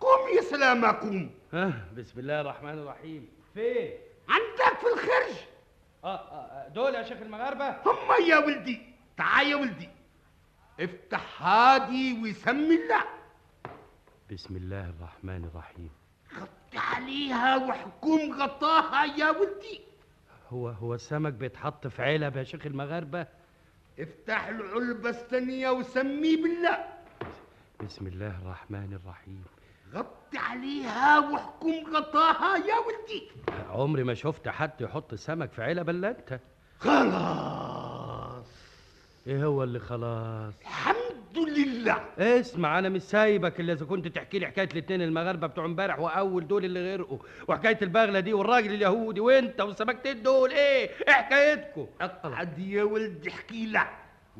قوم 0.00 0.36
يا 0.36 0.42
سلامة 0.42 0.92
قوم. 0.92 1.30
ها 1.52 1.88
بسم 1.96 2.20
الله 2.20 2.40
الرحمن 2.40 2.78
الرحيم. 2.78 3.28
فين؟ 3.54 3.90
عندك 4.28 4.78
في 4.78 4.86
الخرج. 4.86 5.36
آه 6.04 6.16
آه 6.16 6.68
دول 6.68 6.94
يا 6.94 7.02
شيخ 7.02 7.18
المغاربة. 7.20 7.70
هم 7.70 8.28
يا 8.28 8.38
ولدي. 8.38 8.82
تعال 9.16 9.46
يا 9.46 9.56
ولدي. 9.56 9.88
افتح 10.80 11.42
هادي 11.42 12.22
وسم 12.22 12.70
الله. 12.78 13.04
بسم 14.32 14.56
الله 14.56 14.90
الرحمن 14.90 15.44
الرحيم. 15.44 15.90
عليها 16.74 17.56
وحكم 17.56 18.42
غطاها 18.42 19.04
يا 19.04 19.30
ولدي 19.30 19.80
هو 20.52 20.68
هو 20.68 20.94
السمك 20.94 21.32
بيتحط 21.32 21.86
في 21.86 22.02
علب 22.02 22.36
يا 22.36 22.42
شيخ 22.44 22.66
المغاربة. 22.66 23.26
افتح 23.98 24.46
العلبة 24.46 25.10
الثانية 25.10 25.70
وسمي 25.70 26.36
بالله. 26.36 26.84
بسم 27.84 28.06
الله 28.06 28.38
الرحمن 28.42 28.98
الرحيم. 29.02 29.44
غطي 29.94 30.38
عليها 30.38 31.18
واحكم 31.18 31.96
غطاها 31.96 32.56
يا 32.56 32.74
ولدي 32.78 33.28
عمري 33.70 34.04
ما 34.04 34.14
شفت 34.14 34.48
حد 34.48 34.80
يحط 34.80 35.12
السمك 35.12 35.52
في 35.52 35.62
علب 35.62 35.90
إلا 35.90 36.10
أنت. 36.10 36.40
خلاص. 36.78 38.46
إيه 39.26 39.44
هو 39.44 39.64
اللي 39.64 39.78
خلاص؟ 39.78 40.54
الحمد 40.60 41.07
لله. 41.46 42.04
اسمع 42.18 42.78
أنا 42.78 42.88
مش 42.88 43.02
سايبك 43.02 43.60
إلا 43.60 43.72
إذا 43.72 43.84
كنت 43.86 44.08
تحكي 44.08 44.38
لي 44.38 44.46
حكاية 44.46 44.68
الاتنين 44.72 45.02
المغاربة 45.02 45.46
بتوع 45.46 45.64
إمبارح 45.64 45.98
وأول 46.00 46.46
دول 46.46 46.64
اللي 46.64 46.92
غرقوا 46.94 47.18
وحكاية 47.48 47.78
البغلة 47.82 48.20
دي 48.20 48.32
والراجل 48.32 48.74
اليهودي 48.74 49.20
وأنت 49.20 49.60
والسمكتين 49.60 50.22
دول 50.22 50.50
إيه؟ 50.50 50.90
إيه 51.08 51.12
حكايتكم؟ 51.14 51.86
اقعد 52.00 52.58
يا 52.58 52.82
ولدي 52.82 53.28
احكي 53.28 53.66
لك. 53.66 53.90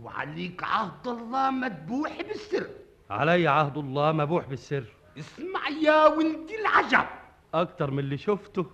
وعليك 0.03 0.63
عهد 0.63 1.09
الله 1.09 1.51
مذبوح 1.51 2.23
بالسر. 2.23 2.67
علي 3.11 3.49
عهد 3.49 3.79
الله 3.79 4.13
مبوح 4.13 4.49
بالسر. 4.49 4.85
اسمع 5.19 5.69
يا 5.69 6.07
ولدي 6.07 6.61
العجب. 6.61 7.07
أكتر 7.55 7.91
من 7.91 7.99
اللي 7.99 8.19
شفته. 8.19 8.67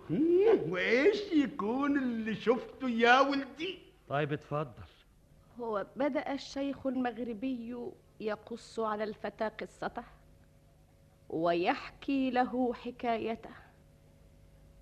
وإيش 0.69 1.33
يكون 1.33 1.99
اللي 1.99 2.35
شفته 2.35 2.89
يا 2.89 3.21
ولدي؟ 3.21 3.79
طيب 4.09 4.33
اتفضل. 4.33 4.69
هو 5.61 5.87
بدأ 5.97 6.33
الشيخ 6.33 6.87
المغربي 6.87 7.77
يقص 8.21 8.81
على 8.81 9.05
الفتى 9.05 9.49
قصته 9.49 10.05
ويحكي 11.31 12.31
له 12.31 12.75
حكايته 12.75 13.51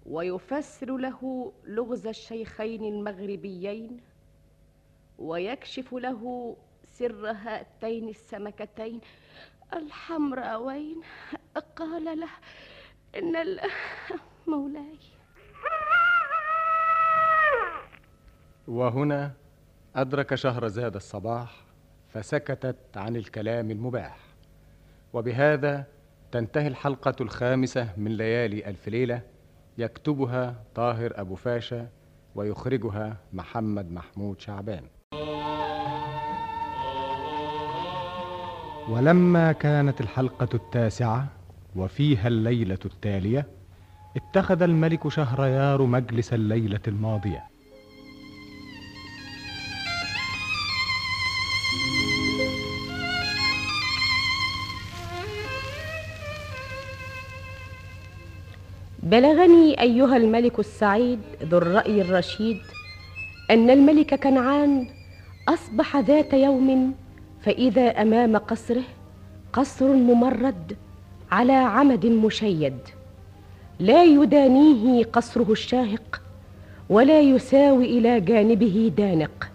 ويفسر 0.07 0.97
له 0.97 1.53
لغز 1.64 2.07
الشيخين 2.07 2.85
المغربيين 2.85 4.01
ويكشف 5.18 5.93
له 5.95 6.57
سر 6.85 7.30
هاتين 7.30 8.09
السمكتين 8.09 9.01
الحمراوين. 9.72 11.01
قال 11.76 12.05
له 12.20 12.28
ال- 13.14 13.61
مولاي. 14.47 14.99
وهنا 18.68 19.33
أدرك 19.97 20.35
شهرزاد 20.35 20.95
الصباح 20.97 21.64
فسكتت 22.15 22.77
عن 22.97 23.17
الكلام 23.17 23.71
المباح. 23.71 24.19
وبهذا 25.13 25.85
تنتهي 26.33 26.67
الحلقة 26.67 27.15
الخامسة 27.21 27.89
من 27.97 28.17
ليالي 28.17 28.69
ألف 28.69 28.89
ليلة 28.89 29.23
يكتبها 29.79 30.65
طاهر 30.75 31.13
أبو 31.17 31.35
فاشا 31.35 31.89
ويخرجها 32.35 33.17
محمد 33.33 33.91
محمود 33.91 34.41
شعبان. 34.41 34.85
ولما 38.89 39.53
كانت 39.53 40.01
الحلقة 40.01 40.49
التاسعة 40.55 41.29
وفيها 41.77 42.29
الليلة 42.29 42.79
التالية 42.85 43.47
اتخذ 44.17 44.63
الملك 44.63 45.09
شهريار 45.09 45.83
مجلس 45.83 46.35
الليلة 46.35 46.81
الماضية. 46.89 47.51
بلغني 59.13 59.81
أيها 59.81 60.17
الملك 60.17 60.59
السعيد 60.59 61.19
ذو 61.43 61.59
الرأي 61.59 62.01
الرشيد 62.01 62.59
أن 63.51 63.71
الملك 63.71 64.15
كنعان 64.15 64.87
أصبح 65.49 65.97
ذات 65.97 66.33
يوم 66.33 66.95
فإذا 67.43 68.03
أمام 68.03 68.37
قصره 68.37 68.83
قصر 69.53 69.87
ممرد 69.87 70.77
على 71.33 71.53
عمد 71.53 72.07
مشيد. 72.07 72.79
لا 73.81 74.05
يدانيه 74.05 75.05
قصره 75.05 75.53
الشاهق 75.53 76.21
ولا 76.89 77.21
يساوي 77.21 77.85
إلى 77.85 78.21
جانبه 78.21 78.93
دانق. 78.97 79.51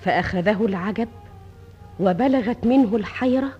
فأخذه 0.00 0.66
العجب 0.66 1.08
وبلغت 2.00 2.66
منه 2.66 2.96
الحيرة 2.96 3.52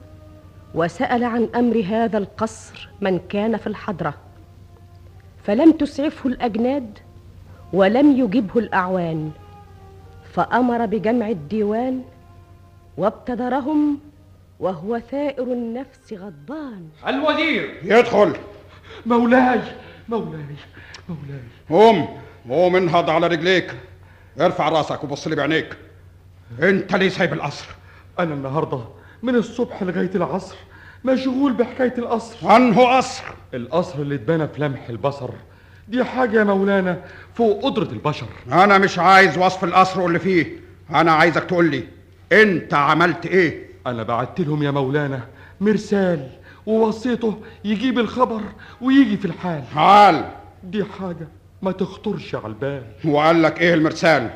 وسأل 0.75 1.25
عن 1.25 1.49
أمر 1.55 1.85
هذا 1.89 2.19
القصر 2.19 2.89
من 3.01 3.19
كان 3.29 3.57
في 3.57 3.67
الحضرة. 3.67 4.26
فلم 5.47 5.73
تسعفه 5.73 6.29
الأجناد 6.29 6.99
ولم 7.73 8.13
يجبه 8.13 8.61
الأعوان 8.61 9.31
فأمر 10.33 10.87
بجمع 10.87 11.29
الديوان 11.29 12.03
وابتدرهم 12.97 13.99
وهو 14.61 14.99
ثائر 14.99 15.43
النفس 15.53 16.13
غضبان. 16.13 16.89
الوزير! 17.09 17.81
يدخل! 17.83 18.37
مولاي! 19.07 19.61
مولاي! 20.09 20.57
مولاي! 21.09 21.41
قوم 21.71 22.09
قوم 22.49 22.77
انهض 22.77 23.11
على 23.11 23.27
رجليك! 23.27 23.75
ارفع 24.41 24.69
راسك 24.69 25.05
وبص 25.05 25.29
لي 25.29 25.37
بعينيك! 25.37 25.77
انت 26.63 26.95
ليه 26.97 27.09
سايب 27.09 27.33
القصر! 27.33 27.67
أنا 28.19 28.35
النهارده 28.35 28.81
من 29.23 29.35
الصبح 29.35 29.83
لغاية 29.83 30.11
العصر 30.15 30.57
مشغول 31.07 31.53
بحكاية 31.53 31.95
القصر. 31.99 32.57
انه 32.57 32.97
قصر. 32.97 33.25
القصر 33.55 33.99
اللي 33.99 34.15
اتبنى 34.15 34.49
في 34.49 34.61
لمح 34.63 34.89
البصر. 34.89 35.31
دي 35.89 36.05
حاجة 36.05 36.39
يا 36.39 36.45
مولانا 36.45 37.01
فوق 37.35 37.65
قدرة 37.65 37.91
البشر. 37.93 38.27
أنا 38.53 38.79
مش 38.79 38.99
عايز 38.99 39.39
وصف 39.39 39.65
القصر 39.65 40.01
واللي 40.01 40.19
فيه. 40.19 40.47
أنا 40.91 41.13
عايزك 41.13 41.45
تقول 41.45 41.71
لي 41.71 41.85
أنت 42.33 42.75
عملت 42.75 43.27
إيه؟ 43.27 43.67
أنا 43.87 44.03
بعت 44.03 44.41
لهم 44.41 44.63
يا 44.63 44.71
مولانا 44.71 45.21
مرسال 45.61 46.29
ووصيته 46.67 47.39
يجيب 47.65 47.99
الخبر 47.99 48.41
ويجي 48.81 49.17
في 49.17 49.25
الحال. 49.25 49.63
حال. 49.75 50.25
دي 50.65 50.85
حاجة 50.85 51.29
ما 51.63 51.73
تخطرش 51.73 52.35
على 52.35 52.47
البال. 52.47 52.83
وقال 53.05 53.43
لك 53.43 53.61
إيه 53.61 53.75
المرسال؟ 53.75 54.31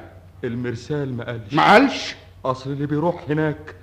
المرسال 0.44 1.16
ما 1.16 1.24
قالش. 1.24 1.54
ما 1.54 1.72
قالش؟ 1.72 2.14
اصل 2.44 2.70
اللي 2.70 2.86
بيروح 2.86 3.24
هناك 3.28 3.74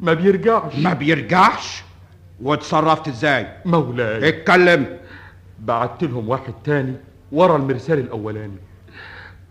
ما 0.00 0.14
بيرجعش. 0.14 0.74
ما 0.76 0.92
بيرجعش؟ 0.92 1.82
واتصرفت 2.40 3.08
إزاي؟ 3.08 3.46
مولاي. 3.64 4.28
اتكلم. 4.28 4.86
بعت 5.58 6.04
لهم 6.04 6.28
واحد 6.28 6.54
تاني 6.64 6.94
ورا 7.32 7.56
المرسال 7.56 7.98
الأولاني. 7.98 8.56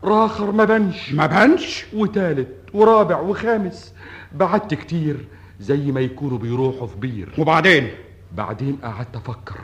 راخر 0.04 0.52
ما 0.52 0.66
بنش. 0.66 1.14
ما 1.14 1.26
بنش؟ 1.26 1.86
وتالت 1.94 2.48
ورابع 2.74 3.20
وخامس. 3.20 3.94
بعت 4.36 4.74
كتير 4.74 5.28
زي 5.60 5.92
ما 5.92 6.00
يكونوا 6.00 6.38
بيروحوا 6.38 6.88
في 6.88 6.98
بير. 6.98 7.30
وبعدين؟ 7.38 7.90
بعدين 8.36 8.78
قعدت 8.84 9.16
أفكر. 9.16 9.60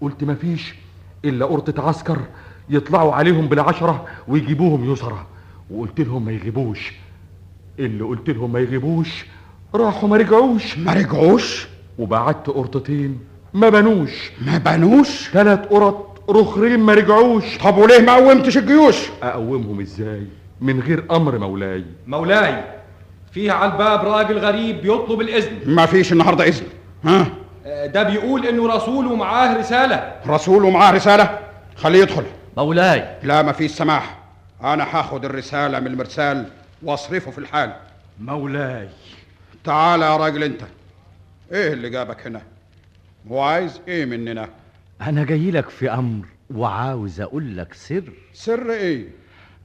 قلت 0.00 0.24
مفيش 0.24 0.74
إلا 1.24 1.46
قرطة 1.46 1.88
عسكر 1.88 2.18
يطلعوا 2.70 3.14
عليهم 3.14 3.46
بالعشرة 3.48 4.06
ويجيبوهم 4.28 4.92
يسرى 4.92 5.26
وقلت 5.70 6.00
لهم 6.00 6.24
ما 6.24 6.32
يغيبوش. 6.32 6.92
اللي 7.78 8.04
قلت 8.04 8.30
لهم 8.30 8.52
ما 8.52 8.60
يغيبوش 8.60 9.26
راحوا 9.74 10.08
ما 10.08 10.16
رجعوش. 10.16 10.78
ما 10.78 10.92
رجعوش؟ 10.92 11.68
وبعت 11.98 12.46
قرطتين. 12.50 13.20
ما 13.54 13.68
بنوش. 13.68 14.30
ما 14.46 14.58
بنوش؟ 14.58 15.28
ثلاث 15.32 15.58
قرط 15.58 16.20
رخرين 16.30 16.80
ما 16.80 16.94
رجعوش. 16.94 17.58
طب 17.58 17.78
وليه 17.78 17.98
ما 17.98 18.14
قومتش 18.14 18.58
الجيوش؟ 18.58 18.96
أقومهم 19.22 19.80
إزاي؟ 19.80 20.26
من 20.60 20.80
غير 20.80 21.04
أمر 21.10 21.38
مولاي. 21.38 21.84
مولاي 22.06 22.64
فيه 23.32 23.52
على 23.52 23.72
الباب 23.72 24.04
راجل 24.04 24.38
غريب 24.38 24.82
بيطلب 24.82 25.20
الإذن. 25.20 25.74
ما 25.74 25.86
فيش 25.86 26.12
النهارده 26.12 26.44
إذن. 26.44 26.66
ها؟ 27.04 27.26
آه، 27.66 27.86
ده 27.86 28.02
بيقول 28.02 28.46
إنه 28.46 28.68
رسول 28.76 29.06
ومعاه 29.06 29.58
رسالة. 29.58 30.12
رسول 30.26 30.64
ومعاه 30.64 30.92
رسالة؟ 30.92 31.38
خليه 31.76 32.02
يدخل. 32.02 32.24
مولاي. 32.56 33.04
لا 33.22 33.42
ما 33.42 33.52
فيش 33.52 33.70
سماح. 33.70 34.18
أنا 34.64 34.84
هاخد 34.84 35.24
الرسالة 35.24 35.80
من 35.80 35.86
المرسال 35.86 36.46
وأصرفه 36.82 37.30
في 37.30 37.38
الحال. 37.38 37.72
مولاي. 38.20 38.88
تعال 39.64 40.02
يا 40.02 40.16
راجل 40.16 40.42
أنت. 40.42 40.60
إيه 41.52 41.72
اللي 41.72 41.90
جابك 41.90 42.26
هنا؟ 42.26 42.42
وعايز 43.28 43.80
إيه 43.88 44.04
مننا؟ 44.04 44.48
أنا 45.00 45.24
جاي 45.24 45.50
لك 45.50 45.68
في 45.68 45.90
أمر 45.90 46.26
وعاوز 46.50 47.20
أقول 47.20 47.56
لك 47.56 47.74
سر. 47.74 48.12
سر 48.32 48.72
إيه؟ 48.72 49.08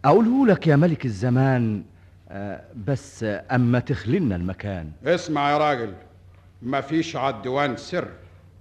أقوله 0.05 0.47
لك 0.47 0.67
يا 0.67 0.75
ملك 0.75 1.05
الزمان 1.05 1.83
آه، 2.29 2.61
بس 2.87 3.23
آه، 3.23 3.43
أما 3.55 3.79
تخللنا 3.79 4.35
المكان. 4.35 4.91
اسمع 5.05 5.51
يا 5.51 5.57
راجل 5.57 5.93
ما 6.61 6.81
فيش 6.81 7.15
على 7.15 7.35
الديوان 7.35 7.77
سر. 7.77 8.07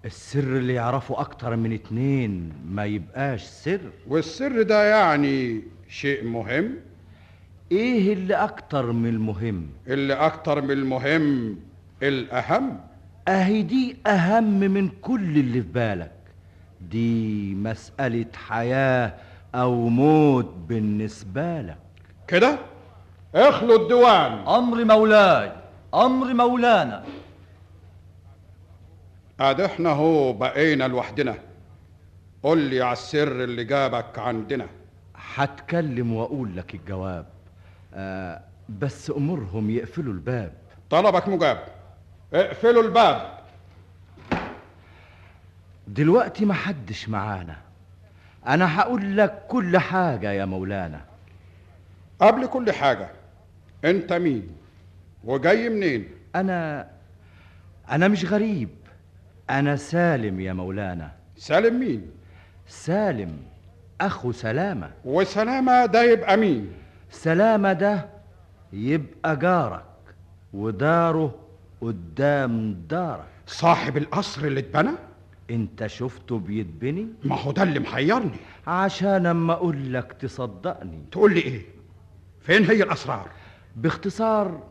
السر 0.04 0.38
اللي 0.56 0.74
يعرفه 0.74 1.20
أكتر 1.20 1.56
من 1.56 1.72
اتنين 1.72 2.52
ما 2.68 2.84
يبقاش 2.84 3.42
سر. 3.42 3.80
والسر 4.08 4.62
ده 4.62 4.84
يعني 4.84 5.62
شيء 5.88 6.24
مهم؟ 6.24 6.74
إيه 7.72 8.12
اللي 8.12 8.34
أكتر 8.34 8.92
من 8.92 9.08
المهم؟ 9.08 9.66
اللي 9.88 10.14
أكتر 10.14 10.60
من 10.62 10.70
المهم 10.70 11.56
الأهم؟ 12.02 12.80
أهي 13.28 13.62
دي 13.62 13.96
أهم 14.06 14.60
من 14.60 14.88
كل 14.88 15.38
اللي 15.38 15.62
في 15.62 15.68
بالك. 15.68 16.12
دي 16.80 17.54
مسألة 17.54 18.26
حياة 18.34 19.14
أو 19.54 19.88
موت 19.88 20.54
بالنسبة 20.68 21.60
لك. 21.60 21.78
كده؟ 22.28 22.58
اخلوا 23.34 23.82
الديوان. 23.82 24.32
أمر 24.32 24.84
مولاي 24.84 25.52
أمر 25.94 26.34
مولانا. 26.34 27.04
ادي 29.40 29.66
إحنا 29.66 29.90
هو 29.90 30.32
بقينا 30.32 30.88
لوحدنا. 30.88 31.34
قول 32.42 32.58
لي 32.58 32.82
على 32.82 32.92
السر 32.92 33.44
اللي 33.44 33.64
جابك 33.64 34.18
عندنا. 34.18 34.66
هتكلم 35.34 36.12
وأقول 36.12 36.56
لك 36.56 36.74
الجواب. 36.74 37.26
آه 37.94 38.40
بس 38.68 39.10
أمرهم 39.10 39.70
يقفلوا 39.70 40.12
الباب. 40.12 40.52
طلبك 40.90 41.28
مجاب. 41.28 41.58
اقفلوا 42.34 42.82
الباب. 42.82 43.38
دلوقتي 45.88 46.44
محدش 46.44 47.08
معانا. 47.08 47.56
أنا 48.46 48.80
هقول 48.80 49.16
لك 49.16 49.42
كل 49.48 49.78
حاجة 49.78 50.32
يا 50.32 50.44
مولانا. 50.44 51.00
قبل 52.20 52.46
كل 52.46 52.72
حاجة 52.72 53.10
أنت 53.84 54.12
مين؟ 54.12 54.48
وجاي 55.24 55.68
منين؟ 55.68 56.08
أنا 56.36 56.88
أنا 57.90 58.08
مش 58.08 58.24
غريب. 58.24 58.68
أنا 59.50 59.76
سالم 59.76 60.40
يا 60.40 60.52
مولانا. 60.52 61.10
سالم 61.36 61.80
مين؟ 61.80 62.10
سالم 62.66 63.38
أخو 64.00 64.32
سلامة. 64.32 64.90
وسلامة 65.04 65.86
ده 65.86 66.02
يبقى 66.02 66.36
مين؟ 66.36 66.72
سلامة 67.10 67.72
ده 67.72 68.06
يبقى 68.72 69.36
جارك 69.36 69.84
وداره 70.52 71.34
قدام 71.82 72.74
دارك. 72.88 73.24
صاحب 73.46 73.96
القصر 73.96 74.44
اللي 74.44 74.60
اتبنى؟ 74.60 74.90
انت 75.50 75.86
شفته 75.86 76.38
بيتبني؟ 76.38 77.06
ما 77.24 77.36
هو 77.40 77.52
ده 77.52 77.62
اللي 77.62 77.80
محيرني. 77.80 78.36
عشان 78.66 79.26
اما 79.26 79.52
أقول 79.52 79.92
لك 79.92 80.12
تصدقني. 80.12 81.02
تقول 81.12 81.34
لي 81.34 81.40
إيه؟ 81.40 81.62
فين 82.40 82.64
هي 82.64 82.82
الاسرار؟ 82.82 83.28
باختصار 83.76 84.62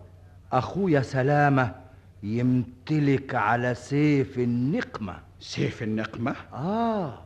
اخويا 0.52 1.02
سلامة 1.02 1.76
يمتلك 2.24 3.36
على 3.36 3.76
سيف 3.76 4.40
النقمة. 4.40 5.20
سيف 5.40 5.84
النقمة؟ 5.84 6.36
آه 6.54 7.22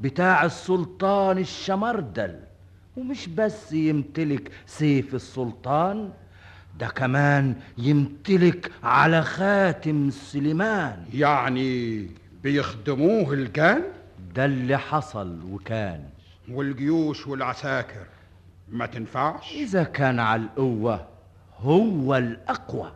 بتاع 0.00 0.44
السلطان 0.44 1.38
الشمردل. 1.38 2.40
ومش 2.96 3.28
بس 3.28 3.72
يمتلك 3.72 4.50
سيف 4.66 5.14
السلطان 5.14 6.10
ده 6.78 6.86
كمان 6.86 7.56
يمتلك 7.78 8.72
على 8.82 9.22
خاتم 9.22 10.10
سليمان. 10.10 11.04
يعني 11.14 12.06
بيخدموه 12.42 13.32
الجان؟ 13.32 13.82
ده 14.34 14.44
اللي 14.44 14.78
حصل 14.78 15.40
وكان. 15.50 16.04
والجيوش 16.50 17.26
والعساكر 17.26 18.06
ما 18.68 18.86
تنفعش؟ 18.86 19.52
إذا 19.52 19.84
كان 19.84 20.20
على 20.20 20.42
القوة 20.42 21.06
هو 21.58 22.16
الأقوى. 22.16 22.92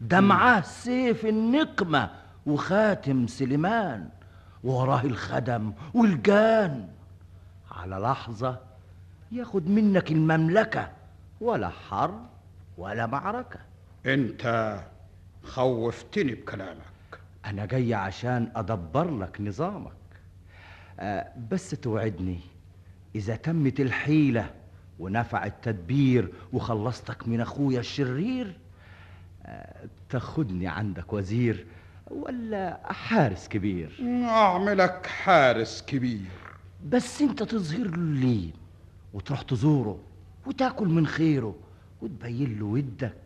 ده 0.00 0.20
معاه 0.20 0.60
سيف 0.60 1.26
النقمة 1.26 2.10
وخاتم 2.46 3.26
سليمان. 3.26 4.08
وراه 4.64 5.02
الخدم 5.04 5.72
والجان. 5.94 6.88
على 7.70 7.96
لحظة 7.96 8.58
ياخد 9.32 9.68
منك 9.68 10.12
المملكة 10.12 10.90
ولا 11.40 11.68
حرب. 11.68 12.31
ولا 12.78 13.06
معركة. 13.06 13.60
انت 14.06 14.76
خوفتني 15.44 16.34
بكلامك. 16.34 16.82
أنا 17.46 17.66
جاي 17.66 17.94
عشان 17.94 18.52
أدبر 18.56 19.18
لك 19.18 19.40
نظامك. 19.40 19.92
آه 21.00 21.32
بس 21.50 21.70
توعدني 21.70 22.40
إذا 23.14 23.36
تمت 23.36 23.80
الحيلة 23.80 24.50
ونفع 24.98 25.46
التدبير 25.46 26.32
وخلصتك 26.52 27.28
من 27.28 27.40
أخويا 27.40 27.80
الشرير 27.80 28.58
آه 29.46 29.88
تاخدني 30.10 30.66
عندك 30.66 31.12
وزير 31.12 31.66
ولا 32.10 32.92
حارس 32.92 33.48
كبير؟ 33.48 33.98
أعملك 34.24 35.06
حارس 35.06 35.82
كبير. 35.86 36.30
بس 36.88 37.22
أنت 37.22 37.42
تظهر 37.42 37.86
له 37.86 37.94
اللين 37.94 38.52
وتروح 39.14 39.42
تزوره 39.42 39.98
وتاكل 40.46 40.88
من 40.88 41.06
خيره. 41.06 41.54
وتبين 42.02 42.58
له 42.58 42.64
ودك 42.64 43.16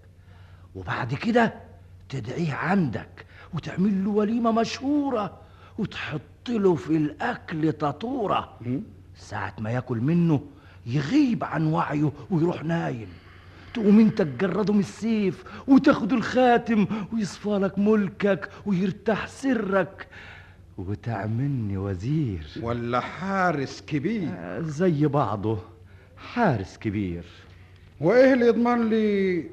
وبعد 0.74 1.14
كده 1.14 1.54
تدعيه 2.08 2.54
عندك 2.54 3.26
وتعمل 3.54 4.04
له 4.04 4.10
وليمة 4.10 4.52
مشهورة 4.52 5.40
وتحط 5.78 6.20
له 6.48 6.74
في 6.74 6.96
الأكل 6.96 7.72
تطورة 7.72 8.58
ساعة 9.16 9.54
ما 9.58 9.70
ياكل 9.70 9.98
منه 9.98 10.40
يغيب 10.86 11.44
عن 11.44 11.66
وعيه 11.66 12.12
ويروح 12.30 12.64
نايم. 12.64 13.08
تقوم 13.74 14.00
انت 14.00 14.22
تجرده 14.22 14.72
من 14.72 14.80
السيف 14.80 15.44
وتاخد 15.68 16.12
الخاتم 16.12 16.86
ويصفى 17.12 17.48
لك 17.48 17.78
ملكك 17.78 18.50
ويرتاح 18.66 19.26
سرك. 19.28 20.08
وتعملني 20.78 21.78
وزير. 21.78 22.46
ولا 22.62 23.00
حارس 23.00 23.82
كبير. 23.86 24.62
زي 24.62 25.06
بعضه 25.06 25.58
حارس 26.16 26.78
كبير. 26.78 27.24
وإيه 28.00 28.32
اللي 28.32 28.46
يضمن 28.46 28.90
لي 28.90 29.44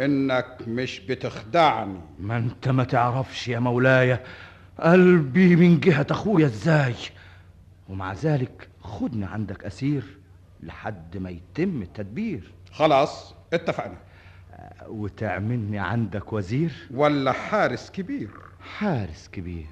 إنك 0.00 0.56
مش 0.66 1.00
بتخدعني؟ 1.00 2.00
ما 2.18 2.36
أنت 2.36 2.68
ما 2.68 2.84
تعرفش 2.84 3.48
يا 3.48 3.58
مولاي 3.58 4.18
قلبي 4.80 5.56
من 5.56 5.80
جهة 5.80 6.06
أخويا 6.10 6.46
إزاي؟ 6.46 6.94
ومع 7.88 8.12
ذلك 8.12 8.68
خدني 8.80 9.24
عندك 9.24 9.64
أسير 9.64 10.02
لحد 10.62 11.16
ما 11.16 11.30
يتم 11.30 11.82
التدبير. 11.82 12.52
خلاص 12.72 13.34
اتفقنا. 13.52 13.98
وتعملني 14.88 15.78
عندك 15.78 16.32
وزير؟ 16.32 16.72
ولا 16.90 17.32
حارس 17.32 17.90
كبير. 17.90 18.30
حارس 18.78 19.28
كبير. 19.32 19.66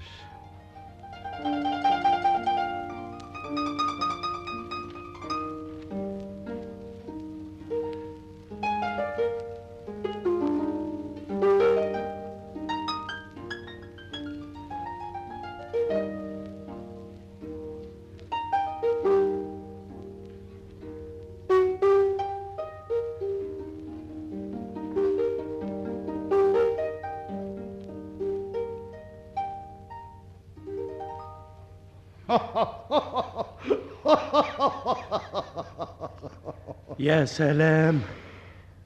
يا 37.01 37.25
سلام. 37.25 38.01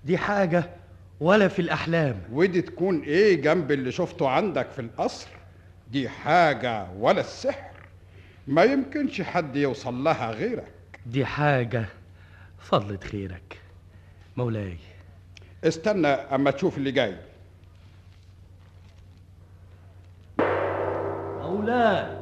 دي 0.04 0.18
حاجة 0.18 0.70
ولا 1.20 1.48
في 1.48 1.62
الأحلام. 1.62 2.22
ودي 2.32 2.62
تكون 2.62 3.00
إيه 3.02 3.42
جنب 3.42 3.72
اللي 3.72 3.92
شفته 3.92 4.28
عندك 4.28 4.70
في 4.70 4.78
القصر؟ 4.80 5.28
دي 5.90 6.08
حاجة 6.08 6.86
ولا 6.98 7.20
السحر. 7.20 7.74
ما 8.46 8.62
يمكنش 8.62 9.22
حد 9.22 9.56
يوصل 9.56 10.04
لها 10.04 10.30
غيرك. 10.30 10.72
دي 11.06 11.24
حاجة 11.24 11.86
فضلة 12.58 12.98
خيرك. 13.04 13.60
مولاي. 14.36 14.76
استنى 15.64 16.08
أما 16.08 16.50
تشوف 16.50 16.78
اللي 16.78 16.92
جاي. 16.92 17.16
مولاي. 21.42 22.18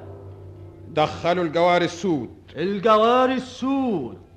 دخلوا 0.88 1.44
الجوار 1.44 1.82
السود. 1.82 2.30
الجوار 2.56 3.32
السود. 3.32 4.31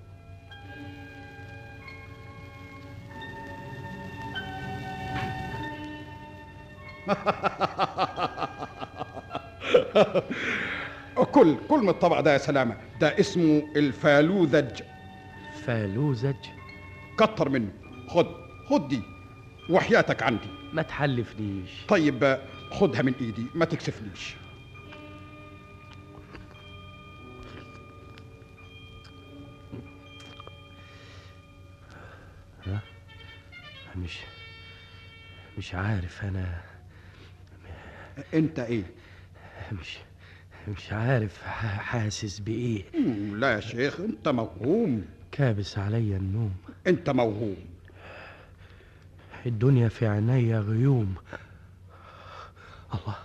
كل 11.32 11.58
كل 11.70 11.80
من 11.80 11.90
الطبق 11.90 12.20
ده 12.20 12.34
يا 12.34 12.38
سلامة 12.38 12.78
ده 13.00 13.20
اسمه 13.20 13.68
الفالوذج. 13.76 14.82
فالوزج 15.66 16.36
كتر 17.18 17.50
منه. 17.50 17.72
خد 18.08 18.28
خد 18.70 18.88
دي 18.88 19.02
وحياتك 19.70 20.24
عندي. 20.24 20.48
ما 20.74 20.82
تحلفنيش. 20.82 21.70
طيب 21.88 22.38
خدها 22.72 23.02
من 23.02 23.14
ايدي 23.22 23.46
ما 23.56 23.66
تكسفنيش 23.66 24.36
مش 33.96 34.20
مش 35.58 35.76
عارف 35.76 36.24
أنا. 36.24 36.75
انت 38.34 38.60
إيه؟ 38.60 38.84
مش 39.72 39.98
مش 40.68 40.94
عارف 40.94 41.44
حاسس 41.78 42.40
بإيه. 42.40 42.84
لا 43.34 43.52
يا 43.52 43.60
شيخ 43.60 44.00
انت 44.00 44.28
موهوم. 44.28 45.06
كابس 45.32 45.78
عليا 45.78 46.18
النوم. 46.18 46.54
انت 46.88 47.10
موهوم. 47.10 47.56
الدنيا 49.46 49.90
في 49.90 50.08
عينيا 50.08 50.60
غيوم. 50.60 51.16
الله 52.94 53.16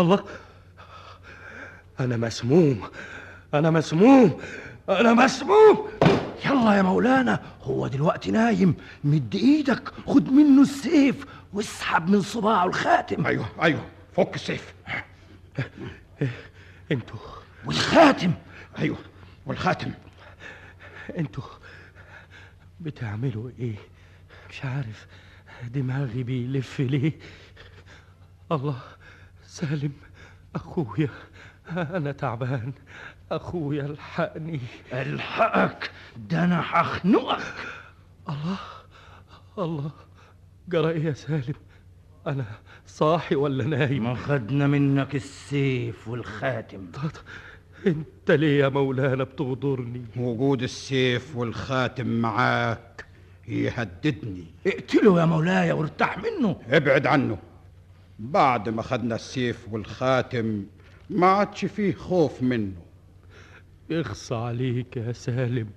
الله. 0.00 0.24
أنا 2.00 2.16
مسموم 2.16 2.80
أنا 3.54 3.70
مسموم 3.70 4.40
أنا 4.88 5.14
مسموم. 5.14 5.88
يلا 6.46 6.74
يا 6.76 6.82
مولانا 6.82 7.42
هو 7.62 7.86
دلوقتي 7.86 8.30
نايم. 8.30 8.74
مد 9.04 9.34
إيدك 9.34 9.88
خد 10.06 10.28
منه 10.32 10.62
السيف. 10.62 11.26
واسحب 11.54 12.10
من 12.10 12.22
صباعه 12.22 12.66
الخاتم. 12.66 13.26
أيوه 13.26 13.48
أيوه. 13.62 13.86
فك 14.16 14.34
السيف. 14.34 14.74
أنتوا 16.92 17.18
والخاتم. 17.64 18.32
أيوه 18.78 18.98
والخاتم. 19.46 19.92
أنتوا 21.18 21.44
بتعملوا 22.80 23.50
إيه؟ 23.58 23.76
مش 24.50 24.64
عارف. 24.64 25.06
دماغي 25.64 26.22
بيلف 26.22 26.80
ليه؟ 26.80 27.12
الله 28.52 28.78
سالم 29.46 29.92
أخويا. 30.54 31.08
أنا 31.70 32.12
تعبان. 32.12 32.72
أخويا 33.32 33.86
الحقني. 33.86 34.60
ألحقك. 34.92 35.90
ده 36.16 36.44
أنا 36.44 36.60
هخنقك. 36.60 37.54
الله 38.28 38.58
الله. 39.58 39.90
جرى 40.68 40.90
إيه 40.90 41.04
يا 41.04 41.12
سالم 41.12 41.54
أنا 42.26 42.44
صاحي 42.86 43.34
ولا 43.34 43.64
نايم؟ 43.64 44.04
ما 44.04 44.14
خدنا 44.14 44.66
منك 44.66 45.14
السيف 45.14 46.08
والخاتم. 46.08 46.86
أنت 47.86 48.30
ليه 48.30 48.60
يا 48.60 48.68
مولانا 48.68 49.24
بتغدرني. 49.24 50.04
وجود 50.16 50.62
السيف 50.62 51.36
والخاتم 51.36 52.06
معاك 52.06 53.06
يهددني. 53.48 54.44
اقتله 54.66 55.20
يا 55.20 55.24
مولاي 55.24 55.72
وارتاح 55.72 56.18
منه. 56.18 56.56
ابعد 56.68 57.06
عنه. 57.06 57.38
بعد 58.18 58.68
ما 58.68 58.82
خدنا 58.82 59.14
السيف 59.14 59.66
والخاتم 59.70 60.66
ما 61.10 61.26
عادش 61.26 61.64
فيه 61.64 61.94
خوف 61.94 62.42
منه. 62.42 62.82
اخص 63.90 64.32
عليك 64.32 64.96
يا 64.96 65.12
سالم. 65.12 65.68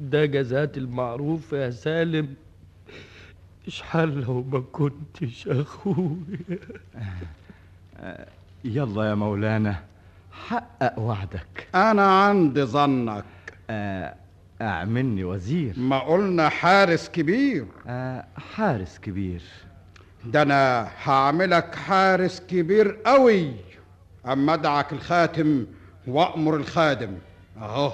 ده 0.00 0.24
جزات 0.24 0.78
المعروف 0.78 1.52
يا 1.52 1.70
سالم. 1.70 2.34
اشحال 3.66 4.20
لو 4.20 4.42
ما 4.42 4.64
كنتش 4.72 5.48
أخويا. 5.48 6.58
يلا 8.64 9.04
يا 9.04 9.14
مولانا 9.14 9.82
حقق 10.32 10.98
وعدك. 10.98 11.68
أنا 11.74 12.22
عندي 12.22 12.62
ظنك. 12.62 13.24
آه، 13.70 14.14
أعملني 14.62 15.24
وزير. 15.24 15.74
ما 15.78 15.98
قلنا 15.98 16.48
حارس 16.48 17.08
كبير. 17.08 17.66
آه، 17.86 18.24
حارس 18.54 18.98
كبير. 18.98 19.42
ده 20.24 20.42
أنا 20.42 20.88
هعملك 21.04 21.74
حارس 21.74 22.42
كبير 22.48 22.98
قوي. 23.06 23.52
أما 24.26 24.54
أدعك 24.54 24.92
الخاتم 24.92 25.66
وأمر 26.06 26.56
الخادم. 26.56 27.14
أهو. 27.58 27.92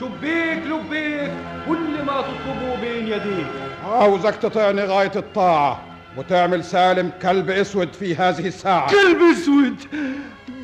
شبيك 0.00 0.62
لبيك 0.66 1.30
كل 1.68 2.02
ما 2.04 2.20
تطلبه 2.22 2.80
بين 2.80 3.06
يديك. 3.08 3.46
عاوزك 3.84 4.36
تطيعني 4.36 4.82
غاية 4.82 5.12
الطاعة 5.16 5.80
وتعمل 6.16 6.64
سالم 6.64 7.12
كلب 7.22 7.50
أسود 7.50 7.92
في 7.92 8.16
هذه 8.16 8.46
الساعة. 8.46 8.90
كلب 8.90 9.18
أسود! 9.32 9.76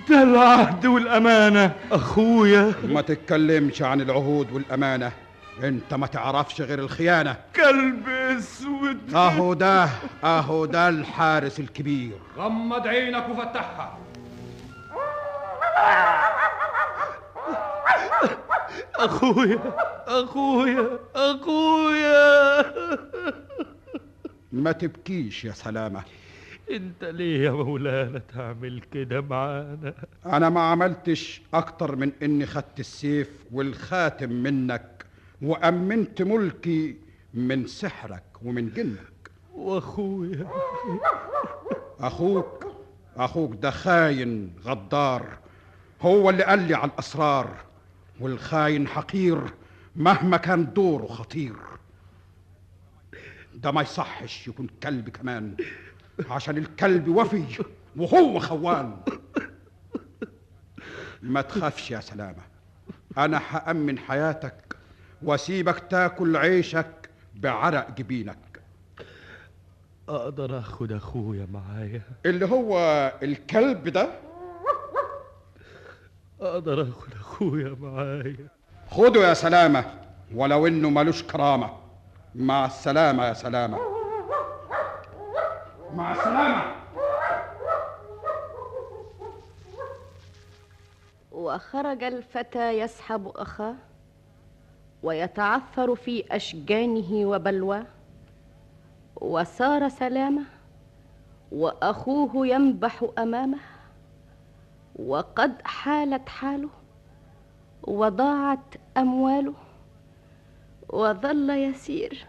ده 0.08 0.22
العهد 0.22 0.86
والأمانة. 0.86 1.72
أخويا. 1.92 2.72
ما 2.84 3.00
تتكلمش 3.00 3.82
عن 3.82 4.00
العهود 4.00 4.52
والأمانة. 4.52 5.12
أنت 5.64 5.94
ما 5.94 6.06
تعرفش 6.06 6.60
غير 6.60 6.78
الخيانة. 6.78 7.36
كلب 7.56 8.08
أسود. 8.08 9.14
أهو 9.14 9.54
ده 9.54 9.88
أهو 10.24 10.64
ده 10.66 10.88
الحارس 10.88 11.60
الكبير. 11.60 12.12
غمض 12.38 12.86
عينك 12.86 13.28
وفتحها. 13.28 13.98
أخويا 18.94 19.58
أخويا 20.06 20.98
أخويا. 21.14 22.62
ما 24.52 24.72
تبكيش 24.72 25.44
يا 25.44 25.52
سلامة. 25.52 26.02
أنت 26.70 27.04
ليه 27.04 27.44
يا 27.44 27.50
مولانا 27.50 28.18
تعمل 28.18 28.80
كده 28.92 29.20
معانا؟ 29.20 29.94
أنا 30.26 30.48
ما 30.48 30.60
عملتش 30.60 31.42
أكتر 31.54 31.96
من 31.96 32.12
إني 32.22 32.46
خدت 32.46 32.80
السيف 32.80 33.30
والخاتم 33.52 34.32
منك 34.32 35.06
وأمنت 35.42 36.22
ملكي 36.22 36.96
من 37.34 37.66
سحرك 37.66 38.22
ومن 38.42 38.70
جنك. 38.70 39.30
وأخويا. 39.54 40.46
أخوك 42.00 42.66
أخوك 43.16 43.54
ده 43.54 43.70
خاين 43.70 44.56
غدار. 44.64 45.38
هو 46.06 46.30
اللي 46.30 46.44
قال 46.44 46.58
لي 46.58 46.74
على 46.74 46.90
الأسرار 46.90 47.56
والخاين 48.20 48.88
حقير 48.88 49.40
مهما 49.96 50.36
كان 50.36 50.72
دوره 50.72 51.06
خطير. 51.06 51.56
ده 53.54 53.70
ما 53.70 53.82
يصحش 53.82 54.48
يكون 54.48 54.66
كلب 54.82 55.08
كمان 55.08 55.56
عشان 56.30 56.58
الكلب 56.58 57.08
وفي 57.08 57.44
وهو 57.96 58.38
خوان. 58.38 58.96
ما 61.22 61.40
تخافش 61.40 61.90
يا 61.90 62.00
سلامة 62.00 62.42
أنا 63.18 63.40
هأمن 63.50 63.98
حياتك 63.98 64.76
وأسيبك 65.22 65.78
تاكل 65.90 66.36
عيشك 66.36 67.10
بعرق 67.34 67.90
جبينك. 67.90 68.60
أقدر 70.08 70.58
اخد 70.58 70.92
أخويا 70.92 71.46
معايا؟ 71.52 72.02
اللي 72.26 72.46
هو 72.46 72.78
الكلب 73.22 73.88
ده؟ 73.88 74.25
أقدر 76.40 76.82
اخد 76.82 77.12
أخويا 77.20 77.76
معايا. 77.80 78.48
خده 78.90 79.28
يا 79.28 79.34
سلامة 79.34 79.84
ولو 80.34 80.66
إنه 80.66 80.90
ملوش 80.90 81.22
كرامة. 81.22 81.70
مع 82.34 82.66
السلامة 82.66 83.24
يا 83.24 83.32
سلامة. 83.32 83.78
مع 85.94 86.12
السلامة. 86.12 86.76
وخرج 91.32 92.02
الفتى 92.04 92.70
يسحب 92.78 93.28
أخاه 93.28 93.74
ويتعثر 95.02 95.94
في 95.94 96.24
أشجانه 96.30 97.26
وبلواه. 97.28 97.86
وسار 99.16 99.88
سلامة 99.88 100.42
وأخوه 101.52 102.46
ينبح 102.46 103.04
أمامه. 103.18 103.75
وقد 104.98 105.62
حالت 105.64 106.28
حاله 106.28 106.68
وضاعت 107.82 108.74
أمواله 108.96 109.54
وظل 110.88 111.50
يسير 111.50 112.26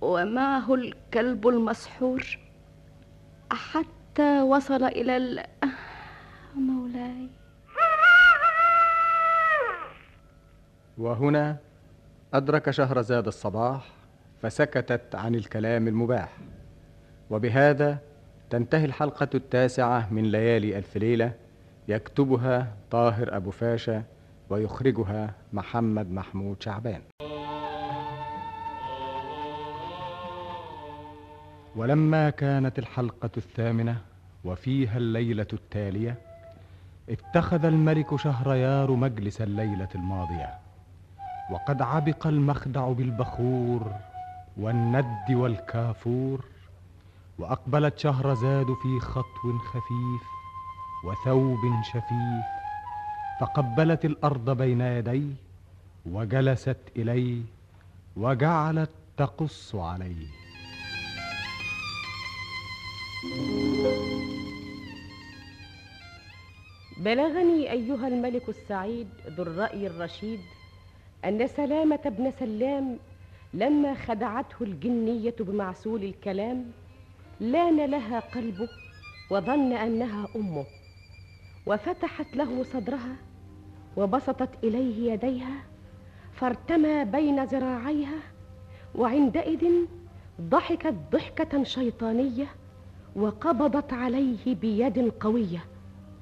ومعه 0.00 0.74
الكلب 0.74 1.48
المسحور 1.48 2.38
حتى 3.52 4.42
وصل 4.42 4.84
إلى 4.84 5.16
ال... 5.16 5.44
مولاي. 6.54 7.28
وهنا 10.98 11.56
أدرك 12.34 12.70
شهرزاد 12.70 13.26
الصباح 13.26 13.86
فسكتت 14.42 15.14
عن 15.14 15.34
الكلام 15.34 15.88
المباح. 15.88 16.38
وبهذا 17.30 17.98
تنتهي 18.52 18.84
الحلقة 18.84 19.28
التاسعة 19.34 20.12
من 20.12 20.22
ليالي 20.22 20.78
ألف 20.78 20.96
ليلة. 20.96 21.32
يكتبها 21.88 22.72
طاهر 22.90 23.36
أبو 23.36 23.50
فاشا 23.50 24.02
ويخرجها 24.50 25.34
محمد 25.52 26.10
محمود 26.10 26.62
شعبان. 26.62 27.00
ولما 31.76 32.30
كانت 32.30 32.78
الحلقة 32.78 33.30
الثامنة 33.36 33.96
وفيها 34.44 34.96
الليلة 34.96 35.46
التالية 35.52 36.16
اتخذ 37.08 37.64
الملك 37.64 38.16
شهريار 38.16 38.90
مجلس 38.90 39.42
الليلة 39.42 39.88
الماضية. 39.94 40.58
وقد 41.50 41.82
عبق 41.82 42.26
المخدع 42.26 42.88
بالبخور 42.92 43.92
والند 44.56 45.30
والكافور 45.30 46.51
وأقبلت 47.42 47.98
شهرزاد 47.98 48.66
في 48.66 49.00
خطو 49.00 49.58
خفيف 49.58 50.22
وثوب 51.04 51.58
شفيف 51.84 52.44
فقبلت 53.40 54.04
الأرض 54.04 54.50
بين 54.56 54.80
يديه 54.80 55.34
وجلست 56.06 56.76
إليه 56.96 57.42
وجعلت 58.16 58.90
تقص 59.16 59.74
عليه. 59.74 60.26
بلغني 66.98 67.70
أيها 67.72 68.08
الملك 68.08 68.48
السعيد 68.48 69.08
ذو 69.28 69.42
الرأي 69.42 69.86
الرشيد 69.86 70.40
أن 71.24 71.46
سلامة 71.46 72.00
بن 72.18 72.32
سلام 72.40 72.98
لما 73.54 73.94
خدعته 73.94 74.56
الجنية 74.62 75.34
بمعسول 75.40 76.04
الكلام 76.04 76.64
لأن 77.40 77.90
لها 77.90 78.20
قلبه 78.20 78.68
وظن 79.30 79.72
انها 79.72 80.28
امه 80.36 80.64
وفتحت 81.66 82.36
له 82.36 82.62
صدرها 82.62 83.16
وبسطت 83.96 84.64
اليه 84.64 85.12
يديها 85.12 85.62
فارتمى 86.32 87.04
بين 87.04 87.44
ذراعيها 87.44 88.18
وعندئذ 88.94 89.66
ضحكت 90.40 90.94
ضحكة 91.12 91.62
شيطانية 91.64 92.46
وقبضت 93.16 93.92
عليه 93.92 94.54
بيد 94.54 95.12
قوية 95.20 95.64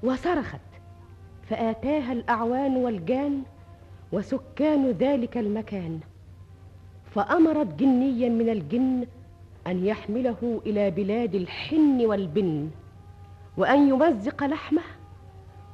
وصرخت 0.02 0.60
فآتاها 1.42 2.12
الأعوان 2.12 2.76
والجان 2.76 3.42
وسكان 4.12 4.90
ذلك 4.90 5.36
المكان 5.38 6.00
فأمرت 7.14 7.66
جنيا 7.74 8.28
من 8.28 8.48
الجن 8.48 9.06
أن 9.70 9.86
يحمله 9.86 10.60
إلى 10.66 10.90
بلاد 10.90 11.34
الحن 11.34 12.06
والبن 12.06 12.70
وأن 13.56 13.88
يمزق 13.88 14.44
لحمه 14.44 14.82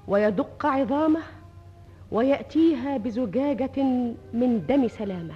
ويدق 0.09 0.67
عظامه 0.67 1.23
ويأتيها 2.13 2.97
بزجاجة 2.97 3.83
من 4.33 4.67
دم 4.69 4.89
سلامه. 4.89 5.35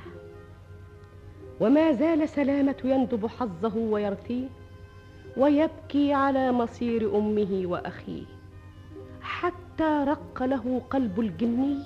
وما 1.61 1.93
زال 1.93 2.29
سلامة 2.29 2.77
يندب 2.85 3.27
حظه 3.27 3.77
ويرثيه 3.77 4.49
ويبكي 5.37 6.13
على 6.13 6.53
مصير 6.53 7.19
أمه 7.19 7.63
وأخيه. 7.65 8.25
حتى 9.23 10.05
رق 10.07 10.43
له 10.43 10.83
قلب 10.91 11.21
الجني 11.21 11.79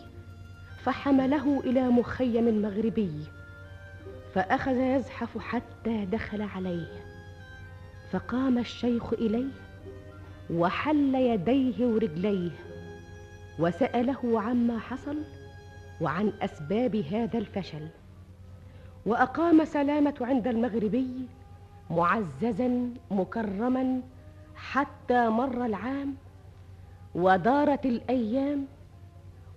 فحمله 0.82 1.60
إلى 1.60 1.88
مخيم 1.88 2.62
مغربي. 2.62 3.12
فأخذ 4.34 4.76
يزحف 4.76 5.38
حتى 5.38 6.04
دخل 6.04 6.42
عليه. 6.42 6.86
فقام 8.10 8.58
الشيخ 8.58 9.12
إليه 9.12 9.50
وحل 10.50 11.14
يديه 11.14 11.86
ورجليه 11.86 12.50
وسأله 13.58 14.40
عما 14.40 14.78
حصل 14.78 15.16
وعن 16.00 16.32
أسباب 16.42 16.96
هذا 16.96 17.38
الفشل. 17.38 17.88
وأقام 19.06 19.64
سلامة 19.64 20.14
عند 20.20 20.46
المغربي 20.46 21.08
معززا 21.90 22.90
مكرما 23.10 24.00
حتى 24.56 25.28
مر 25.28 25.66
العام 25.66 26.14
ودارت 27.14 27.86
الأيام 27.86 28.66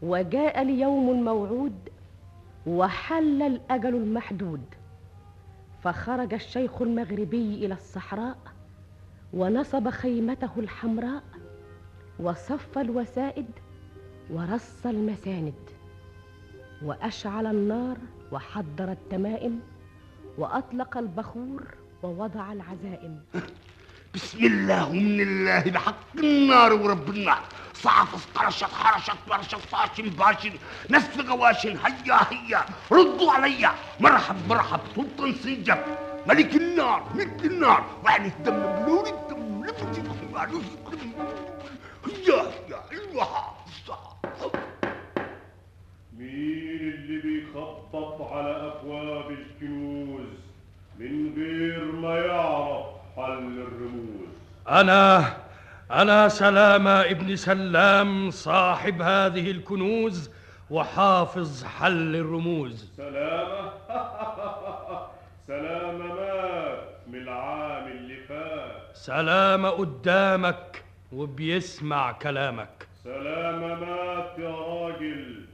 وجاء 0.01 0.61
اليوم 0.61 1.09
الموعود 1.09 1.73
وحل 2.67 3.41
الأجل 3.41 3.95
المحدود. 3.95 4.61
فخرج 5.83 6.33
الشيخ 6.33 6.81
المغربي 6.81 7.65
إلى 7.65 7.73
الصحراء 7.73 8.37
ونصب 9.33 9.89
خيمته 9.89 10.49
الحمراء 10.57 11.23
وصف 12.19 12.77
الوسائد 12.77 13.45
ورص 14.31 14.85
المساند 14.85 15.53
وأشعل 16.83 17.45
النار 17.45 17.97
وحضر 18.31 18.91
التمائم 18.91 19.59
وأطلق 20.37 20.97
البخور 20.97 21.63
ووضع 22.03 22.53
العزائم. 22.53 23.21
بسم 24.17 24.45
الله 24.45 24.89
ومن 24.89 25.19
الله 25.21 25.63
بحق 25.75 26.15
النار 26.17 26.73
ورب 26.73 27.09
النار. 27.09 27.43
صعفص 27.73 28.25
قرشت 28.35 28.73
حرشت 28.81 29.19
برشت 29.29 29.55
فاشن 29.55 30.09
باشن 30.09 30.53
نسف 30.89 31.29
غواشن 31.29 31.77
هيا 31.85 32.19
هيا. 32.31 32.61
ردوا 32.91 33.31
عليا 33.33 33.71
مرحب 33.99 34.35
مرحب. 34.49 34.79
سلطان 34.95 35.33
سنجب 35.33 35.77
ملك 36.27 36.55
النار 36.55 37.03
ملك 37.15 37.45
النار. 37.45 37.81
وعن 38.03 38.25
الدم 38.25 38.59
بلوري 38.75 39.09
الدم 39.09 39.65
لفتي 39.65 40.01
هيا 40.01 40.41
هيا. 42.05 42.79
أيوه 42.91 43.27
مين 46.17 46.81
اللي 46.93 47.17
بيخبط 47.21 48.21
على 48.31 48.53
أبواب 48.67 49.31
الكنوز 49.31 50.33
من 50.99 51.33
غير 51.37 51.91
ما 51.91 52.17
أنا 54.69 55.33
أنا 55.91 56.27
سلامة 56.27 57.01
ابن 57.01 57.35
سلام 57.35 58.31
صاحب 58.31 59.01
هذه 59.01 59.51
الكنوز 59.51 60.31
وحافظ 60.69 61.63
حل 61.63 62.15
الرموز. 62.15 62.91
سلامة. 62.97 63.71
سلامة 65.47 66.13
مات 66.13 66.79
من 67.07 67.19
العام 67.19 67.87
اللي 67.87 68.17
فات. 68.17 68.81
سلامة 68.93 69.69
قدامك 69.69 70.83
وبيسمع 71.13 72.11
كلامك. 72.11 72.87
سلامة 73.03 73.75
مات 73.75 74.39
يا 74.39 74.55
راجل 74.55 75.45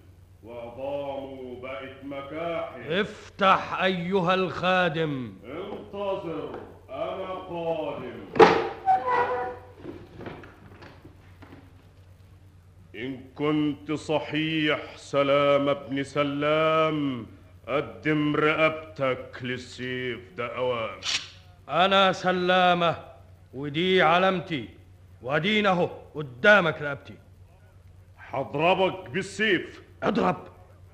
وعظامه 0.43 1.61
بقت 1.61 2.03
مكاحل. 2.03 2.93
افتح 2.93 3.83
أيها 3.83 4.33
الخادم. 4.33 5.33
انتظر. 5.45 6.72
أنا 6.93 7.33
قادم 7.49 8.23
إن 12.95 13.19
كنت 13.35 13.91
صحيح 13.91 14.97
سلام 14.97 15.69
ابن 15.69 16.03
سلام 16.03 17.25
قدم 17.67 18.35
رقبتك 18.35 19.39
للسيف 19.41 20.19
ده 20.37 20.55
أوام 20.57 20.99
أنا 21.69 22.11
سلامة 22.11 22.95
ودي 23.53 24.01
علامتي 24.01 24.69
وادينا 25.21 25.69
أهو 25.69 25.89
قدامك 26.15 26.81
رقبتي. 26.81 27.13
هضربك 28.17 29.09
بالسيف. 29.09 29.81
اضرب. 30.03 30.47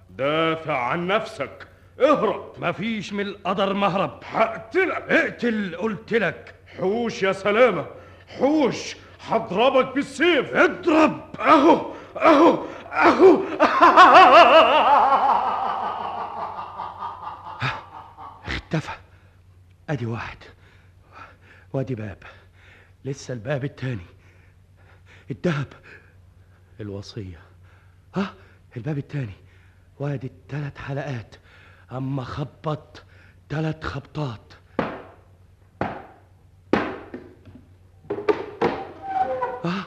دافع 0.10 0.78
عن 0.78 1.08
نفسك. 1.08 1.68
اهرب 2.00 2.54
مفيش 2.58 3.14
من 3.14 3.28
القدر 3.28 3.74
مهرب. 3.74 4.20
هقتلك. 4.26 5.04
اقتل 5.10 5.76
قلت 5.76 6.14
لك. 6.14 6.56
حوش 6.78 7.24
يا 7.24 7.32
سلامة. 7.32 7.86
حوش. 8.28 8.96
هضربك 9.28 9.96
بالسيف. 9.96 10.56
اضرب. 10.56 11.36
أهو 11.40 11.94
أهو 12.18 12.66
أهو. 12.92 13.44
اختفى. 18.48 18.92
أدي 19.90 20.06
واحد. 20.06 20.38
وأدي 21.74 21.96
باب. 21.96 22.18
لسه 23.06 23.34
الباب 23.34 23.64
التاني. 23.64 24.06
الدهب 25.32 25.68
الوصية. 26.80 27.40
ها؟ 28.16 28.34
الباب 28.78 28.98
التاني. 28.98 29.34
وأدي 30.00 30.28
التلات 30.28 30.78
حلقات. 30.78 31.36
أما 31.92 32.24
خبط 32.24 33.04
تلات 33.50 33.84
خبطات. 33.84 34.54
آه 39.66 39.84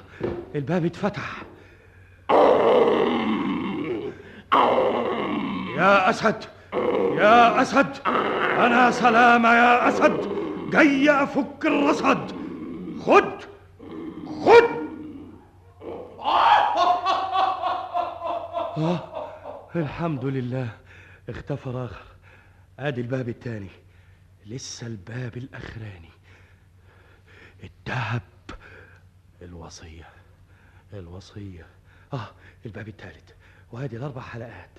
الباب 0.54 0.84
اتفتح. 0.84 1.42
يا 5.76 6.10
أسد 6.10 6.44
يا 7.18 7.62
أسد 7.62 7.96
أنا 8.58 8.90
سلامة 8.90 9.48
يا 9.48 9.88
أسد. 9.88 10.32
جاي 10.70 11.10
أفك 11.10 11.66
الرصد. 11.66 12.32
خد 13.06 13.32
خد. 14.44 14.82
آه 18.78 18.98
الحمد 19.76 20.24
لله. 20.24 20.68
اختفى 21.28 21.70
راخر 21.70 22.04
آدي 22.78 23.00
الباب 23.00 23.28
التاني. 23.28 23.70
لسه 24.46 24.86
الباب 24.86 25.36
الأخراني. 25.36 26.10
الذهب 27.64 28.22
الوصية. 29.42 30.08
الوصية. 30.92 31.66
آه 32.12 32.30
الباب 32.66 32.88
الثالث 32.88 33.30
وادي 33.72 33.96
الأربع 33.96 34.20
حلقات. 34.20 34.70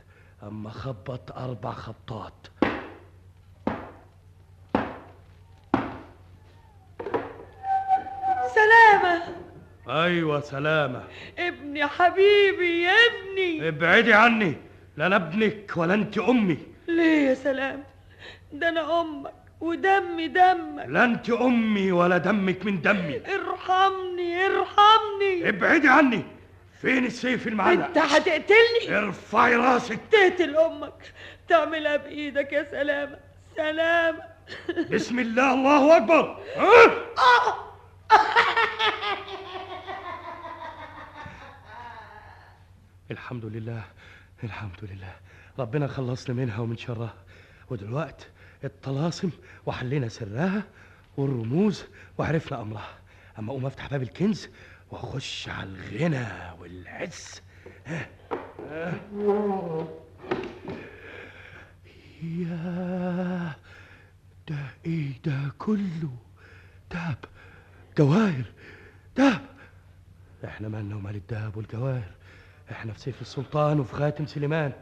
أما 0.44 0.70
خبط 0.70 1.32
أربع 1.32 1.72
خبطات. 1.72 2.48
سلامة. 8.56 9.36
أيوه 9.88 10.41
سلامة. 10.41 11.08
ابني 11.38 11.88
حبيبي 11.88 12.84
يا 12.84 12.91
ابني. 12.91 13.68
ابعدي 13.68 14.14
عني. 14.14 14.73
لا 14.98 15.06
أنا 15.08 15.16
ابنك 15.16 15.72
ولا 15.76 15.94
انت 15.94 16.18
أمي. 16.18 16.58
ليه 16.88 17.30
يا 17.30 17.34
سلام؟ 17.34 17.84
ده 18.54 18.70
أنا 18.70 19.02
أمك 19.02 19.34
ودمي 19.62 20.28
دمك. 20.28 20.86
لا 20.88 21.04
انت 21.06 21.30
أمي 21.30 21.91
ولا 21.91 22.18
دمك 22.18 22.66
من 22.66 22.82
دمي. 22.82 23.22
ارحمني 23.36 24.46
ارحمني. 24.46 25.50
ابعدي 25.50 25.89
عني. 25.89 26.24
فين 26.82 27.06
السيف 27.06 27.48
المعلق؟ 27.48 27.86
انت 27.86 27.98
هتقتلني؟ 27.98 28.98
ارفعي 28.98 29.56
راسك. 29.56 30.00
تقتل 30.12 30.58
أمك. 30.58 31.14
تعملها 31.50 31.96
بايدك 31.98 32.54
يا 32.54 32.64
سلامة. 32.72 33.20
سلامة. 33.56 34.20
بسم 34.91 35.20
الله 35.20 35.54
الله 35.54 35.98
أكبر. 35.98 36.38
ها؟ 36.58 36.91
الحمد 43.12 43.46
لله. 43.46 43.82
الحمد 44.44 44.78
لله. 44.84 45.16
ربنا 45.60 45.88
خلصنا 45.88 46.36
منها 46.36 46.60
ومن 46.60 46.78
شرها. 46.78 47.14
ودلوقت 47.70 48.28
الطلاسم 48.64 49.30
وحلينا 49.66 50.08
سرها 50.08 50.64
والرموز 51.18 51.84
وعرفنا 52.18 52.62
أمرها. 52.62 52.98
أما 53.39 53.52
أقوم 53.52 53.66
أفتح 53.66 53.88
باب 53.91 54.02
الكنز 54.02 54.48
وأخش 54.91 55.50
على 55.50 55.70
الغنى 55.70 56.52
والعز. 56.60 57.41
ها. 57.86 58.08
ها. 58.70 58.94
يا 62.24 63.54
ده 64.48 64.56
إيه 64.86 65.22
ده 65.26 65.39
كله 65.60 66.18
دهب 66.91 67.18
جواهر 67.98 68.46
دهب 69.18 69.41
إحنا 70.46 70.68
مالنا 70.70 70.96
ومال 70.96 71.16
الدهب 71.16 71.58
والجواهر. 71.58 72.12
إحنا 72.72 72.94
في 72.94 72.99
سيف 72.99 73.22
السلطان 73.22 73.80
وفي 73.80 73.94
خاتم 73.94 74.26
سليمان. 74.26 74.73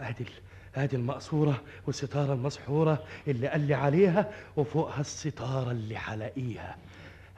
ادي 0.00 0.26
ادي 0.74 0.96
المقصورة 0.96 1.62
والستارة 1.86 2.32
المسحورة 2.32 3.04
اللي 3.28 3.48
قال 3.48 3.60
لي 3.60 3.74
عليها 3.74 4.32
وفوقها 4.56 5.00
الستارة 5.00 5.70
اللي 5.70 5.98
حلاقيها 5.98 6.76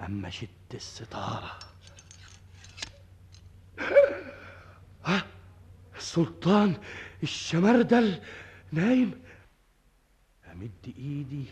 أما 0.01 0.31
شد 0.31 0.49
الستارة. 0.75 1.59
ها؟ 5.05 5.23
السلطان 5.97 6.77
الشمردل 7.23 8.21
نايم. 8.73 9.23
أمد 10.53 10.71
إيدي 10.99 11.45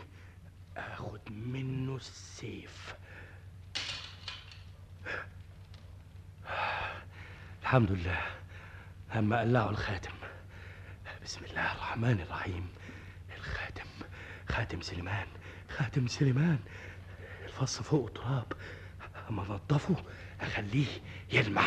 اخد 0.77 1.19
منه 1.31 1.95
السيف. 1.95 2.95
الحمد 7.65 7.91
لله. 7.91 8.17
اما 9.15 9.39
قلعوا 9.39 9.69
الخاتم. 9.69 10.11
بسم 11.23 11.45
الله 11.45 11.71
الرحمن 11.71 12.19
الرحيم. 12.21 12.67
الخاتم. 13.37 13.89
خاتم 14.49 14.81
سليمان. 14.81 15.27
خاتم 15.69 16.07
سليمان. 16.07 16.59
الفص 17.45 17.81
فوق 17.81 18.09
تراب 18.15 18.53
اما 19.29 19.41
انضفه 19.41 19.95
أخليه 20.41 20.85
يلمع. 21.33 21.63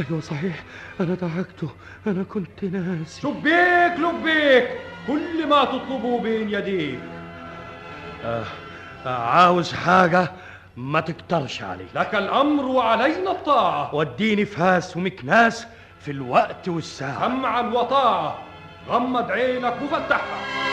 أيوه 0.00 0.20
صحيح. 0.20 0.64
أنا 1.00 1.14
دعكته 1.14 1.70
أنا 2.06 2.22
كنت 2.22 2.64
ناسي. 2.64 3.20
شبيك 3.20 3.94
لبيك. 3.98 4.70
كل 5.06 5.48
ما 5.48 5.64
تطلبه 5.64 6.20
بين 6.22 6.50
يديك. 6.50 7.15
آه 8.26 8.44
عاوز 9.06 9.72
حاجة 9.72 10.32
ما 10.76 11.00
تكترش 11.00 11.62
علي. 11.62 11.86
لك 11.94 12.14
الأمر 12.14 12.64
وعلينا 12.64 13.30
الطاعة. 13.30 13.94
وديني 13.94 14.44
فاس 14.44 14.96
ومكناس 14.96 15.66
في 16.00 16.10
الوقت 16.10 16.68
والساعة. 16.68 17.28
سمعا 17.28 17.60
وطاعة 17.62 18.38
غمض 18.88 19.30
عينك 19.30 19.74
وفتحها. 19.82 20.65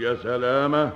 يا 0.00 0.14
سلامة. 0.14 0.92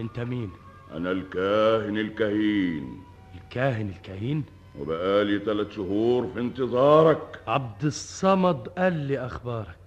أنت 0.00 0.20
مين؟ 0.20 0.50
أنا 0.92 1.10
الكاهن 1.10 1.98
الكهين. 1.98 3.02
الكاهن 3.34 3.88
الكهين؟ 3.88 4.44
وبقالي 4.78 5.38
ثلاث 5.38 5.70
شهور 5.70 6.26
في 6.34 6.40
انتظارك. 6.40 7.40
عبد 7.46 7.84
الصمد 7.84 8.68
قال 8.68 8.92
لي 8.92 9.18
أخبارك. 9.18 9.78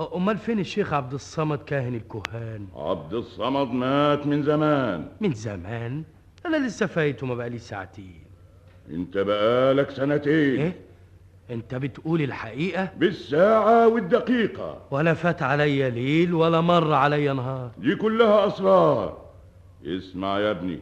أ- 0.00 0.14
أمال 0.14 0.38
فين 0.38 0.58
الشيخ 0.58 0.92
عبد 0.92 1.14
الصمد 1.14 1.58
كاهن 1.58 1.94
الكهان؟ 1.94 2.66
عبد 2.76 3.14
الصمد 3.14 3.68
مات 3.68 4.26
من 4.26 4.42
زمان. 4.42 5.08
من 5.20 5.34
زمان؟ 5.34 6.04
أنا 6.46 6.66
لسه 6.66 6.86
فايته 6.86 7.26
ما 7.26 7.34
بقالي 7.34 7.58
ساعتين. 7.58 8.24
أنت 8.90 9.18
بقالك 9.18 9.90
سنتين. 9.90 10.60
إيه؟ 10.60 10.76
انت 11.50 11.74
بتقول 11.74 12.22
الحقيقة؟ 12.22 12.88
بالساعة 12.96 13.88
والدقيقة. 13.88 14.78
ولا 14.90 15.14
فات 15.14 15.42
عليا 15.42 15.88
ليل 15.88 16.34
ولا 16.34 16.60
مر 16.60 16.92
عليا 16.92 17.32
نهار. 17.32 17.70
دي 17.78 17.94
كلها 17.94 18.46
أسرار. 18.46 19.18
اسمع 19.86 20.38
يا 20.38 20.50
ابني 20.50 20.78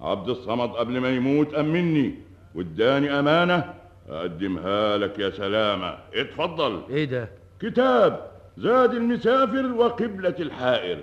عبد 0.00 0.28
الصمد 0.28 0.70
قبل 0.70 1.00
ما 1.00 1.08
يموت 1.10 1.54
أمني 1.54 2.14
واداني 2.54 3.10
أمانة 3.10 3.74
أقدمها 4.08 4.96
لك 4.96 5.18
يا 5.18 5.30
سلامة. 5.30 5.98
اتفضل. 6.14 6.82
إيه 6.90 7.04
ده؟ 7.04 7.28
كتاب 7.60 8.30
زاد 8.56 8.94
المسافر 8.94 9.72
وقبلة 9.72 10.34
الحائر. 10.40 10.98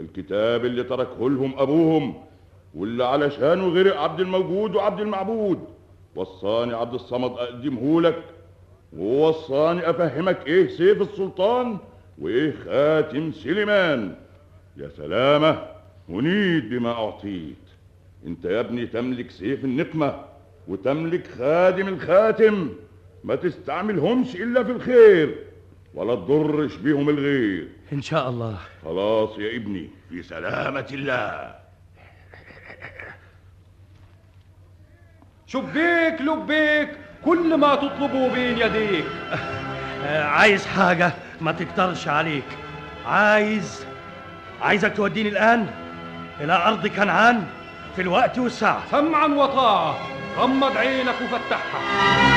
الكتاب 0.00 0.64
اللي 0.64 0.82
تركه 0.82 1.30
لهم 1.30 1.54
أبوهم 1.58 2.14
واللي 2.74 3.04
علشانه 3.04 3.68
غرق 3.68 4.00
عبد 4.00 4.20
الموجود 4.20 4.74
وعبد 4.74 5.00
المعبود. 5.00 5.64
وصاني 6.18 6.74
عبد 6.74 6.94
الصمد 6.94 7.30
أقدمه 7.30 8.00
لك 8.00 8.22
ووصاني 8.96 9.90
أفهمك 9.90 10.46
إيه 10.46 10.68
سيف 10.68 11.02
السلطان 11.02 11.78
وإيه 12.18 12.54
خاتم 12.64 13.32
سليمان. 13.32 14.16
يا 14.76 14.88
سلامة 14.88 15.62
هنيت 16.08 16.64
بما 16.64 16.90
أعطيت. 16.90 17.56
أنت 18.26 18.44
يا 18.44 18.60
ابني 18.60 18.86
تملك 18.86 19.30
سيف 19.30 19.64
النقمة 19.64 20.24
وتملك 20.68 21.26
خادم 21.26 21.88
الخاتم 21.88 22.68
ما 23.24 23.34
تستعملهمش 23.34 24.36
إلا 24.36 24.64
في 24.64 24.72
الخير 24.72 25.38
ولا 25.94 26.14
تضرش 26.14 26.76
بيهم 26.76 27.08
الغير. 27.08 27.68
إن 27.92 28.02
شاء 28.02 28.30
الله. 28.30 28.56
خلاص 28.84 29.38
يا 29.38 29.56
ابني. 29.56 29.90
في 30.08 30.22
سلامة 30.22 30.86
الله. 30.92 31.54
شبيك 35.52 36.20
لبيك 36.20 36.90
كل 37.24 37.56
ما 37.56 37.74
تطلبه 37.74 38.28
بين 38.34 38.58
يديك. 38.58 39.04
عايز 40.38 40.66
حاجة 40.66 41.12
ما 41.40 41.52
تقدرش 41.52 42.08
عليك. 42.08 42.44
عايز 43.06 43.86
عايزك 44.62 44.96
توديني 44.96 45.28
الآن 45.28 45.66
إلى 46.40 46.52
أرض 46.52 46.86
كنعان 46.86 47.44
في 47.96 48.02
الوقت 48.02 48.38
والساعة. 48.38 48.82
سمعا 48.90 49.26
وطاعة 49.26 49.96
غمض 50.38 50.76
عينك 50.76 51.14
وفتحها. 51.24 52.27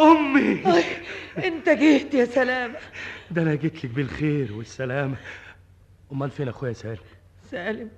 أمي. 0.00 0.62
امي 0.66 0.84
انت 1.46 1.68
جيت 1.68 2.14
يا 2.14 2.24
سلامة 2.24 2.78
ده 3.30 3.42
أنا 3.42 3.54
جيت 3.54 3.84
لك 3.84 3.86
بالخير 3.86 4.52
والسلامه 4.52 5.16
أمال 6.12 6.30
فين 6.30 6.48
أخويا 6.48 6.72
سالم؟ 6.72 6.98
سالم 7.50 7.90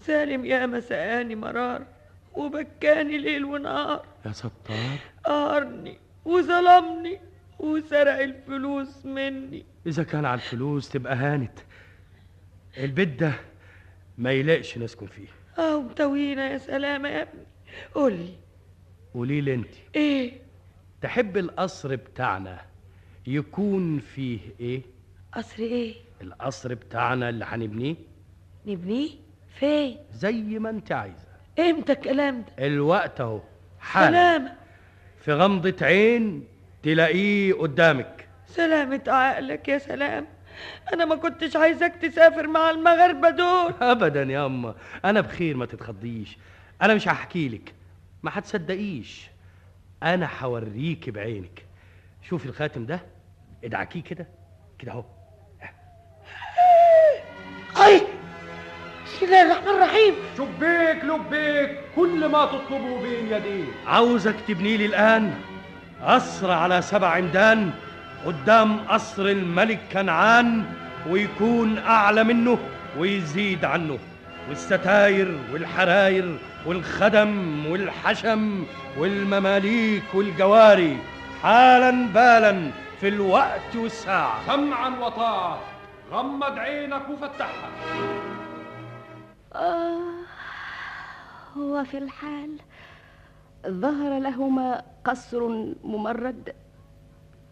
سالم 0.00 0.44
يا 0.44 0.66
مساني 0.66 1.34
مرار 1.34 1.86
وبكاني 2.34 3.18
ليل 3.18 3.44
ونهار. 3.44 4.06
يا 4.26 4.32
ستار. 4.32 4.98
قهرني 5.24 5.98
وظلمني 6.24 7.20
وسرق 7.58 8.18
الفلوس 8.18 9.06
مني. 9.06 9.64
إذا 9.86 10.02
كان 10.02 10.24
على 10.24 10.34
الفلوس 10.34 10.88
تبقى 10.88 11.14
هانت. 11.14 11.58
البيت 12.78 13.08
ده 13.08 13.32
ما 14.18 14.32
يلاقش 14.32 14.78
نسكن 14.78 15.06
فيه. 15.06 15.28
آه 15.58 15.82
متوينا 15.82 16.50
يا 16.50 16.58
سلامة 16.58 17.08
يا 17.08 17.22
ابني. 17.22 17.46
قولي. 17.94 18.34
قولي 19.14 19.40
لي 19.40 19.54
انت 19.54 19.74
إيه؟ 19.96 20.43
تحب 21.04 21.36
القصر 21.36 21.96
بتاعنا 21.96 22.60
يكون 23.26 23.98
فيه 23.98 24.38
إيه؟ 24.60 24.82
قصر 25.32 25.62
إيه؟ 25.62 25.94
القصر 26.22 26.74
بتاعنا 26.74 27.28
اللي 27.28 27.44
هنبنيه. 27.44 27.96
نبنيه؟ 28.66 29.10
فين؟ 29.54 29.96
زي 30.12 30.32
ما 30.58 30.70
انت 30.70 30.92
عايزة. 30.92 31.26
إمتى 31.58 31.92
الكلام 31.92 32.42
ده؟ 32.42 32.66
الوقت 32.66 33.20
أهو. 33.20 33.40
حالا. 33.80 34.10
سلامة. 34.10 34.52
في 35.20 35.32
غمضة 35.32 35.86
عين 35.86 36.44
تلاقيه 36.82 37.54
قدامك. 37.54 38.28
سلامة 38.46 39.02
عقلك 39.06 39.68
يا 39.68 39.78
سلام. 39.78 40.26
أنا 40.92 41.04
ما 41.04 41.14
كنتش 41.16 41.56
عايزك 41.56 41.92
تسافر 42.02 42.46
مع 42.46 42.70
المغاربة 42.70 43.30
دول. 43.30 43.74
ابدا 43.92 44.22
يا 44.22 44.46
أما. 44.46 44.74
أنا 45.04 45.20
بخير 45.20 45.56
ما 45.56 45.66
تتخضيش. 45.66 46.38
أنا 46.82 46.94
مش 46.94 47.08
هحكي 47.08 47.48
لك. 47.48 47.74
ما 48.22 48.30
هتصدقيش 48.34 49.33
أنا 50.04 50.28
هوريكي 50.40 51.10
بعينك. 51.10 51.64
شوفي 52.28 52.46
الخاتم 52.46 52.86
ده 52.86 53.00
ادعكيه 53.64 54.02
كده 54.02 54.26
كده 54.78 54.92
أهو. 54.92 55.04
أي! 57.84 58.00
بسم 59.06 59.26
الله 59.26 59.42
الرحمن 59.42 59.68
الرحيم. 59.68 60.14
شبيك 60.38 61.04
لبيك 61.04 61.78
كل 61.96 62.26
ما 62.26 62.44
تطلبه 62.46 63.02
بين 63.02 63.32
يديك. 63.32 63.68
عاوزك 63.86 64.34
تبني 64.48 64.76
لي 64.76 64.86
الآن 64.86 65.34
قصر 66.02 66.50
على 66.50 66.82
سبع 66.82 67.08
عمدان 67.08 67.70
قدام 68.26 68.78
قصر 68.78 69.22
الملك 69.22 69.80
كنعان 69.92 70.64
ويكون 71.08 71.78
أعلى 71.78 72.24
منه 72.24 72.58
ويزيد 72.98 73.64
عنه. 73.64 73.98
والستاير 74.48 75.40
والحراير 75.52 76.38
والخدم 76.66 77.66
والحشم 77.66 78.64
والمماليك 78.98 80.14
والجواري 80.14 80.98
حالا 81.42 82.06
بالا 82.14 82.70
في 83.00 83.08
الوقت 83.08 83.76
والساعة. 83.76 84.46
سمعا 84.46 84.88
وطاعة. 84.88 85.58
غمض 86.12 86.58
عينك 86.58 87.02
وفتحها. 87.08 87.70
آه 89.54 90.14
وفي 91.56 91.98
الحال 91.98 92.50
ظهر 93.68 94.18
لهما 94.18 94.82
قصر 95.04 95.48
ممرد 95.84 96.54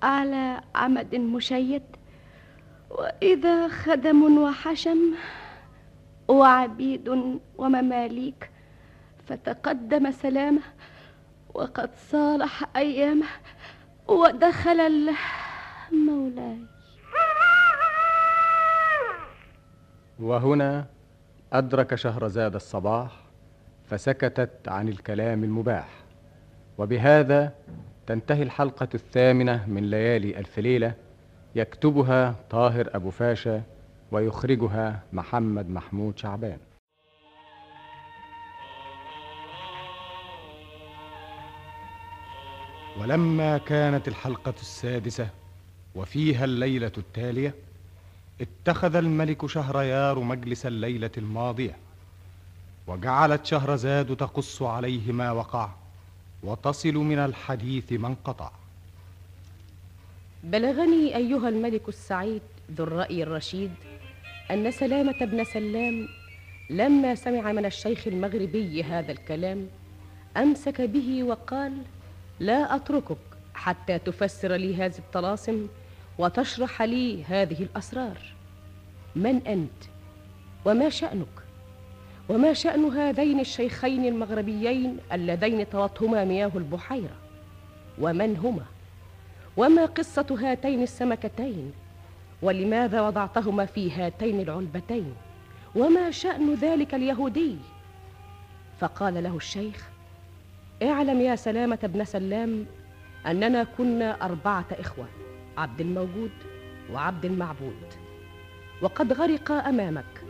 على 0.03 0.61
عمد 0.75 1.15
مشيد 1.15 1.83
وإذا 2.91 3.69
خدم 3.69 4.39
وحشم 4.39 4.99
وعبيد 6.33 7.09
ومماليك. 7.59 8.51
فتقدم 9.27 10.11
سلامه 10.11 10.63
وقد 11.55 11.91
صالح 11.95 12.65
أيامه 12.77 13.27
ودخل 14.09 15.11
مولاي 15.93 16.59
وهنا 20.21 20.87
أدرك 21.53 21.95
شهرزاد 21.95 22.55
الصباح 22.55 23.13
فسكتت 23.91 24.69
عن 24.69 24.89
الكلام 24.89 25.45
المباح. 25.45 25.89
وبهذا 26.79 27.53
تنتهي 28.07 28.43
الحلقة 28.43 28.89
الثامنة 28.95 29.67
من 29.69 29.91
ليالي 29.91 30.39
ألف 30.39 30.59
ليلة 30.59 30.95
يكتبها 31.55 32.35
طاهر 32.51 32.91
أبو 32.95 33.11
فاشا 33.11 33.63
ويخرجها 34.13 35.03
محمد 35.13 35.71
محمود 35.71 36.19
شعبان. 36.19 36.59
ولما 43.01 43.59
كانت 43.59 44.09
الحلقة 44.09 44.55
السادسة 44.61 45.29
وفيها 45.95 46.45
الليلة 46.45 46.93
التالية 46.99 47.55
اتخذ 48.41 48.97
الملك 48.97 49.47
شهريار 49.47 50.19
مجلس 50.19 50.67
الليلة 50.67 51.11
الماضية 51.19 51.77
وجعلت 52.87 53.47
شهرزاد 53.47 54.17
تقص 54.17 54.63
عليه 54.63 55.13
ما 55.13 55.31
وقع 55.33 55.71
وتصل 56.43 56.95
من 56.95 57.19
الحديث 57.19 57.93
ما 57.93 58.09
انقطع. 58.09 58.51
بلغني 60.45 61.17
أيها 61.17 61.49
الملك 61.49 61.89
السعيد 61.89 62.43
ذو 62.71 62.85
الرأي 62.85 63.23
الرشيد 63.23 63.71
أن 64.51 64.71
سلامة 64.71 65.19
بن 65.21 65.45
سلام 65.45 66.09
لما 66.71 67.15
سمع 67.15 67.53
من 67.53 67.65
الشيخ 67.67 68.07
المغربي 68.07 68.83
هذا 68.83 69.13
الكلام 69.13 69.69
أمسك 70.37 70.81
به 70.81 71.23
وقال 71.23 71.73
لا 72.41 72.77
أتركك 72.77 73.17
حتى 73.55 73.99
تفسر 73.99 74.55
لي 74.55 74.77
هذه 74.77 74.99
الطلاسم 74.99 75.69
وتشرح 76.19 76.83
لي 76.83 77.25
هذه 77.25 77.63
الأسرار. 77.63 78.19
من 79.17 79.47
أنت؟ 79.47 79.83
وما 80.65 80.89
شأنك؟ 80.89 81.27
وما 82.29 82.53
شأن 82.53 82.85
هذين 82.85 83.41
الشيخين 83.41 84.05
المغربيين 84.05 84.99
اللذين 85.13 85.65
طوتهما 85.65 86.25
مياه 86.25 86.51
البحيرة؟ 86.55 87.17
ومن 87.99 88.37
هما؟ 88.37 88.65
وما 89.57 89.87
قصة 89.87 90.27
هاتين 90.41 90.83
السمكتين؟ 90.83 91.73
ولماذا 92.43 93.01
وضعتهما 93.01 93.67
في 93.67 93.93
هاتين 93.93 94.41
العلبتين؟ 94.41 95.15
وما 95.75 96.11
شأن 96.11 96.55
ذلك 96.55 96.95
اليهودي؟ 96.95 97.57
فقال 98.81 99.23
له 99.23 99.37
الشيخ 99.37 99.89
اعلم 100.83 101.21
يا 101.21 101.37
سلامة 101.37 101.79
بن 101.83 102.05
سلام 102.05 102.67
أننا 103.27 103.65
كنا 103.65 104.25
أربعة 104.25 104.65
إخوة 104.73 105.07
عبد 105.59 105.81
الموجود 105.81 106.31
وعبد 106.93 107.25
المعبود. 107.25 107.87
وقد 108.83 109.13
غرق 109.13 109.53
أمامك. 109.53 110.25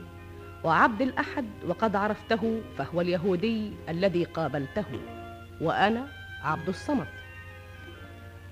وعبد 0.64 1.02
الأحد 1.02 1.44
وقد 1.68 1.96
عرفته 1.96 2.60
فهو 2.78 3.00
اليهودي 3.00 3.72
الذي 3.88 4.24
قابلته. 4.24 4.84
وأنا 5.60 6.08
عبد 6.44 6.68
الصمد. 6.68 7.06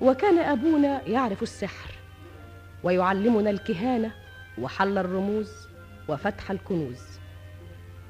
وكان 0.00 0.38
أبونا 0.38 1.08
يعرف 1.08 1.42
السحر. 1.42 1.99
ويعلمنا 2.82 3.50
الكهانة 3.50 4.10
وحل 4.58 4.98
الرموز 4.98 5.68
وفتح 6.08 6.50
الكنوز. 6.50 7.02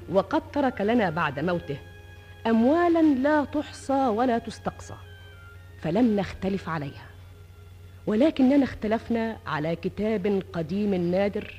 وقد 0.09 0.51
ترك 0.51 0.81
لنا 0.81 1.09
بعد 1.09 1.39
موته 1.39 1.77
أموالا 2.47 3.01
لا 3.01 3.45
تحصى 3.45 4.07
ولا 4.07 4.37
تستقصى 4.37 4.95
فلم 5.81 6.15
نختلف 6.15 6.69
عليها. 6.69 7.05
ولكننا 8.07 8.63
اختلفنا 8.63 9.37
على 9.47 9.75
كتاب 9.75 10.43
قديم 10.53 10.93
نادر 10.93 11.53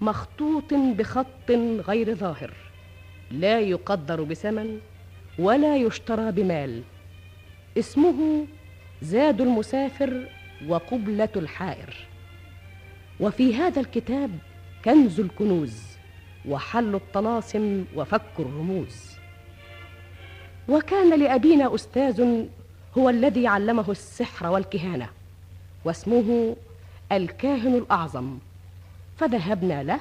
مخطوط 0.00 0.74
بخط 0.74 1.50
غير 1.88 2.14
ظاهر 2.14 2.52
لا 3.30 3.60
يقدر 3.60 4.22
بثمن 4.22 4.78
ولا 5.38 5.76
يشترى 5.76 6.32
بمال. 6.32 6.82
اسمه 7.78 8.46
زاد 9.02 9.40
المسافر 9.40 10.28
وقبلة 10.68 11.28
الحائر. 11.36 12.09
وفي 13.20 13.54
هذا 13.54 13.80
الكتاب 13.80 14.30
كنز 14.84 15.20
الكنوز 15.20 15.82
وحل 16.48 16.94
الطلاسم 16.94 17.84
وفك 17.94 18.30
الرموز. 18.38 19.10
وكان 20.68 21.20
لأبينا 21.20 21.74
أستاذ 21.74 22.44
هو 22.98 23.08
الذي 23.08 23.46
علمه 23.46 23.90
السحر 23.90 24.46
والكهانة 24.46 25.08
واسمه 25.84 26.56
الكاهن 27.12 27.74
الأعظم. 27.74 28.38
فذهبنا 29.18 29.82
له 29.82 30.00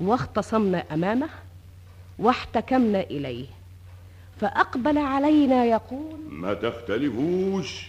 واختصمنا 0.00 0.84
أمامه 0.94 1.28
واحتكمنا 2.18 3.00
إليه. 3.00 3.46
فأقبل 4.40 4.98
علينا 4.98 5.64
يقول 5.64 6.20
ما 6.28 6.54
تختلفوش 6.54 7.86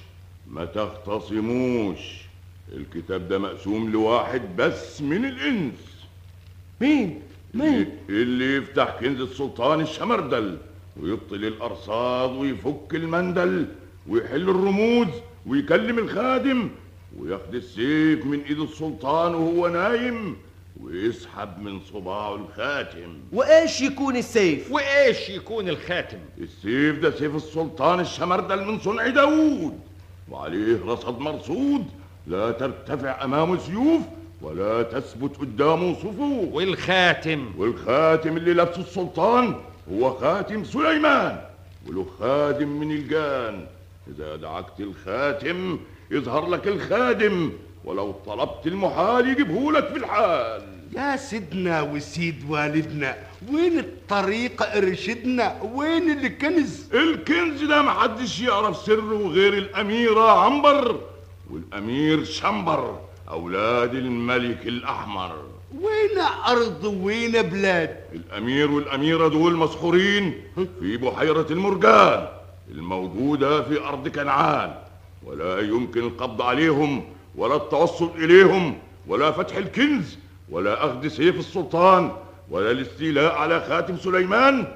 ما 0.48 0.66
تختصموش. 0.66 2.25
الكتاب 2.74 3.28
ده 3.28 3.38
مقسوم 3.40 3.92
لواحد 3.92 4.42
بس 4.58 5.02
من 5.02 5.26
الإنس 5.26 5.74
مين؟ 6.82 7.22
مين؟ 7.54 7.90
اللي 8.10 8.56
يفتح 8.58 8.96
كنز 9.00 9.22
السلطان 9.22 9.82
الشمردل 9.82 10.58
ويبطل 11.02 11.36
الأرصاد 11.46 12.32
ويفك 12.32 12.96
المندل 12.96 13.66
ويحل 14.08 14.50
الرموز 14.50 15.08
ويكلم 15.46 16.00
الخادم 16.00 16.70
وياخد 17.20 17.56
السيف 17.56 18.26
من 18.26 18.40
إيد 18.42 18.60
السلطان 18.60 19.36
وهو 19.36 19.68
نايم 19.68 20.38
ويسحب 20.82 21.60
من 21.62 21.80
صباعه 21.94 22.36
الخاتم 22.36 23.18
وإيش 23.32 23.82
يكون 23.82 24.16
السيف 24.16 24.72
وإيش 24.72 25.30
يكون 25.30 25.70
الخاتم 25.70 26.18
السيف 26.38 27.00
ده 27.00 27.12
سيف 27.12 27.36
السلطان 27.36 28.00
الشمردل 28.00 28.66
من 28.66 28.80
صنع 28.80 29.08
داوود 29.08 29.80
وعليه 30.32 30.86
رصد 30.86 31.20
مرصود 31.20 31.86
لا 32.28 32.52
ترتفع 32.52 33.24
امامه 33.24 33.58
سيوف 33.58 34.02
ولا 34.42 34.84
تثبت 34.84 35.38
قدامه 35.38 35.94
صفوف. 35.94 36.54
والخاتم. 36.54 37.52
والخاتم 37.58 38.38
اللي 38.38 38.54
لابسه 38.54 38.82
السلطان 38.82 39.56
هو 39.94 40.14
خاتم 40.14 40.64
سليمان 40.64 41.42
وله 41.88 42.06
خادم 42.20 42.68
من 42.68 42.92
الجان. 42.92 43.66
إذا 44.08 44.36
دعكت 44.36 44.80
الخاتم 44.80 45.80
يظهر 46.12 46.50
لك 46.50 46.68
الخادم 46.68 47.52
ولو 47.86 48.12
طلبت 48.26 48.68
المحال 48.68 49.30
يجيبه 49.30 49.72
لك 49.72 49.88
في 49.88 49.98
الحال. 49.98 50.62
يا 50.96 51.16
سيدنا 51.16 51.82
وسيد 51.82 52.36
والدنا 52.50 53.16
وين 53.54 53.80
الطريق 53.80 54.76
ارشدنا 54.76 55.56
وين 55.74 56.12
الكنز؟ 56.12 56.94
الكنز 56.94 57.64
ده 57.64 57.82
محدش 57.82 58.42
يعرف 58.42 58.78
سره 58.78 59.28
غير 59.28 59.54
الأميرة 59.54 60.40
عنبر. 60.46 61.00
والأمير 61.52 62.24
شمبر 62.24 63.00
أولاد 63.30 63.94
الملك 63.96 64.68
الأحمر. 64.68 65.36
وين 65.82 66.20
أرض؟ 66.48 66.84
وين 66.84 67.32
بلاد؟ 67.42 68.00
الأمير 68.14 68.72
والأميرة 68.72 69.28
دول 69.28 69.56
مسحورين 69.56 70.42
في 70.80 70.98
بحيرة 70.98 71.48
المرجان 71.52 72.28
الموجودة 72.72 73.64
في 73.64 73.80
أرض 73.80 74.08
كنعان. 74.08 74.74
ولا 75.24 75.60
يمكن 75.60 76.00
القبض 76.00 76.42
عليهم 76.42 77.04
ولا 77.36 77.56
التوصل 77.56 78.10
إليهم 78.16 78.78
ولا 79.08 79.32
فتح 79.32 79.56
الكنز 79.58 80.18
ولا 80.50 80.86
أخذ 80.86 81.08
سيف 81.08 81.40
السلطان 81.40 82.12
ولا 82.50 82.72
الاستيلاء 82.72 83.36
على 83.36 83.66
خاتم 83.70 83.98
سليمان. 83.98 84.68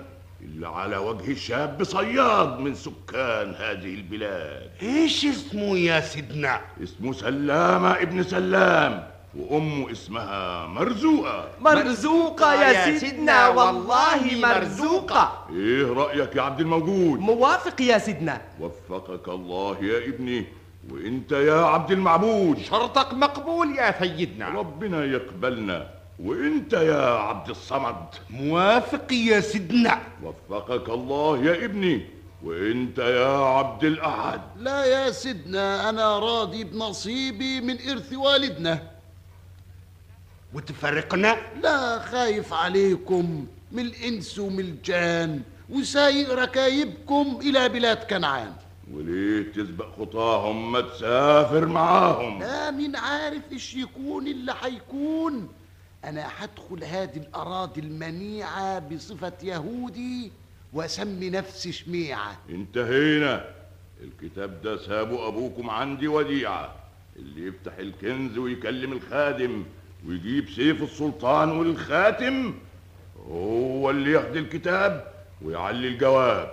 إلا 0.42 0.68
على 0.68 0.98
وجه 0.98 1.34
شاب 1.34 1.84
صياد 1.84 2.60
من 2.60 2.76
سكان 2.76 3.54
هذه 3.56 3.94
البلاد. 3.94 4.72
إيش 4.82 5.26
اسمه 5.26 5.78
يا 5.78 6.00
سيدنا؟ 6.00 6.62
اسمه 6.84 7.14
سلامة 7.14 7.92
ابن 7.92 8.24
سلام 8.24 9.08
وأمه 9.36 9.92
اسمها 9.92 10.68
مرزوقة. 10.68 11.48
مرزوقة 11.62 12.54
يا 12.54 12.98
سيدنا 13.00 13.48
والله 13.48 14.36
مرزوقة. 14.42 15.48
إيه 15.54 15.94
رأيك 15.94 16.36
يا 16.36 16.42
عبد 16.42 16.60
الموجود؟ 16.60 17.20
موافق 17.20 17.82
يا 17.82 17.98
سيدنا. 17.98 18.42
وفقك 18.60 19.30
الله 19.30 19.78
يا 19.82 19.98
ابني 20.08 20.46
وإنت 20.92 21.32
يا 21.32 21.62
عبد 21.66 21.92
المعبود. 21.92 22.58
شرطك 22.58 23.14
مقبول 23.14 23.76
يا 23.76 24.00
سيدنا. 24.00 24.50
ربنا 24.50 25.06
يقبلنا. 25.06 25.99
وانت 26.24 26.74
يا 26.74 27.06
عبد 27.06 27.50
الصمد. 27.50 28.06
موافق 28.30 29.14
يا 29.14 29.40
سيدنا. 29.40 30.02
وفقك 30.24 30.90
الله 30.90 31.44
يا 31.46 31.66
ابني. 31.66 32.06
وانت 32.44 32.98
يا 32.98 33.38
عبد 33.38 33.84
الأحد. 33.84 34.42
لا 34.58 34.86
يا 34.86 35.12
سيدنا 35.12 35.90
أنا 35.90 36.20
راضي 36.20 36.64
بنصيبي 36.64 37.62
من 37.62 37.78
إرث 37.90 38.14
والدنا. 38.14 38.84
وتفرقنا؟ 40.54 41.38
لا 41.64 42.00
خايف 42.00 42.54
عليكم 42.54 43.48
من 43.72 43.86
الإنس 43.86 44.40
ومن 44.40 44.60
الجان. 44.60 45.42
وسايق 45.70 46.34
ركايبكم 46.34 47.40
إلى 47.42 47.70
بلاد 47.70 47.98
كنعان. 47.98 48.54
وليه 48.94 49.52
تسبق 49.52 49.86
خطاهم 50.00 50.72
ما 50.72 50.82
تسافر 50.82 51.66
معاهم؟ 51.66 52.40
لا 52.40 52.72
مين 52.72 52.96
عارف 52.96 53.42
إيش 53.52 53.76
يكون 53.76 54.28
اللي 54.28 54.54
حيكون. 54.54 55.50
أنا 56.06 56.28
حدخل 56.28 56.84
هذه 56.84 57.18
الأراضي 57.18 57.82
المنيعة 57.82 58.80
بصفة 58.80 59.34
يهودي 59.44 60.32
وأسمي 60.74 61.30
نفسي 61.30 61.72
شميعة. 61.72 62.38
انتهينا. 62.50 63.46
الكتاب 64.04 64.62
ده 64.62 64.78
سابه 64.78 65.28
أبوكم 65.28 65.70
عندي 65.70 66.08
وديعة. 66.08 66.76
اللي 67.16 67.48
يفتح 67.48 67.78
الكنز 67.78 68.38
ويكلم 68.38 68.94
الخادم 68.94 69.66
ويجيب 70.08 70.50
سيف 70.50 70.84
السلطان 70.84 71.52
والخاتم 71.52 72.54
هو 73.30 73.90
اللي 73.90 74.12
ياخد 74.12 74.36
الكتاب 74.36 75.14
ويعلي 75.42 75.88
الجواب. 75.88 76.52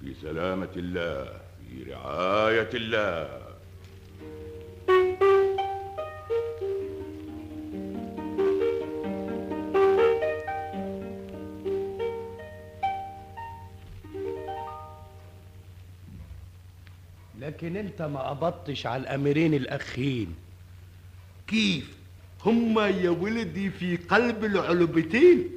في 0.00 0.14
سلامة 0.22 0.68
الله 0.76 1.24
في 1.68 1.92
رعاية 1.92 2.70
الله. 2.74 3.45
لكن 17.56 17.76
انت 17.76 18.02
ما 18.02 18.20
قبضتش 18.28 18.86
على 18.86 19.02
الاميرين 19.02 19.54
الاخين 19.54 20.34
كيف؟ 21.46 21.96
هما 22.46 22.88
يا 22.88 23.10
ولدي 23.10 23.70
في 23.70 23.96
قلب 23.96 24.44
العلبتين. 24.44 25.48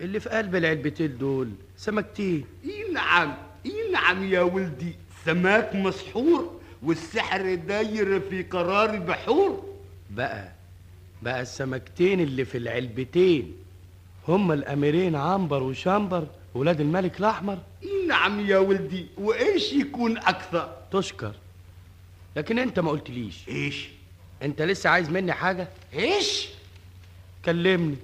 اللي 0.00 0.20
في 0.20 0.28
قلب 0.28 0.56
العلبتين 0.56 1.18
دول 1.18 1.50
سمكتين. 1.76 2.44
إي 2.64 2.92
نعم 2.92 3.34
إي 3.66 3.90
نعم 3.92 4.24
يا 4.24 4.40
ولدي. 4.40 4.94
سماك 5.24 5.74
مسحور 5.74 6.60
والسحر 6.82 7.54
داير 7.54 8.20
في 8.20 8.42
قرار 8.42 8.94
البحور. 8.94 9.64
بقى 10.10 10.52
بقى 11.22 11.40
السمكتين 11.40 12.20
اللي 12.20 12.44
في 12.44 12.58
العلبتين 12.58 13.56
هما 14.28 14.54
الاميرين 14.54 15.14
عنبر 15.14 15.62
وشامبر 15.62 16.26
ولاد 16.54 16.80
الملك 16.80 17.20
الأحمر. 17.20 17.58
نعم 18.08 18.40
يا 18.40 18.58
ولدي 18.58 19.06
وإيش 19.18 19.72
يكون 19.72 20.18
أكثر؟ 20.18 20.76
تشكر. 20.92 21.32
لكن 22.36 22.58
انت 22.58 22.80
ما 22.80 22.90
قلتليش. 22.90 23.48
إيش؟ 23.48 23.88
انت 24.42 24.62
لسه 24.62 24.90
عايز 24.90 25.10
مني 25.10 25.32
حاجة؟ 25.32 25.68
إيش؟ 25.94 26.48
كلمني 27.44 27.96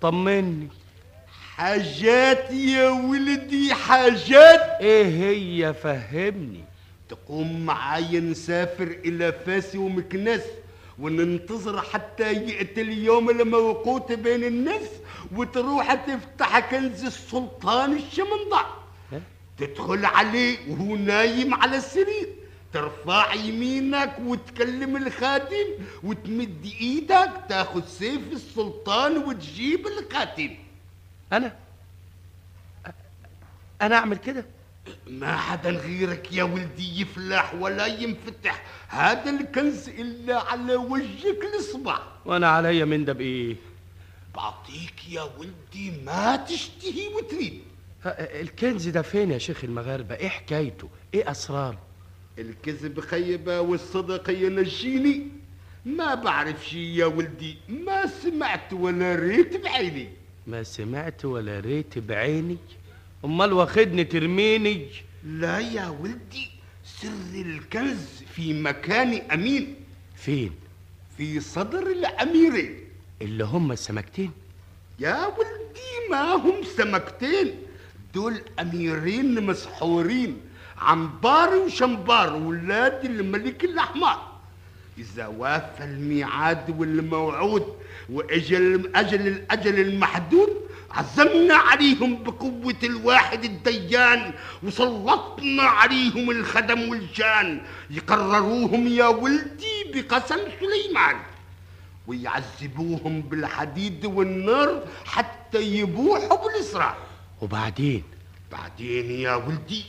طمني. 0.00 0.68
حاجات 1.56 2.50
يا 2.50 2.88
ولدي 2.88 3.74
حاجات. 3.74 4.60
إيه 4.80 5.06
هي؟ 5.06 5.74
فهمني. 5.74 6.64
تقوم 7.08 7.66
معايا 7.66 8.20
نسافر 8.20 8.96
إلى 9.04 9.32
فاس 9.32 9.76
ومكناس 9.76 10.42
وننتظر 10.98 11.82
حتى 11.82 12.32
يأتي 12.32 12.80
اليوم 12.80 13.30
الموقوت 13.30 14.12
بين 14.12 14.44
الناس 14.44 14.88
وتروح 15.32 15.94
تفتح 15.94 16.58
كنز 16.70 17.04
السلطان 17.04 17.96
الشمندع. 17.96 18.64
تدخل 19.58 20.04
عليه 20.04 20.58
وهو 20.68 20.96
نايم 20.96 21.54
على 21.54 21.76
السرير. 21.76 22.28
ترفع 22.72 23.34
يمينك 23.34 24.16
وتكلم 24.20 24.96
الخادم 24.96 25.66
وتمد 26.02 26.72
إيدك 26.80 27.30
تاخذ 27.48 27.86
سيف 27.86 28.32
السلطان 28.32 29.18
وتجيب 29.18 29.86
الخاتم. 29.86 30.50
أنا؟ 31.32 31.56
أنا 33.82 33.96
أعمل 33.96 34.16
كده؟ 34.16 34.44
ما 35.06 35.36
حدا 35.36 35.70
غيرك 35.70 36.32
يا 36.32 36.42
ولدي 36.42 37.00
يفلح 37.00 37.54
ولا 37.54 37.86
ينفتح. 37.86 38.62
هذا 38.88 39.30
الكنز 39.30 39.88
إلا 39.88 40.40
على 40.40 40.76
وجهك 40.76 41.38
الإصبع. 41.54 41.98
وأنا 42.24 42.48
عليا 42.48 42.84
من 42.84 43.04
ده 43.04 43.12
بايه 43.12 43.56
بعطيك 44.34 45.08
يا 45.08 45.22
ولدي 45.22 45.90
ما 46.04 46.36
تشتهي 46.36 47.08
وتريد. 47.08 47.62
الكنز 48.16 48.88
ده 48.88 49.02
فين 49.02 49.30
يا 49.30 49.38
شيخ 49.38 49.64
المغاربة؟ 49.64 50.14
إيه 50.14 50.28
حكايته؟ 50.28 50.88
إيه 51.14 51.30
أسراره؟ 51.30 51.78
الكذب 52.40 53.00
خيبة 53.00 53.60
والصدق 53.60 54.30
ينجيني 54.30 55.28
ما 55.84 56.14
بعرف 56.14 56.68
شي 56.68 56.96
يا 56.96 57.06
ولدي 57.06 57.56
ما 57.68 58.06
سمعت 58.06 58.72
ولا 58.72 59.14
ريت 59.14 59.56
بعيني. 59.56 60.08
ما 60.46 60.62
سمعت 60.62 61.24
ولا 61.24 61.60
ريت 61.60 61.98
بعيني؟ 61.98 62.58
أمال 63.24 63.52
واخدني 63.52 64.04
ترميني؟ 64.04 64.86
لا 65.24 65.58
يا 65.58 65.88
ولدي 65.88 66.50
سر 66.84 67.34
الكنز 67.34 68.22
في 68.34 68.62
مكان 68.62 69.14
أمين. 69.14 69.74
فين؟ 70.16 70.52
في 71.16 71.40
صدر 71.40 71.86
الاميرين 71.86 72.78
اللي 73.22 73.44
هم 73.44 73.72
السمكتين 73.72 74.30
يا 74.98 75.26
ولدي 75.26 76.10
ما 76.10 76.32
هم 76.34 76.62
سمكتين. 76.76 77.54
دول 78.14 78.40
أميرين 78.60 79.46
مسحورين. 79.46 80.40
عنبار 80.80 81.54
وشمبار 81.56 82.34
ولاد 82.34 83.04
الملك 83.04 83.64
الأحمر. 83.64 84.18
إذا 84.98 85.26
وافى 85.26 85.84
الميعاد 85.84 86.80
والموعود 86.80 87.66
واجل 88.10 88.90
أجل 88.94 89.26
الاجل 89.26 89.80
المحدود 89.80 90.48
عزمنا 90.90 91.54
عليهم 91.54 92.22
بقوة 92.22 92.80
الواحد 92.82 93.44
الديان 93.44 94.32
وسلطنا 94.62 95.62
عليهم 95.62 96.30
الخدم 96.30 96.88
والجان. 96.88 97.62
يقرروهم 97.90 98.86
يا 98.86 99.06
ولدي 99.06 99.76
بقسم 99.94 100.38
سليمان. 100.60 101.16
ويعذبوهم 102.06 103.20
بالحديد 103.20 104.06
والنار 104.06 104.82
حتى 105.04 105.62
يبوحوا 105.62 106.44
بالإسراء 106.44 106.96
وبعدين؟ 107.40 108.02
بعدين 108.52 109.10
يا 109.10 109.34
ولدي 109.34 109.84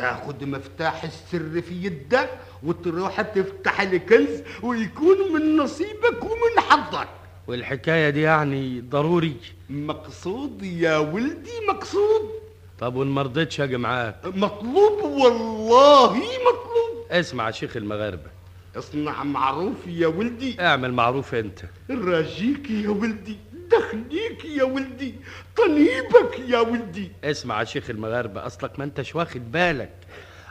تاخد 0.00 0.44
مفتاح 0.44 1.04
السر 1.04 1.60
في 1.62 1.84
يدك 1.84 2.30
وتروح 2.62 3.20
تفتح 3.20 3.80
الكنز 3.80 4.42
ويكون 4.62 5.32
من 5.32 5.56
نصيبك 5.56 6.24
ومن 6.24 6.60
حظك. 6.68 7.08
والحكاية 7.46 8.10
دي 8.10 8.20
يعني 8.20 8.80
ضروري. 8.80 9.36
مقصود 9.70 10.62
يا 10.62 10.98
ولدي 10.98 11.50
مقصود. 11.68 12.30
طب 12.78 12.94
وإن 12.94 13.08
ما 13.08 13.22
رضيتش 13.22 13.60
أجي 13.60 13.76
معاك؟ 13.76 14.16
مطلوب 14.24 15.02
والله 15.02 16.16
مطلوب. 16.16 17.06
اسمع 17.10 17.46
يا 17.46 17.50
شيخ 17.50 17.76
المغاربة. 17.76 18.30
اصنع 18.76 19.24
معروف 19.24 19.86
يا 19.86 20.06
ولدي. 20.06 20.60
اعمل 20.60 20.92
معروف 20.92 21.34
انت. 21.34 21.60
راجيك 21.90 22.70
يا 22.70 22.88
ولدي. 22.88 23.36
دخليك 23.72 24.44
يا 24.44 24.64
ولدي 24.64 25.14
طنيبك 25.56 26.38
يا 26.48 26.58
ولدي. 26.58 27.12
اسمع 27.24 27.60
يا 27.60 27.64
شيخ 27.64 27.90
المغاربة 27.90 28.46
أصلك 28.46 28.78
ما 28.78 28.84
أنتش 28.84 29.14
واخد 29.14 29.52
بالك. 29.52 29.90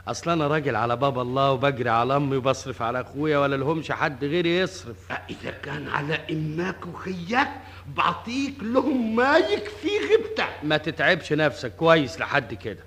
أصل 0.08 0.32
أنا 0.32 0.48
راجل 0.48 0.76
على 0.76 0.96
باب 0.96 1.20
الله 1.20 1.52
وبجري 1.52 1.90
على 1.90 2.16
أمي 2.16 2.38
وبصرف 2.38 2.82
على 2.82 3.02
أخويا 3.02 3.38
ولا 3.38 3.56
لهمش 3.56 3.92
حد 3.92 4.24
غيري 4.26 4.58
يصرف. 4.58 5.12
إذا 5.30 5.52
كان 5.52 5.88
على 5.88 6.20
إماك 6.32 6.88
وخياك 6.88 7.52
بعطيك 7.98 8.56
لهم 8.62 9.16
ما 9.16 9.38
يكفي 9.38 9.90
غبتك 10.12 10.50
ما 10.64 10.78
تتعبش 10.78 11.34
نفسك 11.34 11.76
كويس 11.76 12.20
لحد 12.20 12.54
كده. 12.54 12.84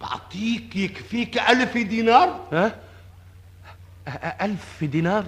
بعطيك 0.00 0.76
يكفيك 0.76 1.38
ألف 1.38 1.76
دينار. 1.78 2.48
ها؟ 2.52 2.76
أ- 4.08 4.42
ألف 4.42 4.84
دينار؟ 4.84 5.24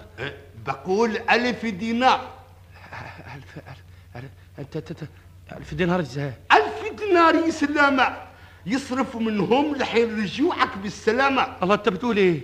بقول 0.67 1.17
ألف 1.31 1.67
دينار. 1.67 2.36
انت 4.59 4.93
ألف 5.53 5.75
دينار 5.75 6.01
إزاي؟ 6.01 6.33
ألف 6.53 7.01
دينار 7.01 7.35
يا 7.35 7.51
سلامة 7.51 8.17
يصرفوا 8.67 9.21
منهم 9.21 9.77
لحين 9.77 10.23
رجوعك 10.23 10.79
بالسلامة. 10.79 11.57
الله 11.63 11.75
أنت 11.75 11.89
بتقول 11.89 12.17
إيه؟ 12.17 12.41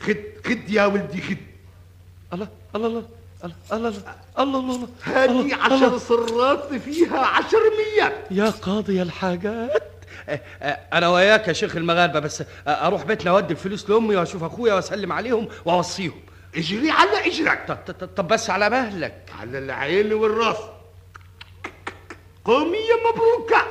خد 0.00 0.16
خد 0.46 0.70
يا 0.70 0.86
ولدي 0.86 1.22
خد. 1.22 1.36
الله 2.32 2.48
الله 2.74 2.86
الله 2.88 3.04
الله 3.72 3.88
الله 4.38 4.58
الله 4.58 4.76
الله 4.76 4.88
هذه 5.02 5.54
عشر 5.54 5.98
صرات 5.98 6.74
فيها 6.74 7.18
عشر 7.18 7.58
مية. 7.78 8.24
يا 8.30 8.50
قاضي 8.50 9.02
الحاجات. 9.02 9.82
أه، 10.28 10.40
أه، 10.62 10.78
أنا 10.92 11.08
وياك 11.08 11.48
يا 11.48 11.52
شيخ 11.52 11.76
المغاربة 11.76 12.20
بس 12.20 12.40
أه، 12.42 12.46
أروح 12.86 13.04
بيتنا 13.04 13.30
اودي 13.30 13.52
الفلوس 13.52 13.90
لأمي 13.90 14.16
وأشوف 14.16 14.44
أخويا 14.44 14.74
وأسلم 14.74 15.12
عليهم 15.12 15.48
وأوصيهم. 15.64 16.20
اجري 16.56 16.90
على 16.90 17.26
إجرك. 17.26 17.64
طب, 17.68 18.06
طب 18.06 18.28
بس 18.28 18.50
على 18.50 18.70
مهلك. 18.70 19.30
على 19.40 19.58
العين 19.58 20.12
والراس. 20.12 20.56
قومي 22.44 22.78
يا 22.78 22.96
مبروكة 23.10 23.66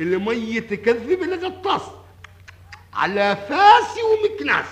المية 0.00 0.60
تكذب 0.60 1.22
الغطاس 1.22 1.82
على 2.94 3.36
فاس 3.48 3.98
ومكناس. 3.98 4.66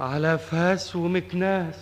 على 0.00 0.38
فاس 0.38 0.96
ومكناس. 0.96 1.74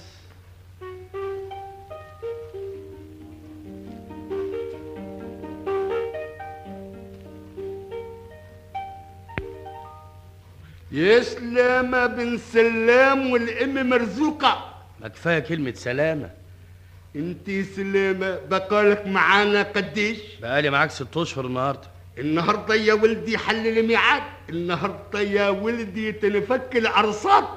يا 10.93 11.21
سلامة 11.21 12.07
بن 12.07 12.39
سلام 12.39 13.31
والأم 13.31 13.89
مرزوقة. 13.91 14.75
ما 15.01 15.09
كفاية 15.09 15.39
كلمة 15.39 15.73
سلامة. 15.73 16.38
انت 17.17 17.51
سلامة 17.77 18.39
بقالك 18.39 19.07
معانا 19.07 19.63
قديش؟ 19.63 20.19
بقالي 20.43 20.71
معاك 20.71 20.91
ست 20.91 21.17
أشهر 21.17 21.47
النهارده. 21.47 21.89
النهارده 22.19 22.75
يا 22.75 22.95
ولدي 22.95 23.39
حل 23.39 23.67
الميعاد. 23.67 24.23
النهارده 24.49 25.21
يا 25.21 25.49
ولدي 25.49 26.13
تنفك 26.13 26.77
العرصات. 26.77 27.49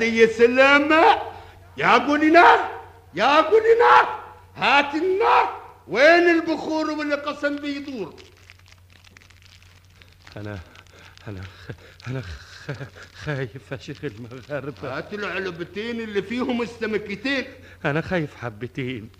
يا 0.00 0.26
سلامة 0.26 1.22
يا 1.76 1.96
أبو 1.96 2.16
نار 2.16 2.70
يا 3.14 3.38
أبو 3.38 3.56
نار 3.80 4.20
هات 4.56 4.94
النار. 4.94 5.62
وين 5.88 6.30
البخور 6.30 6.90
والقسم 6.90 7.56
بيدور؟ 7.56 8.14
أنا 10.36 10.58
أنا 11.28 11.40
أنا 12.08 12.22
خايف 13.14 13.72
يا 13.72 13.76
شيخ 13.76 14.04
المغاربه 14.04 14.98
هات 14.98 15.14
العلبتين 15.14 16.00
اللي 16.00 16.22
فيهم 16.22 16.62
السمكتين. 16.62 17.44
أنا 17.84 18.00
خايف 18.00 18.36
حبتين. 18.36 19.10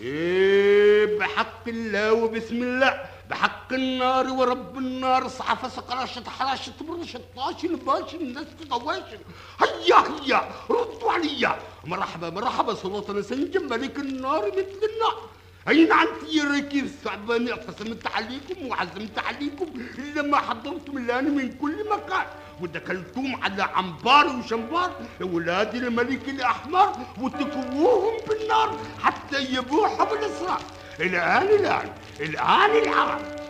إيه 0.00 1.18
بحق 1.18 1.68
الله 1.68 2.12
وبسم 2.12 2.62
الله. 2.62 3.04
بحق 3.30 3.72
النار 3.72 4.26
ورب 4.26 4.78
النار. 4.78 5.28
صعفص 5.28 5.68
قرشت 5.68 6.30
حرشت 6.30 6.72
برشت 6.80 7.20
فاشن 7.36 7.76
باشن 7.76 8.18
الناس 8.18 8.46
طواشن. 8.70 9.18
هيا 9.60 9.96
هيا 9.96 10.50
ردوا 10.70 11.12
عليا. 11.12 11.58
مرحبا 11.84 12.30
مرحبا 12.30 12.74
سلطان 12.74 13.22
سنجم 13.22 13.68
ملك 13.68 13.98
النار 13.98 14.46
مثل 14.48 14.80
النار 14.92 15.30
أين 15.68 15.92
أنت 15.92 16.32
يا 16.32 16.44
ركيب؟ 16.44 16.84
الثعبان 16.84 17.48
اقسمت 17.48 18.06
عليكم 18.06 18.66
وعزمت 18.66 19.18
عليكم 19.18 19.66
إلا 19.98 20.22
ما 20.22 20.36
حضرتم 20.36 20.96
الآن 20.96 21.36
من 21.36 21.52
كل 21.52 21.88
مكان. 21.90 22.26
ودخلتم 22.60 23.36
على 23.42 23.62
عنبار 23.62 24.26
وشنبار 24.26 24.92
أولاد 25.22 25.74
الملك 25.74 26.28
الأحمر 26.28 26.92
وتكووهم 27.20 28.14
بالنار 28.28 28.78
حتى 29.02 29.54
يبوحوا 29.54 30.04
بالاسرع 30.04 30.58
الآن 31.00 31.42
الآن 31.42 31.92
الآن 32.20 32.70
الان 32.70 33.40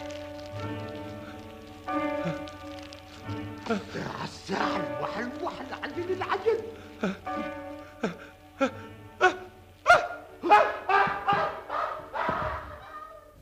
عسال 4.23 4.83
وحل 5.03 5.31
وحل 5.43 5.67
عجل 5.83 6.13
العجل. 6.13 6.59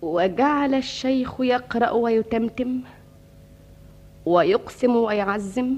وجعل 0.02 0.74
الشيخ 0.74 1.40
يقرأ 1.40 1.90
ويتمتم 1.90 2.80
ويقسم 4.26 4.96
ويعزم 4.96 5.76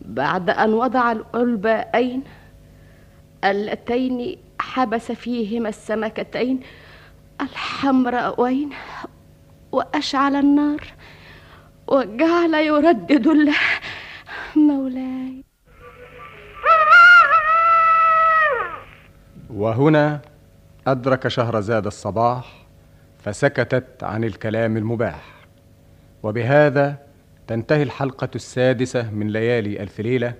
بعد 0.00 0.50
أن 0.50 0.72
وضع 0.74 1.12
الالباءين 1.12 2.22
اللتين 3.44 4.36
حبس 4.60 5.12
فيهما 5.12 5.68
السمكتين 5.68 6.60
الحمراءين 7.40 8.70
وأشعل 9.72 10.36
النار 10.36 10.80
وجعل 11.88 12.54
يردد 12.54 13.28
له 13.28 13.56
مولاي 14.56 15.44
وهنا 19.50 20.20
أدرك 20.86 21.28
شهرزاد 21.28 21.86
الصباح 21.86 22.67
فسكتت 23.18 24.04
عن 24.04 24.24
الكلام 24.24 24.76
المباح. 24.76 25.34
وبهذا 26.22 26.98
تنتهي 27.46 27.82
الحلقة 27.82 28.28
السادسة 28.34 29.10
من 29.10 29.30
ليالي 29.30 29.82
ألف 29.82 30.00
ليلة 30.00 30.34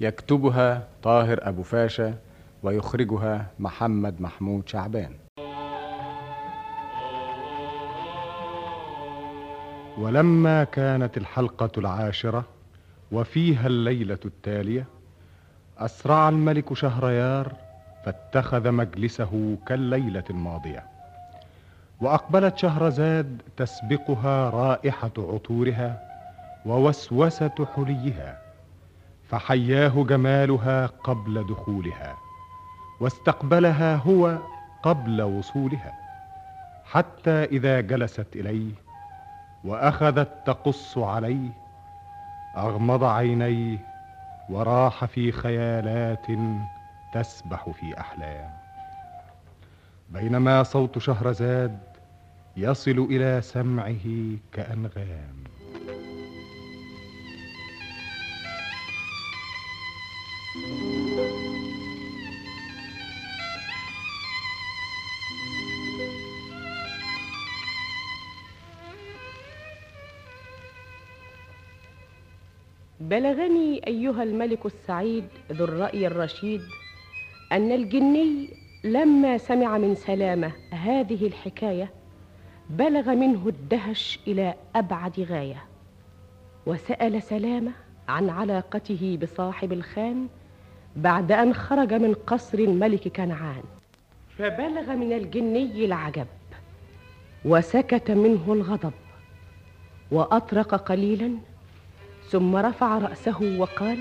يكتبها 0.00 0.88
طاهر 1.02 1.38
أبو 1.42 1.62
فاشا 1.62 2.14
ويخرجها 2.62 3.46
محمد 3.58 4.20
محمود 4.20 4.68
شعبان. 4.68 5.10
ولما 9.98 10.64
كانت 10.64 11.16
الحلقة 11.16 11.70
العاشرة 11.78 12.44
وفيها 13.12 13.66
الليلة 13.66 14.18
التالية 14.24 14.86
أسرع 15.78 16.28
الملك 16.28 16.74
شهريار 16.74 17.52
فاتخذ 18.04 18.70
مجلسه 18.70 19.56
كالليلة 19.66 20.24
الماضية. 20.30 20.93
وأقبلت 22.00 22.58
شهرزاد 22.58 23.42
تسبقها 23.56 24.50
رائحة 24.50 25.10
عطورها 25.18 26.00
ووسوسة 26.66 27.66
حليها 27.76 28.38
فحياه 29.28 30.04
جمالها 30.04 30.86
قبل 30.86 31.46
دخولها 31.46 32.16
واستقبلها 33.00 33.96
هو 33.96 34.38
قبل 34.82 35.22
وصولها 35.22 35.92
حتى 36.84 37.44
إذا 37.44 37.80
جلست 37.80 38.26
إليه 38.36 38.72
وأخذت 39.64 40.28
تقص 40.46 40.98
عليه 40.98 41.50
أغمض 42.56 43.04
عينيه 43.04 43.78
وراح 44.50 45.04
في 45.04 45.32
خيالات 45.32 46.26
تسبح 47.12 47.70
في 47.70 48.00
أحلام. 48.00 48.50
بينما 50.14 50.62
صوت 50.62 50.98
شهرزاد 50.98 51.78
يصل 52.56 53.06
إلى 53.10 53.40
سمعه 53.42 54.36
كأنغام. 54.52 55.44
بلغني 73.00 73.86
أيها 73.86 74.22
الملك 74.22 74.66
السعيد 74.66 75.24
ذو 75.52 75.64
الرأي 75.64 76.06
الرشيد 76.06 76.60
أن 77.52 77.72
الجني 77.72 78.63
لما 78.84 79.38
سمع 79.38 79.78
من 79.78 79.94
سلامة 79.94 80.52
هذه 80.70 81.26
الحكاية 81.26 81.90
بلغ 82.70 83.10
منه 83.14 83.48
الدهش 83.48 84.18
إلى 84.26 84.54
أبعد 84.76 85.20
غاية. 85.20 85.64
وسأل 86.66 87.22
سلامة 87.22 87.72
عن 88.08 88.30
علاقته 88.30 89.18
بصاحب 89.22 89.72
الخان 89.72 90.28
بعد 90.96 91.32
أن 91.32 91.54
خرج 91.54 91.94
من 91.94 92.14
قصر 92.14 92.58
الملك 92.58 93.08
كنعان. 93.08 93.62
فبلغ 94.38 94.92
من 94.92 95.12
الجني 95.12 95.84
العجب 95.84 96.26
وسكت 97.44 98.10
منه 98.10 98.52
الغضب 98.52 98.92
وأطرق 100.10 100.74
قليلا 100.74 101.36
ثم 102.30 102.56
رفع 102.56 102.98
رأسه 102.98 103.58
وقال 103.58 103.98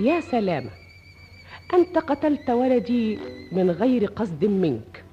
يا 0.00 0.20
سلامة 0.20 0.70
أنت 1.74 1.98
قتلت 1.98 2.50
ولدي 2.50 3.18
من 3.52 3.70
غير 3.70 4.04
قصد 4.06 4.44
منك 4.44 5.04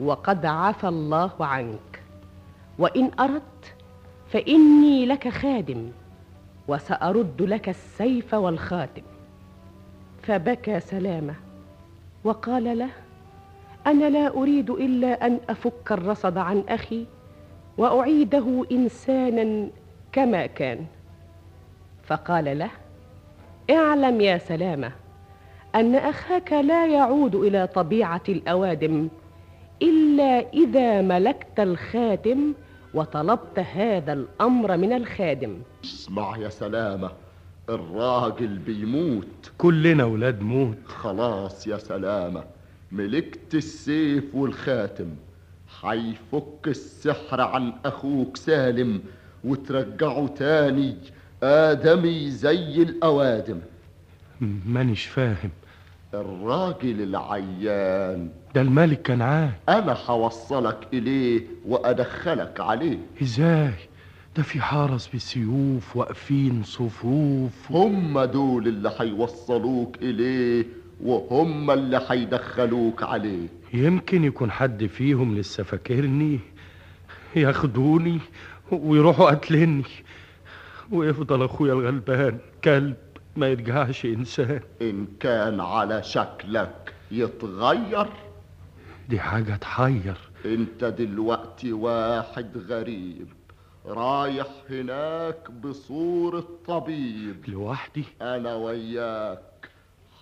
وقد 0.00 0.46
عفى 0.46 0.88
الله 0.88 1.30
عنك. 1.40 2.02
وإن 2.78 3.10
أردت 3.20 3.74
فإني 4.28 5.06
لك 5.06 5.28
خادم 5.28 5.90
وسأرد 6.68 7.42
لك 7.42 7.68
السيف 7.68 8.34
والخاتم. 8.34 9.02
فبكى 10.22 10.80
سلامة 10.80 11.34
وقال 12.24 12.78
له 12.78 12.90
أنا 13.86 14.10
لا 14.10 14.28
أريد 14.28 14.70
إلا 14.70 15.26
أن 15.26 15.40
أفك 15.48 15.92
الرصد 15.92 16.38
عن 16.38 16.64
أخي 16.68 17.06
وأعيده 17.78 18.64
إنسانا 18.72 19.68
كما 20.12 20.46
كان. 20.46 20.86
فقال 22.04 22.58
له 22.58 22.70
اعلم 23.70 24.20
يا 24.20 24.38
سلامة 24.38 24.92
أن 25.74 25.94
أخاك 25.94 26.52
لا 26.52 26.86
يعود 26.86 27.34
إلى 27.34 27.66
طبيعة 27.66 28.22
الأوادم 28.28 29.08
إلا 29.82 30.52
إذا 30.52 31.02
ملكت 31.02 31.60
الخاتم 31.60 32.54
وطلبت 32.94 33.58
هذا 33.58 34.12
الأمر 34.12 34.76
من 34.76 34.92
الخادم. 34.92 35.56
اسمع 35.84 36.36
يا 36.38 36.48
سلامة 36.48 37.10
الراجل 37.68 38.58
بيموت. 38.58 39.52
كلنا 39.58 40.04
ولاد 40.04 40.40
موت. 40.40 40.78
خلاص 40.86 41.66
يا 41.66 41.78
سلامة 41.78 42.44
ملكت 42.92 43.54
السيف 43.54 44.34
والخاتم. 44.34 45.10
حيفك 45.80 46.66
السحر 46.66 47.40
عن 47.40 47.72
أخوك 47.84 48.36
سالم 48.36 49.00
وترجعه 49.44 50.26
تاني 50.26 50.96
آدمي 51.42 52.30
زي 52.30 52.82
الأوادم. 52.82 53.60
مانيش 54.66 55.06
فاهم. 55.06 55.50
الراجل 56.14 57.02
العيان. 57.02 58.28
ده 58.54 58.60
الملك 58.60 59.06
كنعان 59.06 59.52
أنا 59.68 59.94
حوصلك 59.94 60.78
إليه 60.92 61.42
وأدخلك 61.66 62.60
عليه. 62.60 62.98
إزاي؟ 63.22 63.72
ده 64.36 64.42
في 64.42 64.60
حرس 64.60 65.10
بسيوف 65.14 65.96
واقفين 65.96 66.62
صفوف. 66.64 67.52
هم 67.72 68.20
دول 68.20 68.68
اللي 68.68 68.90
حيوصلوك 68.90 69.96
إليه 70.02 70.66
وهم 71.04 71.70
اللي 71.70 72.00
حيدخلوك 72.00 73.02
عليه. 73.02 73.46
يمكن 73.74 74.24
يكون 74.24 74.50
حد 74.50 74.86
فيهم 74.86 75.38
لسه 75.38 75.62
فاكرني. 75.62 76.40
ياخدوني 77.36 78.18
ويروحوا 78.70 79.30
قتلني. 79.30 79.82
ويفضل 80.92 81.42
أخويا 81.44 81.72
الغلبان 81.72 82.38
كلب. 82.64 82.96
ما 83.38 83.48
يرجعش 83.48 84.04
إنسان. 84.04 84.60
إن 84.82 85.06
كان 85.20 85.60
على 85.60 86.02
شكلك 86.02 86.94
يتغير. 87.10 88.08
دي 89.08 89.20
حاجة 89.20 89.56
تحير. 89.56 90.16
أنت 90.44 90.84
دلوقتي 90.84 91.72
واحد 91.72 92.58
غريب 92.68 93.28
رايح 93.86 94.46
هناك 94.70 95.50
بصورة 95.50 96.44
طبيب. 96.66 97.48
لوحدي؟ 97.48 98.04
أنا 98.22 98.54
وياك. 98.54 99.70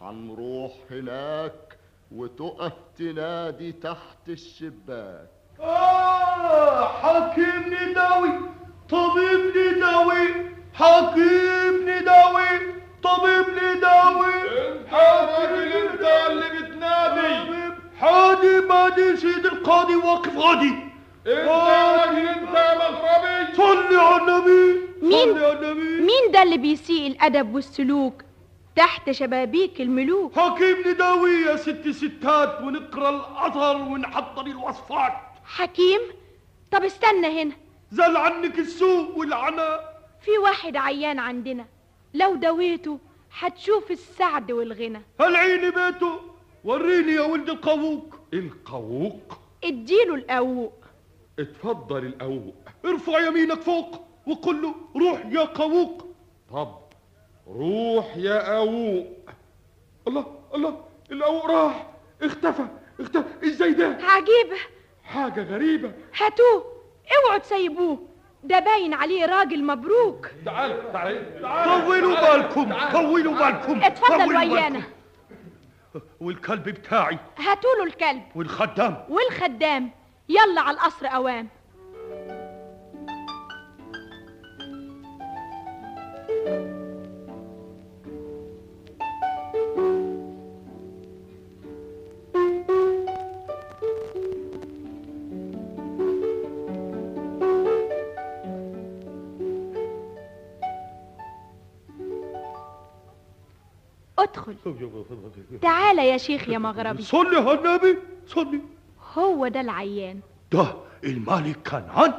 هنروح 0.01 0.73
هناك 0.91 1.77
وتقف 2.13 2.73
تنادي 2.99 3.73
تحت 3.73 4.29
الشباك. 4.29 5.29
آه 5.61 6.87
حكيم 6.89 7.75
نداوي 7.75 8.31
طبيب 8.89 9.57
نداوي 9.57 10.27
حكيم 10.75 11.75
نداوي. 11.89 12.77
طبيب 13.07 13.47
نداوي 13.63 14.35
انت 14.69 14.93
راجل 14.93 15.73
انت 15.73 16.01
اللي 16.31 16.49
بتنادي. 16.49 17.73
حادي 18.01 18.61
بادي 18.61 19.17
سيد 19.17 19.47
القاضي 19.47 19.97
واقف 19.97 20.37
غادي. 20.37 20.75
انت 21.27 21.49
راجل 21.49 22.29
انت 22.29 22.49
مغربي. 22.79 23.57
صلي 23.57 23.97
على 23.97 24.23
النبي. 24.23 24.81
مين؟ 25.03 25.35
صلي 25.35 25.45
على 25.47 25.53
النبي. 25.53 26.01
مين 26.01 26.33
ده 26.33 26.43
اللي 26.43 26.59
بيسيء 26.59 27.07
الأدب 27.07 27.55
والسلوك؟ 27.55 28.23
تحت 28.77 29.11
شبابيك 29.11 29.81
الملوك. 29.81 30.39
حكيم 30.39 30.77
نداوي 30.87 31.31
يا 31.31 31.57
ست 31.57 31.89
ستات 31.89 32.61
ونقرأ 32.61 33.09
الاثر 33.09 33.77
ونحضر 33.77 34.47
الوصفات. 34.47 35.13
حكيم؟ 35.45 36.01
طب 36.71 36.85
استنى 36.85 37.43
هنا. 37.43 37.55
زال 37.91 38.17
عنك 38.17 38.59
السوء 38.59 39.19
والعناء. 39.19 39.97
في 40.25 40.39
واحد 40.39 40.77
عيان 40.77 41.19
عندنا. 41.19 41.67
لو 42.15 42.35
دويته 42.35 42.99
هتشوف 43.39 43.91
السعد 43.91 44.53
والغنى. 44.53 45.03
هالعيني 45.21 45.71
بيته 45.71 46.21
وريني 46.65 47.13
يا 47.13 47.21
ولد 47.23 47.49
القووق. 47.49 48.15
القووق؟ 48.35 49.39
اديله 49.65 50.15
القووق 50.15 50.73
اتفضل 51.39 52.07
القووق 52.07 52.55
ارفع 52.85 53.27
يمينك 53.27 53.61
فوق 53.61 54.01
وقل 54.27 54.63
له 54.63 54.75
روح 54.97 55.27
يا 55.27 55.45
قووق. 55.45 56.07
طب 56.53 56.79
روح 57.49 58.17
يا 58.17 58.57
قووق 58.57 59.07
الله 60.09 60.41
الله 60.55 60.85
القووق 61.13 61.47
راح. 61.47 61.91
اختفى 62.23 62.67
اختفى. 63.01 63.47
إزاي 63.47 63.73
ده؟ 63.73 63.87
عجيبة. 63.87 64.57
حاجة 65.05 65.43
غريبة. 65.43 65.93
هاتوه 66.17 66.83
اوعوا 67.17 67.39
تسيبوه. 67.39 68.09
ده 68.45 68.59
باين 68.59 68.95
عليه 68.95 69.27
راجل 69.27 69.65
مبروك. 69.65 70.29
تعال 70.45 70.93
تعال. 70.93 71.43
طولوا 71.65 72.37
بالكم 72.37 72.73
طولوا 72.93 73.35
بالكم 73.35 73.83
اتفضل 73.85 74.37
ويانا. 74.37 74.83
والكلب 76.21 76.63
بتاعي. 76.69 77.19
هاتوله 77.39 77.85
الكلب. 77.85 78.23
والخدام. 78.35 79.05
والخدام. 79.09 79.91
يلا 80.29 80.61
على 80.61 80.77
القصر 80.77 81.07
أوام. 81.07 81.49
ادخل 104.49 105.59
تعال 105.63 105.99
يا 105.99 106.17
شيخ 106.17 106.49
يا 106.49 106.59
مغربي. 106.59 107.03
صلي 107.03 107.37
على 107.37 107.53
النبي 107.53 107.99
صلي. 108.27 108.61
هو 109.15 109.49
ده 109.49 109.61
العيان. 109.61 110.21
ده 110.53 110.67
الملك 111.05 111.69
كنعان. 111.69 112.15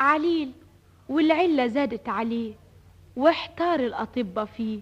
عليل 0.00 0.52
والعلة 1.08 1.66
زادت 1.66 2.08
عليه 2.08 2.52
واحتار 3.16 3.80
الأطباء 3.80 4.44
فيه 4.44 4.80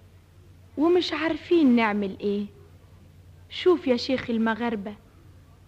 ومش 0.79 1.13
عارفين 1.13 1.77
نعمل 1.77 2.17
إيه. 2.21 2.47
شوف 3.51 3.87
يا 3.87 3.97
شيخ 3.97 4.31
المغاربة 4.31 4.95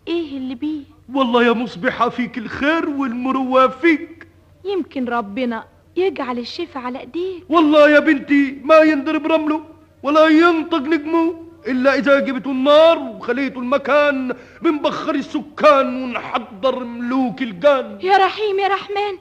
إيه 0.09 0.37
اللي 0.37 0.55
بيه؟ 0.55 0.83
والله 1.15 1.45
يا 1.45 1.53
مصبحة 1.53 2.09
فيك 2.09 2.39
الخير 2.39 2.89
والمروة 2.89 3.69
فيك. 3.69 4.27
يمكن 4.65 5.05
ربنا 5.05 5.65
يجعل 5.97 6.39
الشفا 6.39 6.81
على 6.81 7.01
إيديك. 7.01 7.45
والله 7.49 7.91
يا 7.91 8.01
بنتي 8.01 8.61
ما 8.65 8.79
ينضرب 8.79 9.27
رمله. 9.27 9.65
ولا 10.03 10.27
ينطق 10.27 10.79
نجمه 10.79 11.35
إلا 11.67 11.95
إذا 11.95 12.21
جبتوا 12.21 12.53
النار 12.53 12.99
وخليتوا 12.99 13.63
المكان 13.63 14.37
من 14.63 14.79
بخر 14.79 15.15
السكان 15.15 16.03
ونحضر 16.03 16.85
ملوك 16.85 17.43
الجان. 17.43 17.99
يا 18.03 18.17
رحيم 18.17 18.59
يا 18.59 18.69
رحمن 18.69 19.19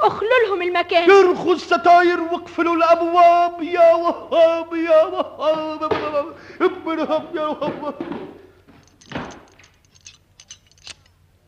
اخلوا 0.00 0.30
لهم 0.46 0.62
المكان. 0.62 1.10
ارخوا 1.10 1.54
الستاير 1.54 2.20
واقفلوا 2.20 2.76
الأبواب. 2.76 3.62
يا 3.62 3.94
وهاب 3.94 4.74
يا 4.74 5.04
وهاب 5.04 6.34
ابنهم 6.60 7.24
يا 7.34 7.46
وهاب. 7.46 7.94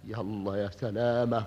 يلا 0.04 0.56
يا 0.56 0.70
سلامة 0.80 1.46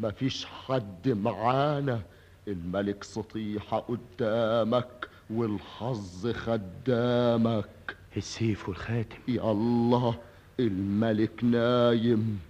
مفيش 0.00 0.46
حد 0.46 1.08
معانا. 1.08 2.00
الملك 2.48 3.04
سطيحة 3.04 3.78
قدامك. 3.78 5.08
والحظ 5.30 6.32
خدامك. 6.32 7.96
السيف 8.16 8.68
والخاتم 8.68 9.18
يلا 9.28 10.14
الملك 10.60 11.44
نايم. 11.44 12.40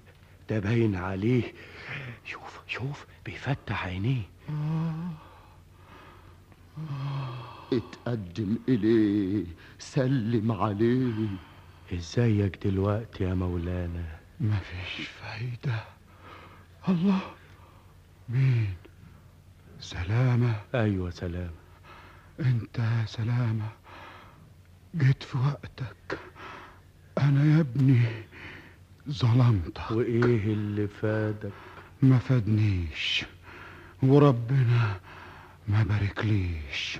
ده 0.51 0.59
باين 0.59 0.97
عليه. 0.97 1.53
شوف 2.25 2.61
شوف 2.67 3.07
بيفتح 3.27 3.87
عينيه. 3.87 4.23
اتقدم 7.73 8.57
إليه 8.69 9.45
سلم 9.79 10.53
عليه. 10.53 11.29
إزيك 11.93 12.67
دلوقتي 12.67 13.25
يا 13.25 13.35
مولانا؟ 13.35 14.19
مفيش 14.41 15.09
فايدة. 15.09 15.85
الله 16.89 17.21
مين؟ 18.29 18.75
سلامة. 19.81 20.61
أيوه 20.75 21.11
سلام 21.11 21.51
أنت 22.41 22.79
يا 22.79 23.05
سلامة 23.07 23.69
جيت 24.97 25.23
في 25.23 25.39
وقتك. 25.39 26.19
أنا 27.19 27.45
يا 27.57 27.61
ابني 27.61 28.03
ظلمتك. 29.11 29.91
وإيه 29.91 30.53
اللي 30.53 30.89
فادك؟ 30.89 31.53
ما 32.03 32.19
فادنيش 32.19 33.25
وربنا 34.03 35.01
ما 35.69 35.83
باركليش. 35.83 36.99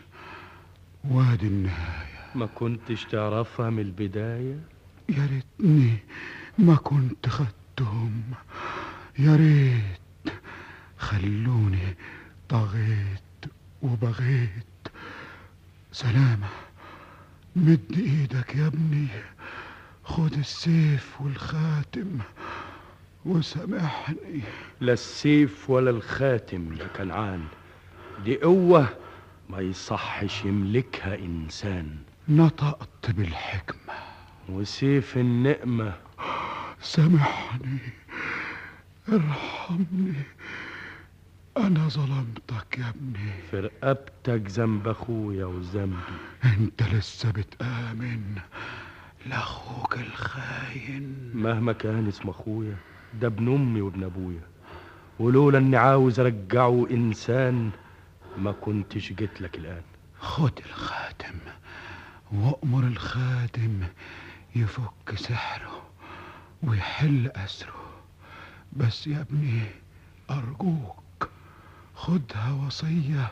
وادي 1.05 1.47
النهاية. 1.47 2.31
ما 2.35 2.47
كنتش 2.47 3.05
تعرفها 3.05 3.71
من 3.71 3.79
البداية؟ 3.83 4.61
يا 5.09 5.27
ريتني 5.27 5.97
ما 6.59 6.75
كنت 6.77 7.29
خدتهم. 7.29 8.23
يا 9.19 9.37
ريت 9.37 10.35
خلوني 10.99 11.97
طغيت 12.49 13.45
وبغيت. 13.83 14.65
سلامة. 15.95 16.49
مد 17.57 17.93
إيدك 17.97 18.55
يا 18.55 18.67
ابني. 18.67 19.09
خد 20.05 20.33
السيف 20.33 21.21
والخاتم 21.21 22.19
وسامحني. 23.25 24.41
لا 24.81 24.93
السيف 24.93 25.71
ولا 25.71 25.91
الخاتم 25.91 26.73
يا 26.73 26.87
كنعان. 26.87 27.45
دي 28.25 28.37
قوة 28.37 28.89
ما 29.51 29.61
يصحش 29.61 30.45
يملكها 30.45 31.15
إنسان. 31.15 31.97
نطقت 32.29 33.11
بالحكمة. 33.11 33.95
وسيف 34.49 35.17
النقمة. 35.17 35.93
سامحني. 36.81 37.79
ارحمني. 39.09 40.15
أنا 41.57 41.89
ظلمتك 41.89 42.79
يا 42.79 42.89
ابني. 42.89 43.33
في 43.51 43.61
رقبتك 43.61 44.43
ذنب 44.51 44.89
أخويا 44.89 45.45
وذنبي. 45.45 45.97
أنت 46.45 46.83
لسه 46.83 47.31
بتآمن 47.31 48.39
لأخوك 49.27 49.99
الخاين. 49.99 51.31
مهما 51.35 51.73
كان 51.73 52.09
اسم 52.09 52.29
أخويا 52.29 52.77
ده 53.21 53.27
ابن 53.27 53.55
أمي 53.55 53.81
وابن 53.81 54.05
أبويا. 54.05 54.41
ولولا 55.19 55.59
إني 55.59 55.77
عاوز 55.77 56.21
أرجعه 56.21 56.87
إنسان 56.91 57.71
ما 58.39 58.53
كنتش 58.53 59.13
جيت 59.13 59.41
لك 59.41 59.59
الآن. 59.59 59.83
خد 60.19 60.59
الخاتم 60.67 61.39
وأمر 62.33 62.87
الخادم 62.87 63.81
يفك 64.57 65.15
سحره 65.15 65.83
ويحل 66.63 67.31
أسره. 67.37 67.85
بس 68.73 69.07
يا 69.07 69.21
ابني 69.21 69.63
أرجوك. 70.31 71.04
خدها 71.95 72.53
وصية 72.53 73.31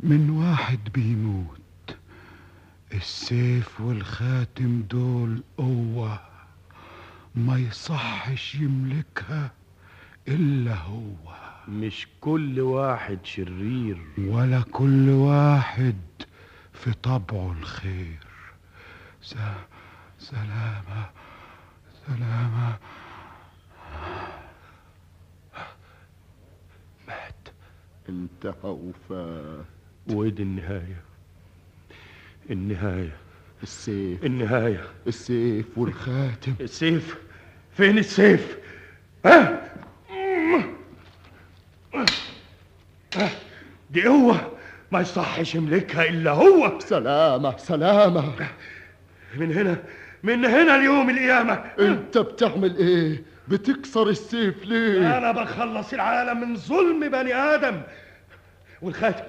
من 0.00 0.30
واحد 0.30 0.78
بيموت. 0.94 1.60
السيف 2.94 3.80
والخاتم 3.80 4.82
دول 4.82 5.42
قوة 5.58 6.20
ما 7.34 7.58
يصحش 7.58 8.54
يملكها 8.54 9.50
إلا 10.28 10.74
هو. 10.74 11.14
مش 11.68 12.08
كل 12.20 12.60
واحد 12.60 13.18
شرير. 13.24 13.98
ولا 14.18 14.60
كل 14.72 15.08
واحد 15.08 15.96
في 16.72 16.92
طبعه 16.92 17.52
الخير. 17.52 18.18
س... 19.22 19.34
سلامة 20.18 21.10
سلامة. 22.06 22.78
انتهى 28.10 28.52
وفات 28.64 29.64
ودي 30.10 30.42
النهاية؟ 30.42 31.02
النهاية. 32.50 33.16
السيف. 33.62 34.24
النهاية. 34.24 34.84
السيف 35.06 35.66
والخاتم. 35.76 36.54
السيف. 36.60 37.16
فين 37.76 37.98
السيف؟ 37.98 38.58
ها؟ 39.24 39.70
دي 43.90 44.04
قوة 44.06 44.52
ما 44.92 45.00
يصحش 45.00 45.54
يملكها 45.54 46.08
إلا 46.08 46.30
هو. 46.30 46.78
سلامة 46.78 47.56
سلامة. 47.56 48.32
من 49.36 49.52
هنا 49.52 49.82
من 50.22 50.44
هنا 50.44 50.76
اليوم 50.76 51.10
القيامة. 51.10 51.52
انت 51.78 52.18
بتعمل 52.18 52.76
إيه؟ 52.76 53.22
بتكسر 53.48 54.08
السيف 54.08 54.64
ليه؟ 54.64 55.18
أنا 55.18 55.32
بخلص 55.32 55.92
العالم 55.92 56.40
من 56.40 56.56
ظلم 56.56 57.08
بني 57.08 57.34
آدم. 57.34 57.82
والخاتم 58.82 59.24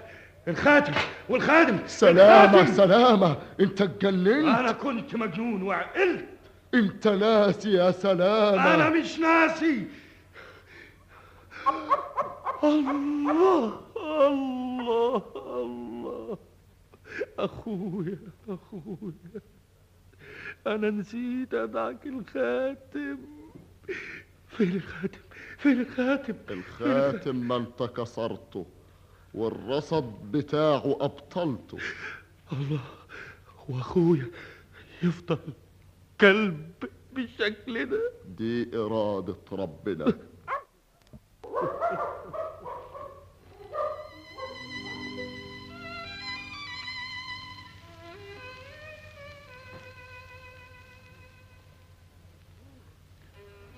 الخاتم 0.47 0.93
والخادم 1.29 1.79
سلامة 1.87 2.61
الخاتم. 2.61 2.73
سلامة. 2.73 3.37
انت 3.59 3.81
اتجننت 3.81 4.59
أنا 4.59 4.71
كنت 4.71 5.15
مجنون 5.15 5.61
وعقلت. 5.61 6.25
انت 6.73 7.07
ناسي 7.07 7.71
يا 7.71 7.91
سلامة. 7.91 8.73
أنا 8.73 8.89
مش 8.89 9.19
ناسي. 9.19 9.87
الله 12.63 13.81
الله 13.97 15.23
الله. 15.45 16.37
أخويا 17.39 18.19
أخويا. 18.49 19.41
أنا 20.67 20.89
نسيت 20.89 21.53
أبعك 21.53 22.07
الخاتم. 22.07 23.17
فين 24.47 24.75
الخاتم؟ 24.75 25.19
فين 25.57 25.81
الخاتم؟ 25.81 26.35
الخاتم؟ 26.49 27.35
ما 27.35 27.57
انت 27.57 27.83
كسرته 27.83 28.65
والرصد 29.33 30.13
بتاعه 30.31 30.97
أبطلته. 31.01 31.77
الله 32.53 32.79
وأخويا 33.69 34.27
يفضل 35.03 35.39
كلب 36.21 36.71
بالشكل 37.13 37.85
ده 37.89 38.11
دي 38.37 38.77
إرادة 38.77 39.35
ربنا. 39.51 40.13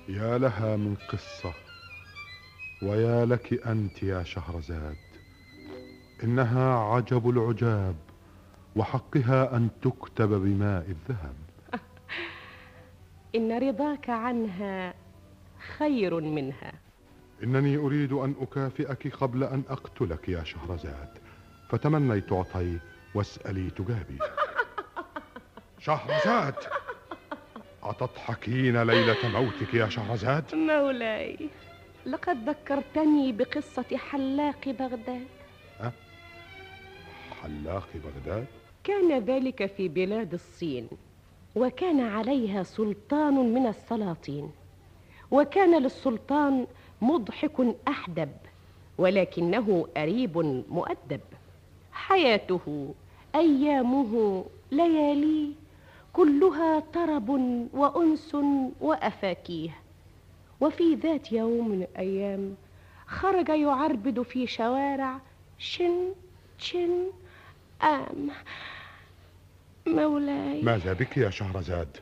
يا 0.10 0.38
لها 0.38 0.76
من 0.76 0.96
قصة 0.96 1.54
ويا 2.82 3.26
لك 3.26 3.68
أنت 3.68 4.04
يا 4.04 4.24
شهرزاد. 4.24 4.98
إنها 6.24 6.80
عجب 6.80 7.30
العجاب 7.30 7.96
وحقها 8.76 9.56
أن 9.56 9.70
تكتب 9.82 10.30
بماء 10.30 10.86
الذهب. 10.90 11.36
إن 13.36 13.70
رضاك 13.70 14.10
عنها 14.10 14.94
خير 15.78 16.20
منها. 16.20 16.72
إنني 17.44 17.78
أريد 17.78 18.14
أن 18.14 18.36
أكافئك 18.42 19.16
قبل 19.16 19.44
أن 19.44 19.64
أقتلك 19.70 20.30
يا 20.30 20.44
شهرزاد. 20.44 21.10
فتمني 21.70 22.22
تعطي 22.22 22.78
واسألي 23.16 23.70
تجابي. 23.70 24.18
شهرزاد! 25.86 26.56
أتضحكين 27.84 28.84
ليلة 28.84 29.30
موتك 29.30 29.74
يا 29.74 29.90
شهرزاد؟ 29.90 30.56
مولاي 30.56 31.50
لقد 32.06 32.50
ذكرتني 32.50 33.32
بقصة 33.32 33.98
حلاق 33.98 34.70
بغداد. 34.70 35.43
حلاق 37.44 37.88
بغداد؟ 37.96 38.46
كان 38.84 39.20
ذلك 39.20 39.66
في 39.66 39.88
بلاد 39.88 40.34
الصين 40.34 40.88
وكان 41.56 42.00
عليها 42.00 42.64
سلطان 42.64 43.54
من 43.54 43.68
السلاطين 43.68 44.52
وكان 45.32 45.84
للسلطان 45.84 46.68
مضحك 47.02 47.76
أحدب 47.88 48.30
ولكنه 48.98 49.88
أريب 49.98 50.38
مؤدب. 50.70 51.20
حياته 51.92 52.94
أيامه 53.36 54.46
لياليه 54.72 55.52
كلها 56.14 56.80
طرب 56.80 57.30
وأنس 57.74 58.38
وأفاكيه. 58.82 59.70
وفي 60.62 60.96
ذات 60.96 61.32
يوم 61.32 61.70
من 61.70 61.84
الأيام 61.84 62.56
خرج 63.08 63.50
يعربد 63.50 64.22
في 64.22 64.48
شوارع 64.48 65.20
شن 65.58 66.10
شن 66.58 67.04
ام 67.84 68.30
مولاي. 69.88 70.62
ماذا 70.62 70.94
بك 70.94 71.18
يا 71.18 71.30
شهرزاد؟ 71.30 71.98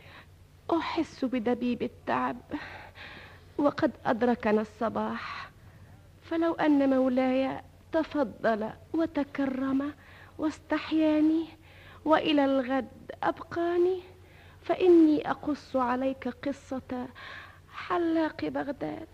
أحس 0.72 1.26
بدبيب 1.26 1.82
التعب 1.84 2.38
وقد 3.58 3.92
أدركنا 4.06 4.62
الصباح. 4.62 5.50
فلو 6.24 6.54
أن 6.54 6.90
مولاي 6.90 7.62
تفضل 7.92 8.70
وتكرم 8.94 9.94
واستحياني 10.38 11.46
وإلى 12.06 12.46
الغد 12.46 12.88
أبقاني 13.24 14.00
فإني 14.64 15.32
أقص 15.32 15.76
عليك 15.76 16.28
قصة 16.28 17.08
حلاق 17.74 18.46
بغداد. 18.46 19.08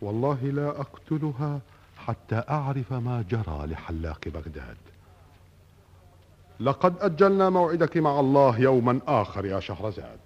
والله 0.00 0.38
لا 0.42 0.68
أقتلها 0.68 1.60
حتى 2.06 2.42
أعرف 2.50 2.92
ما 2.92 3.24
جرى 3.30 3.66
لحلاق 3.66 4.28
بغداد. 4.28 4.76
لقد 6.60 6.94
أجلنا 7.00 7.50
موعدك 7.50 7.96
مع 7.96 8.20
الله 8.20 8.60
يوما 8.60 9.00
آخر 9.06 9.44
يا 9.44 9.60
شهرزاد. 9.60 10.18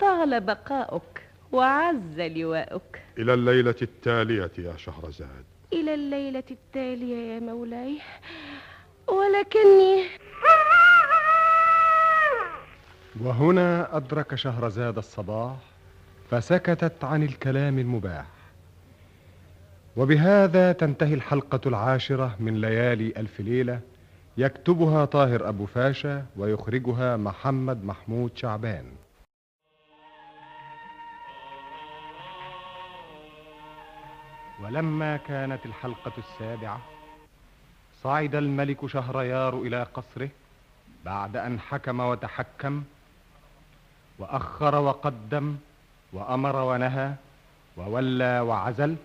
طال 0.00 0.40
بقاؤك 0.40 1.22
وعز 1.52 2.20
لواؤك. 2.20 3.02
إلى 3.18 3.34
الليلة 3.34 3.74
التالية 3.82 4.50
يا 4.58 4.76
شهرزاد. 4.76 5.44
إلى 5.72 5.94
الليلة 5.94 6.44
التالية 6.50 7.34
يا 7.34 7.40
مولاي. 7.40 7.98
ولكني 9.08 10.04
وهنا 13.20 13.96
أدرك 13.96 14.34
شهرزاد 14.34 14.98
الصباح 14.98 15.56
فسكتت 16.30 17.04
عن 17.04 17.22
الكلام 17.22 17.78
المباح. 17.78 18.26
وبهذا 19.96 20.72
تنتهي 20.72 21.14
الحلقة 21.14 21.60
العاشرة 21.66 22.36
من 22.40 22.60
ليالي 22.60 23.12
ألف 23.16 23.40
ليلة 23.40 23.80
يكتبها 24.40 25.04
طاهر 25.04 25.48
أبو 25.48 25.66
فاشا 25.66 26.26
ويخرجها 26.36 27.16
محمد 27.16 27.84
محمود 27.84 28.30
شعبان. 28.34 28.84
ولما 34.62 35.16
كانت 35.16 35.66
الحلقة 35.66 36.12
السابعة 36.18 36.80
صعد 38.02 38.34
الملك 38.34 38.86
شهريار 38.86 39.54
إلى 39.62 39.82
قصره 39.82 40.28
بعد 41.04 41.36
أن 41.36 41.60
حكم 41.60 42.00
وتحكم 42.00 42.82
وأخر 44.18 44.74
وقدم 44.74 45.56
وأمر 46.12 46.56
ونهى 46.56 47.14
وولى 47.76 48.40
وعزل 48.40 48.96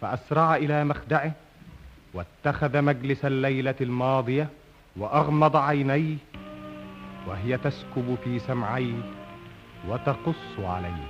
فأسرع 0.00 0.56
إلى 0.56 0.84
مخدعه 0.84 1.32
واتخذ 2.14 2.82
مجلس 2.82 3.24
الليلة 3.24 3.74
الماضية 3.80 4.48
وأغمض 4.96 5.56
عينيه 5.56 6.16
وهي 7.26 7.58
تسكب 7.58 8.16
في 8.24 8.38
سمعيه 8.38 9.02
وتقص 9.88 10.58
عليه. 10.58 11.06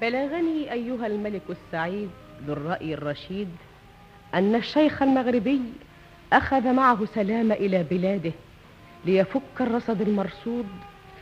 بلغني 0.00 0.72
أيها 0.72 1.06
الملك 1.06 1.42
السعيد 1.50 2.10
ذو 2.46 2.52
الرأي 2.52 2.94
الرشيد 2.94 3.48
أن 4.34 4.54
الشيخ 4.54 5.02
المغربي 5.02 5.60
أخذ 6.32 6.72
معه 6.72 7.04
سلام 7.04 7.52
إلى 7.52 7.82
بلاده 7.82 8.32
ليفك 9.04 9.60
الرصد 9.60 10.00
المرصود 10.00 10.66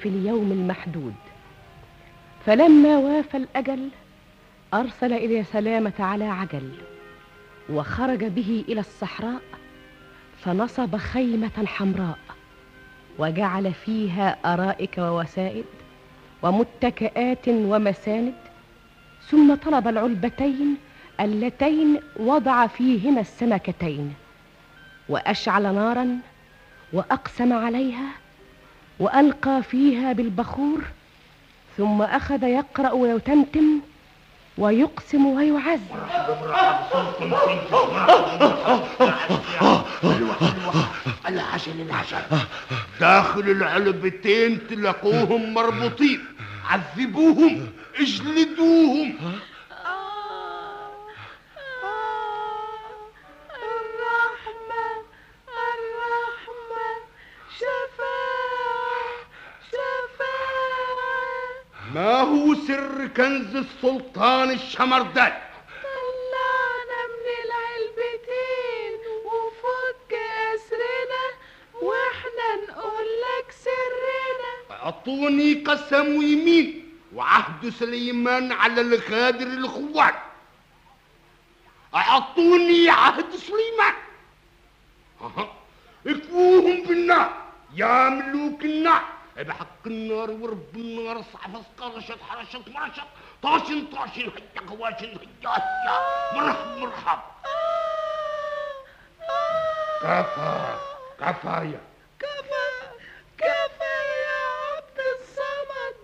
في 0.01 0.09
اليوم 0.09 0.53
المحدود. 0.53 1.15
فلما 2.47 2.97
وافى 2.97 3.37
الأجل 3.37 3.89
أرسل 4.75 5.13
إلى 5.13 5.45
سلامة 5.45 5.93
على 5.99 6.25
عجل. 6.25 6.71
وخرج 7.71 8.25
به 8.25 8.65
إلى 8.69 8.81
الصحراء 8.81 9.41
فنصب 10.45 10.97
خيمة 10.97 11.67
حمراء 11.67 12.19
وجعل 13.19 13.75
فيها 13.75 14.37
أرائك 14.55 14.99
ووسائد 14.99 15.65
ومتكئات 16.43 17.49
ومساند 17.49 18.35
ثم 19.29 19.55
طلب 19.55 19.89
العلبتين 19.89 20.77
اللتين 21.21 22.01
وضع 22.17 22.67
فيهما 22.67 23.21
السمكتين 23.21 24.15
وأشعل 25.09 25.63
نارا 25.63 26.19
وأقسم 26.93 27.53
عليها 27.53 28.09
وألقى 28.99 29.63
فيها 29.63 30.13
بالبخور 30.13 30.85
ثم 31.77 32.03
أخذ 32.03 32.43
يقرأ 32.43 32.91
ويتمتم 32.93 33.81
ويقسم 34.59 35.27
ويعز. 35.27 35.81
العسل 41.29 41.81
العسل 41.81 42.23
داخل 43.01 43.41
العلبتين 43.41 44.67
تلاقوهم 44.71 45.55
مربوطين. 45.55 46.21
عذبوهم 46.71 47.67
اجلدوهم. 48.01 49.15
كنز 63.17 63.57
السلطان 63.57 64.51
الشمردل 64.51 65.33
طلعنا 65.85 67.01
من 67.15 67.27
العلبتين 67.45 68.93
وفك 69.25 70.13
أسرنا 70.55 71.25
وإحنا 71.83 72.49
نقول 72.69 73.07
لك 73.25 73.53
سرنا. 73.53 74.77
أعطوني 74.83 75.55
قسم 75.55 76.17
ويمين 76.17 76.99
وعهد 77.15 77.69
سليمان 77.69 78.53
على 78.53 78.81
الغادر 78.81 79.47
الخوان. 79.47 80.15
أعطوني 81.95 82.91
عهد 82.91 83.35
سليمان. 83.35 83.95
أها. 85.21 85.53
اكووهم 86.07 86.83
بالنار 86.83 87.33
يا 87.77 88.09
ملوك 88.09 88.65
النار. 88.65 89.18
بحق 89.43 89.87
النار 89.87 90.31
ورب 90.31 90.77
النار 90.77 91.23
صعفص 91.33 91.65
قرشت 91.79 92.23
حرشت 92.29 92.69
مرشت 92.69 93.03
طاشن 93.43 93.87
طاشن 93.87 94.21
هيا 94.21 94.69
قواشن 94.69 95.07
هيا 95.07 95.51
هيا 95.51 96.33
مرحب 96.35 96.77
مرحب. 96.79 97.19
كفى 100.03 100.77
كفايا 101.21 101.81
كفى 102.19 102.69
كفى 103.39 103.95
يا 104.25 104.41
عبد 104.77 104.99
الصمد. 105.21 105.97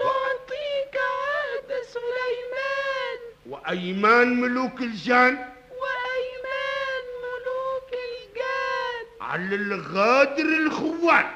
نعطيك 0.00 0.96
عهد 0.96 1.82
سليمان. 1.82 3.18
وأيمان 3.46 4.40
ملوك 4.40 4.80
الجان. 4.80 5.34
وأيمان 5.82 7.04
ملوك 7.24 7.92
الجان. 7.92 9.06
على 9.20 9.54
الغادر 9.54 10.44
الخوان. 10.44 11.30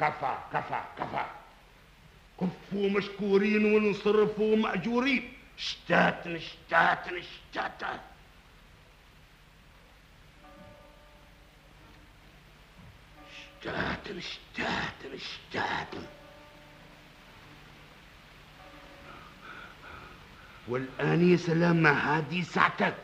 كفى 0.00 0.38
كفى 0.52 0.80
كفى. 0.98 1.24
كفوا 2.40 2.90
مشكورين 2.90 3.74
وانصرفوا 3.74 4.56
مأجورين. 4.56 5.32
اشتاتن 5.58 6.36
اشتاتن 6.36 7.16
اشتاتن 7.16 7.98
اشتاتن 13.30 14.18
اشتاتن 14.18 15.12
اشتاتن 15.14 16.06
والآن 20.68 21.30
يا 21.32 21.36
سلامة 21.36 21.90
هذه 21.90 22.42
ساعتك؟ 22.42 22.94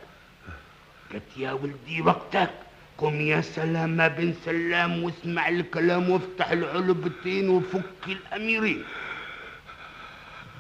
قلت 1.13 1.37
يا 1.37 1.53
ولدي 1.53 2.01
وقتك. 2.03 2.66
قم 2.99 3.21
يا 3.21 3.41
سلامة 3.41 4.09
بن 4.09 4.35
سلام 4.45 5.03
واسمع 5.03 5.49
الكلام 5.49 6.11
وافتح 6.11 6.51
العلبتين 6.51 7.49
وفك 7.49 8.09
الأميرين. 8.09 8.85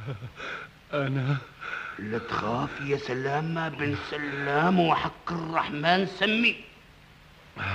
أنا. 0.94 1.36
لا 1.98 2.18
تخاف 2.18 2.80
يا 2.80 2.96
سلامة 2.96 3.68
بن 3.68 3.96
سلام 4.10 4.80
وحق 4.80 5.32
الرحمن 5.32 6.06
سمي. 6.06 6.56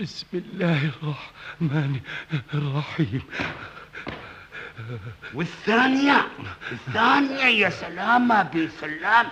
بسم 0.00 0.26
الله 0.34 0.90
الرحمن 1.02 2.00
الرحيم. 2.54 3.22
والثانية 5.34 6.28
الثانية 6.72 7.44
يا 7.44 7.70
سلامة 7.70 8.42
بن 8.42 8.68
سلام 8.80 9.26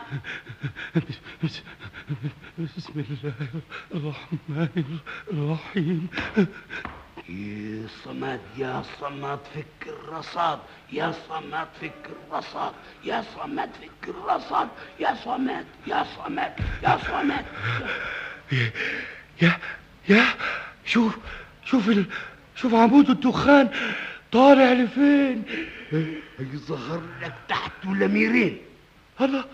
بسم 2.59 2.93
الله 2.97 3.35
الرحمن 3.95 4.99
الرحيم. 5.33 6.09
يا 7.29 7.89
صمد 8.05 8.41
يا 8.59 8.83
صمد 9.01 9.39
فك 9.55 9.89
الرصاد. 9.89 10.59
يا 10.93 11.15
صمد 11.29 11.69
فك 11.81 12.11
الرصاد. 12.11 12.73
يا 13.05 13.25
صمد 13.37 13.71
فك 13.83 14.09
الرصاد. 14.09 14.69
يا 15.01 15.15
صمد 15.25 15.67
يا 15.87 16.07
صمد 16.17 16.53
يا 16.83 16.99
صمد. 17.09 17.45
يا 19.43 19.59
يا 20.09 20.25
شوف 20.85 21.17
شوف 21.65 21.89
ال... 21.89 22.05
شوف 22.57 22.75
عمود 22.75 23.11
الدخان. 23.11 23.71
طالع 24.35 24.73
لفين؟ 24.73 25.43
يظهر 26.39 27.03
لك 27.23 27.35
تحت 27.49 27.73
الأميرين 27.85 28.63
الله 29.21 29.45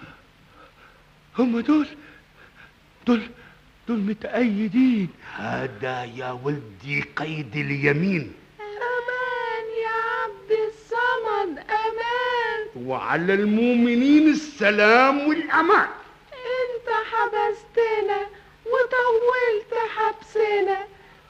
هم 1.39 1.61
دول 1.61 1.87
دول 3.07 3.21
دول 3.89 3.99
متأيدين. 3.99 5.09
هذا 5.37 6.05
يا 6.05 6.39
ولدي 6.45 7.03
قيد 7.17 7.57
اليمين. 7.57 8.33
أمان 8.61 9.67
يا 9.87 9.99
عبد 10.23 10.51
الصمد 10.69 11.59
أمان. 11.59 12.87
وعلى 12.87 13.35
المؤمنين 13.35 14.29
السلام 14.29 15.29
والأمان. 15.29 15.89
أنت 16.33 16.89
حبستنا 17.11 18.21
وطولت 18.67 19.73
حبسنا 19.97 20.79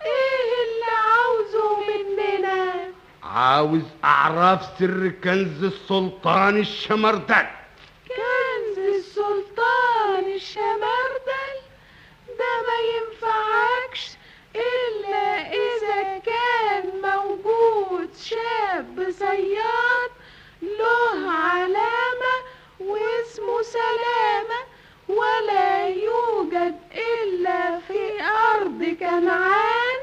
إيه 0.03 0.51
اللي 0.67 0.93
عاوزه 1.07 1.81
مننا؟ 1.89 2.91
عاوز 3.35 3.83
أعرف 4.05 4.61
سر 4.79 5.13
كنز 5.25 5.65
السلطان 5.65 6.57
الشمردل 6.59 7.47
كنز 8.09 8.79
السلطان 8.79 10.25
الشمردل 10.35 11.55
ده 12.39 12.53
ما 12.69 12.79
ينفعكش 12.95 14.11
إلا 14.57 15.53
إذا 15.53 16.19
كان 16.19 16.85
موجود 17.03 18.09
شاب 18.17 19.07
صياد 19.11 20.11
له 20.63 21.31
علامة 21.33 22.35
واسمه 22.81 23.63
سلامة 23.63 24.61
ولا 25.09 25.89
يوجد 25.89 26.79
إلا 26.95 27.79
في 27.79 28.23
أرض 28.55 28.97
كنعان. 29.01 30.01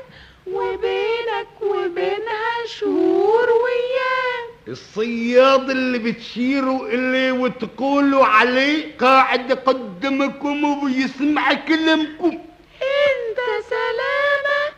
وبينك 0.54 1.62
وبينها 1.62 2.66
شهور 2.66 3.50
وأيام 3.50 4.48
الصياد 4.68 5.70
اللي 5.70 6.00
بتشيروا 6.00 6.88
إليه 6.88 7.32
وتقولوا 7.32 8.26
عليه 8.26 8.98
قاعد 8.98 9.52
قدامكم 9.52 10.64
وبيسمع 10.64 11.54
كلامكم 11.54 12.40
انت 12.82 13.40
سلامة. 13.70 14.74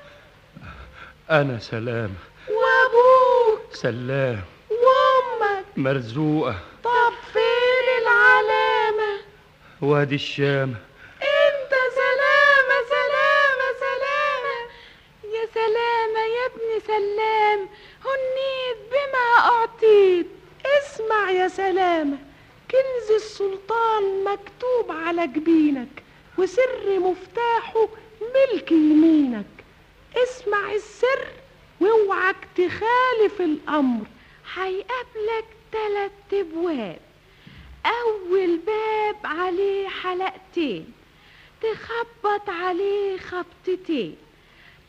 أنا 1.31 1.59
سلام 1.59 2.09
وأبوك. 2.49 3.73
سلام. 3.73 4.41
وأمك. 4.69 5.65
مرزوقة. 5.77 6.55
طب 6.83 7.13
فين 7.33 8.01
العلامة؟ 8.01 9.19
وادي 9.81 10.15
الشام. 10.15 10.75
سلام 16.89 17.59
هنيت 18.05 18.77
بما 18.91 19.27
أعطيت. 19.39 20.27
اسمع 20.65 21.31
يا 21.31 21.47
سلامة 21.47 22.17
كنز 22.71 23.11
السلطان 23.11 24.23
مكتوب 24.23 24.91
على 24.91 25.27
جبينك 25.27 26.03
وسر 26.37 26.99
مفتاحه 26.99 27.87
ملك 28.21 28.71
يمينك. 28.71 29.45
اسمع 30.17 30.71
السر 30.71 31.27
واوعك 31.81 32.47
تخالف 32.55 33.41
الأمر. 33.41 34.05
هيقابلك 34.53 35.45
تلات 35.71 36.11
أبواب. 36.33 36.99
أول 37.85 38.57
باب 38.57 39.15
عليه 39.23 39.87
حلقتين 39.87 40.93
تخبط 41.61 42.49
عليه 42.49 43.17
خبطتين. 43.17 44.17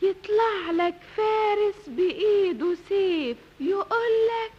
يطلع 0.01 0.71
لك 0.71 0.95
فارس 1.17 1.75
بإيده 1.87 2.75
سيف 2.89 3.37
يقولك 3.59 4.51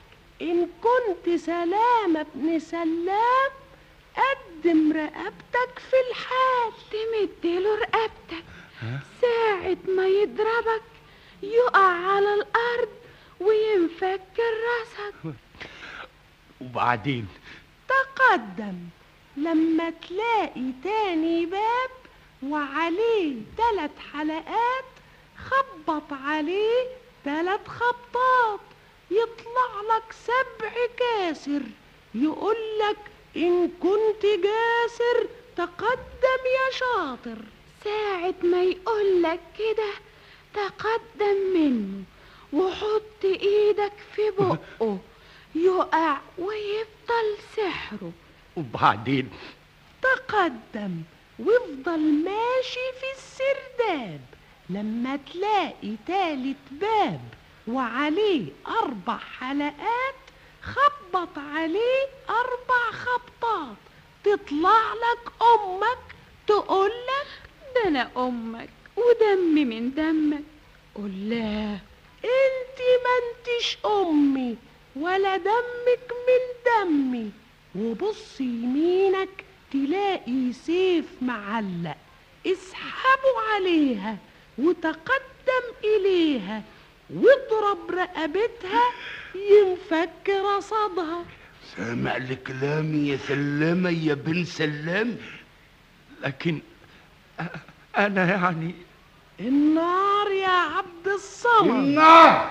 إن 0.43 0.69
كنت 0.82 1.35
سلامة 1.35 2.20
ابن 2.20 2.59
سلام 2.59 3.51
قدم 4.16 4.93
رقبتك 4.93 5.78
في 5.90 5.97
الحال. 6.10 6.73
تمدله 6.93 7.74
رقبتك 7.74 8.44
ساعة 9.20 9.77
ما 9.89 10.06
يضربك 10.06 10.82
يقع 11.43 11.93
على 11.93 12.35
الأرض 12.35 12.89
وينفك 13.40 14.39
راسك. 14.39 15.35
وبعدين؟ 16.60 17.28
تقدم. 17.89 18.74
لما 19.36 19.90
تلاقي 19.90 20.73
تاني 20.85 21.47
باب 21.47 21.90
وعليه 22.43 23.36
تلات 23.59 23.90
حلقات 24.12 24.85
خبط 25.36 26.12
عليه 26.12 26.84
تلات 27.24 27.68
خبطات. 27.68 28.60
يطلع 29.10 29.96
لك 29.96 30.12
سبع 30.12 30.72
كاسر. 30.96 31.62
يقولك 32.14 32.96
إن 33.36 33.68
كنت 33.82 34.22
جاسر 34.22 35.28
تقدم 35.56 36.42
يا 36.56 36.78
شاطر. 36.78 37.38
ساعة 37.84 38.34
ما 38.42 38.62
يقولك 38.62 39.40
كده 39.59 39.92
تقدم 40.54 41.36
منه 41.54 42.02
وحط 42.52 43.24
إيدك 43.24 43.92
في 44.16 44.30
بقه 44.38 44.98
يقع 45.54 46.18
ويفضل 46.38 47.36
سحره. 47.56 48.12
وبعدين؟ 48.56 49.30
تقدم 50.02 51.02
وافضل 51.38 52.00
ماشي 52.24 52.86
في 53.00 53.06
السرداب. 53.16 54.20
لما 54.70 55.16
تلاقي 55.16 55.97
تالت 56.06 56.56
باب 56.70 57.20
وعليه 57.68 58.47
أربع 58.66 59.16
حلقات 59.16 60.14
خبط 60.62 61.39
عليه 61.39 62.06
أربع 62.30 62.90
خبطات. 62.90 63.76
تطلع 64.24 64.93
لك 64.94 65.32
أمك 65.43 65.98
تقولك 66.47 67.28
ده 67.74 67.89
أنا 67.89 68.10
أمك 68.16 68.68
ودمي 68.97 69.64
من 69.64 69.94
دمك. 69.94 70.43
لا 70.97 71.78
أنت 72.24 72.78
ما 73.05 73.14
أنتش 73.22 73.78
أمي 73.86 74.56
ولا 74.97 75.36
دمك 75.36 76.12
من 76.28 76.43
دمي. 76.66 77.30
وبص 77.74 78.40
يمينك 78.40 79.44
تلاقي 79.72 80.52
سيف 80.52 81.05
معلق 81.22 81.97
اسحبوا 82.47 83.40
عليها. 83.55 84.16
وتقدم 84.59 85.65
إليها 85.85 86.62
واضرب 87.11 87.91
رقبتها 87.91 88.83
ينفك 89.35 90.31
رصدها. 90.57 91.24
سامع 91.77 92.16
لكلامي 92.16 93.09
يا 93.09 93.16
سلامة 93.29 93.91
يا 93.91 94.15
بن 94.15 94.45
سلام 94.45 95.16
لكن 96.24 96.61
أنا 97.99 98.24
يعني 98.31 98.74
النار 99.41 100.31
يا 100.31 100.49
عبد 100.49 101.07
الصمد 101.07 101.70
النار 101.70 102.51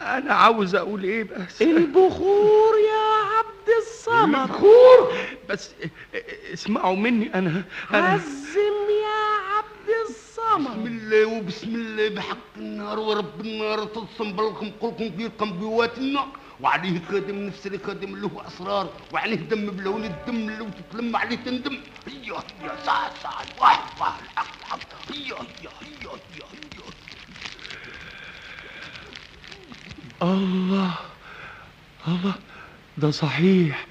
أنا 0.00 0.34
عاوز 0.34 0.74
أقول 0.74 1.04
إيه 1.04 1.24
بس 1.24 1.62
البخور 1.62 2.74
يا 2.78 3.36
عبد 3.38 3.68
الصمد 3.82 4.34
البخور 4.50 5.12
بس 5.48 5.70
اسمعوا 6.52 6.96
مني 6.96 7.34
أنا 7.34 7.64
أنا 7.94 8.08
عزم 8.08 8.76
يا 9.02 9.54
عبد 9.56 9.88
الصمد 10.08 10.25
بسم 10.54 10.86
الله 10.86 11.26
وبسم 11.26 11.74
الله 11.74 12.08
بحق 12.08 12.54
النار 12.56 12.98
ورب 12.98 13.40
النار 13.40 13.84
تلصم 13.84 14.32
بلكم 14.32 14.70
قلكم 14.80 15.10
فيكم 15.16 15.60
قوات 15.60 15.98
النار 15.98 16.28
وعليه 16.60 17.00
خادم 17.10 17.36
نفس 17.46 17.66
اللي 17.66 17.78
خادم 17.86 18.16
له 18.16 18.30
أسرار. 18.46 18.86
وعليه 19.12 19.36
دم 19.36 19.70
بلون 19.70 20.04
الدم 20.04 20.50
لو 20.50 20.68
تتلم 20.68 21.16
عليه 21.16 21.36
تندم. 21.36 21.76
هيا 22.06 22.38
هيا 22.60 22.72
سعد 22.86 23.12
سعد 23.22 23.46
واحد 23.60 24.00
واحد 24.00 24.22
الحق 24.22 24.56
الحق 24.58 24.80
هيا 25.12 25.34
هيا 25.34 25.70
هيا 25.82 26.10
هيا 26.10 26.46
هيا. 26.52 26.86
الله 30.22 30.94
الله 32.08 32.34
ده 32.98 33.10
صحيح. 33.10 33.86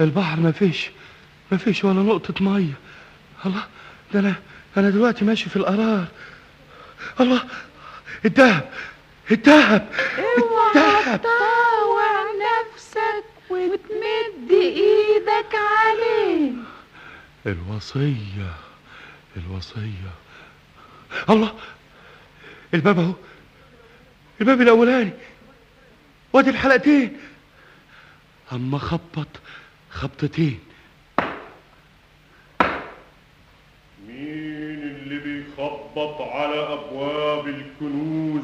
البحر 0.00 0.40
ما 0.40 0.52
فيش 0.52 0.90
ما 1.52 1.58
فيش 1.58 1.84
ولا 1.84 2.02
نقطة 2.02 2.44
مية. 2.44 2.74
الله 3.46 3.64
ده 4.14 4.20
أنا 4.20 4.34
أنا 4.76 4.90
دلوقتي 4.90 5.24
ماشي 5.24 5.50
في 5.50 5.56
القرار. 5.56 6.06
الله 7.20 7.42
الدهب 8.24 8.72
الدهب 9.30 9.88
اوعى 10.18 11.18
تطاوع 11.18 12.22
نفسك 12.42 13.24
وتمد 13.50 14.50
إيدك 14.50 15.54
عليه. 15.54 16.50
الوصية 17.46 18.54
الوصية. 19.36 20.12
الله 21.30 21.54
الباب 22.74 22.98
أهو. 22.98 23.14
الباب 24.40 24.60
الأولاني. 24.60 25.12
وادي 26.32 26.50
الحلقتين. 26.50 27.20
أما 28.52 28.78
خبط 28.78 29.28
خبطتين 29.90 30.60
مين 34.08 34.82
اللي 34.82 35.18
بيخبط 35.94 36.20
على 36.20 36.72
أبواب 36.72 37.48
الكنوز 37.48 38.42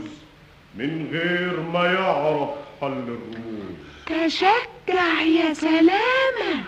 من 0.75 1.09
غير 1.13 1.61
ما 1.61 1.85
يعرف 1.93 2.49
حل 2.81 2.87
الرموز. 2.87 3.77
تشجع 4.07 5.23
يا 5.23 5.55
سلامة. 5.55 6.65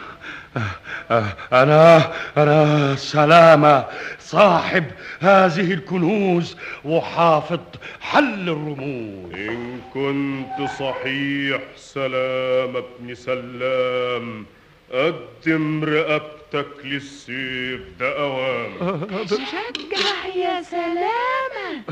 آه، 1.11 1.37
أنا 1.53 2.13
أنا 2.37 2.95
سلامة 2.97 3.85
صاحب 4.21 4.85
هذه 5.21 5.73
الكنوز 5.73 6.57
وحافظ 6.85 7.61
حل 8.01 8.49
الرموز. 8.49 9.35
إن 9.35 9.81
كنت 9.95 10.71
صحيح 10.79 11.61
سلام 11.77 12.77
ابن 12.77 13.15
سلام 13.15 14.47
قدم 14.93 15.85
رقبتك 15.85 16.40
للسيف 16.85 17.81
ده 18.01 18.19
أوام 18.19 19.25
تشجع 19.25 20.27
يا 20.37 20.63
سلامة. 20.63 21.83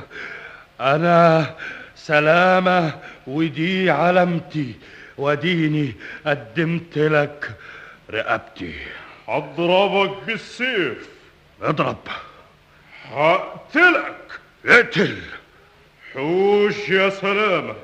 أنا 0.80 1.54
سلامة 1.96 2.98
ودي 3.26 3.90
علامتي 3.90 4.74
وديني 5.18 5.94
قدمت 6.26 6.98
لك 6.98 7.50
رقبتي. 8.10 8.74
هضربك 9.28 10.22
بالسيف. 10.26 11.08
أضرب. 11.62 12.08
هقتلك. 13.04 14.40
اقتل. 14.66 15.18
حوش 16.14 16.88
يا 16.88 17.10
سلامة. 17.10 17.74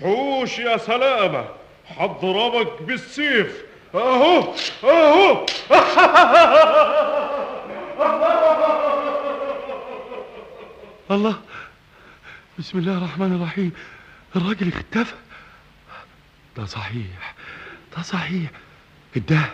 حوش 0.00 0.58
يا 0.58 0.76
سلامة. 0.76 1.48
هضربك 1.96 2.82
بالسيف. 2.82 3.69
أهو 3.94 4.54
أهو. 4.84 5.46
الله 11.10 11.40
بسم 12.58 12.78
الله 12.78 12.98
الرحمن 12.98 13.36
الرحيم. 13.36 13.72
الراجل 14.36 14.68
اختفى. 14.68 15.14
ده 16.56 16.64
صحيح 16.64 17.34
ده 17.96 18.02
صحيح. 18.02 18.50
الدهب 19.16 19.50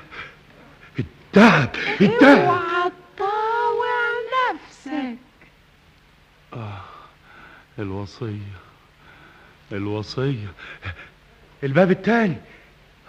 الدهب 0.98 1.76
الدهب 2.00 2.44
اوعى 2.48 2.92
تطاوع 3.16 3.96
نفسك. 4.52 5.18
آه 6.54 6.80
الوصية 7.78 8.56
الوصية. 9.72 10.52
الباب 11.64 11.90
التاني. 11.90 12.36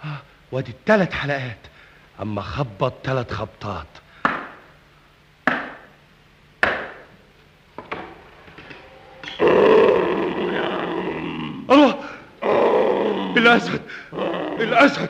آه. 0.04 0.22
وادي 0.52 0.70
التلات 0.70 1.12
حلقات. 1.12 1.58
أما 2.22 2.42
خبط 2.42 2.92
تلات 3.04 3.32
خبطات. 3.32 3.86
الله! 11.70 11.94
الأسد 13.36 13.82
الأسد 14.60 15.08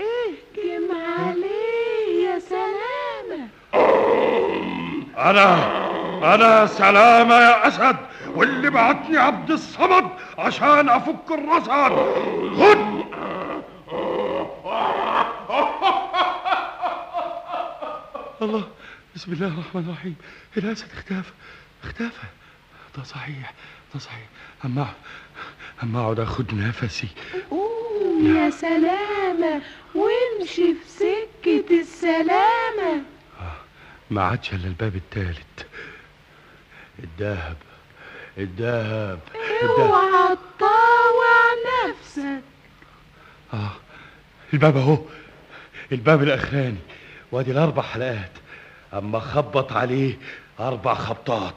اهجم 0.00 0.88
عليه 1.18 2.28
يا 2.28 2.38
سلامة. 2.38 3.48
أنا 5.18 5.78
أنا 6.34 6.66
سلامة 6.66 7.34
يا 7.34 7.68
أسد 7.68 7.96
واللي 8.34 8.70
بعتني 8.70 9.18
عبد 9.18 9.50
الصمد 9.50 10.10
عشان 10.38 10.88
أفك 10.88 11.30
الرصد. 11.30 11.70
خد! 12.60 13.17
الله 18.42 18.68
بسم 19.16 19.32
الله 19.32 19.46
الرحمن 19.46 19.84
الرحيم. 19.88 20.16
الأسد 20.56 20.86
اختفى 20.92 21.32
اختفى. 21.84 22.26
ده 22.96 23.02
صحيح 23.02 23.52
ده 23.94 24.00
صحيح. 24.00 24.28
أما 24.64 24.94
أما 25.82 26.00
أقعد 26.00 26.20
أخد 26.20 26.54
نفسي. 26.54 27.08
قوم 27.50 28.36
يا 28.36 28.50
سلامة 28.50 29.62
وامشي 29.94 30.74
في 30.74 30.88
سكة 30.88 31.80
السلامة. 31.80 33.02
ما 34.10 34.22
عادش 34.22 34.52
إلا 34.52 34.66
الباب 34.66 34.96
التالت. 34.96 35.66
الذهب 36.98 37.56
الذهب. 38.38 39.20
اوعى 39.62 40.36
تطاوع 40.36 41.34
نفسك. 41.88 42.42
آه 43.54 43.72
الباب 44.52 44.76
أهو. 44.76 44.98
الباب 45.92 46.22
الأخراني. 46.22 46.78
وادي 47.32 47.50
الأربع 47.50 47.82
حلقات. 47.82 48.30
أما 48.94 49.18
خبط 49.20 49.72
عليه 49.72 50.18
أربع 50.60 50.94
خبطات. 50.94 51.54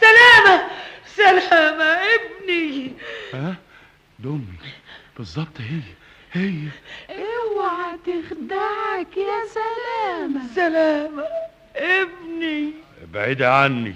سلامة! 0.00 0.62
سلامة 1.06 1.84
ابني! 1.84 2.92
ها؟ 3.34 3.54
دمي. 4.18 4.58
بالظبط 5.16 5.60
هي. 5.60 5.80
هي. 6.32 6.68
اوعى 7.10 7.98
تخدعك 8.06 9.16
يا 9.16 9.46
سلامة. 9.54 10.54
سلامة 10.54 11.24
ابني. 11.76 12.72
ابعدي 13.02 13.44
عني. 13.44 13.94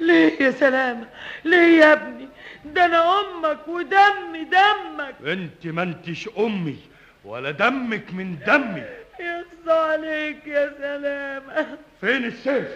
ليه 0.00 0.42
يا 0.42 0.50
سلامة؟ 0.50 1.08
ليه 1.44 1.80
يا 1.80 1.92
ابني؟ 1.92 2.28
ده 2.64 2.84
أنا 2.84 3.20
أمك 3.20 3.68
ودمي 3.68 4.44
دمك. 4.44 5.14
انت 5.26 5.66
ما 5.66 5.82
انتش 5.82 6.28
امي 6.38 6.76
ولا 7.24 7.50
دمك 7.50 8.14
من 8.14 8.38
دمي. 8.46 8.84
يخص 9.20 9.68
عليك 9.68 10.46
يا 10.46 10.74
سلامة. 10.78 11.78
فين 12.00 12.24
السيف؟ 12.24 12.68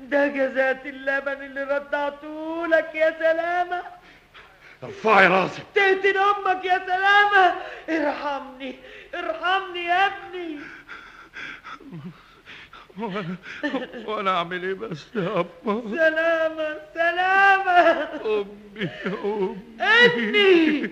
ده 0.00 0.26
جزات 0.26 0.86
اللبن 0.86 1.44
اللي 1.44 1.62
رضعته 1.62 2.66
لك 2.66 2.94
يا 2.94 3.10
سلامة. 3.18 3.82
ارفعي 4.82 5.26
راسك. 5.26 5.62
تقتل 5.74 6.18
أمك 6.18 6.64
يا 6.64 6.78
سلامة. 6.86 7.54
ارحمني 7.88 8.76
ارحمني 9.14 9.84
يا 9.84 10.06
ابني. 10.06 10.58
وأنا 14.06 14.36
اعمل 14.36 14.62
إيه 14.64 14.74
بس 14.74 15.06
يا 15.16 15.40
أبا؟ 15.40 15.82
سلامة 15.90 16.78
سلامة 16.94 18.08
أمي 18.24 18.88
أمي. 19.24 19.56
ابني 19.80 20.90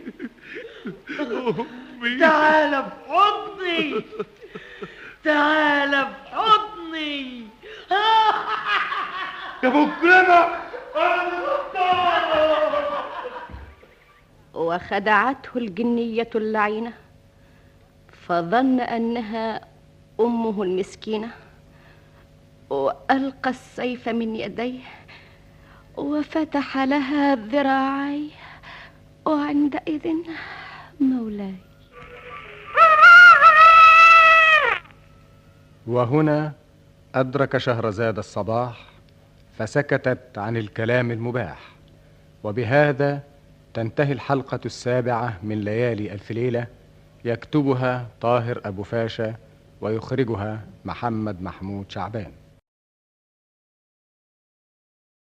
أمي. 1.20 2.18
تعال 2.20 2.84
في 2.84 3.12
حضني 3.12 4.04
تعال 5.24 5.90
في 5.90 6.34
حضني 6.36 7.42
يا 9.64 9.68
مكرمة 9.68 10.48
وخدعته 14.54 15.50
الجنية 15.56 16.30
اللعينة 16.34 16.92
فظن 18.26 18.80
أنها 18.80 19.60
أمه 20.20 20.62
المسكينة. 20.62 21.30
وألقى 22.70 23.50
السيف 23.50 24.08
من 24.08 24.36
يديه 24.36 24.80
وفتح 25.96 26.76
لها 26.78 27.34
ذراعيه 27.34 28.30
وعندئذ 29.26 30.08
مولاي. 31.00 31.54
وهنا 35.86 36.52
أدرك 37.14 37.58
شهرزاد 37.58 38.18
الصباح 38.18 38.86
فسكتت 39.58 40.38
عن 40.38 40.56
الكلام 40.56 41.10
المباح 41.10 41.58
وبهذا 42.44 43.22
تنتهي 43.74 44.12
الحلقة 44.12 44.60
السابعة 44.64 45.38
من 45.42 45.60
ليالي 45.60 46.12
ألف 46.12 46.30
ليلة 46.30 46.66
يكتبها 47.24 48.06
طاهر 48.20 48.60
أبو 48.64 48.82
فاشا 48.82 49.34
ويخرجها 49.80 50.60
محمد 50.84 51.42
محمود 51.42 51.90
شعبان. 51.90 52.32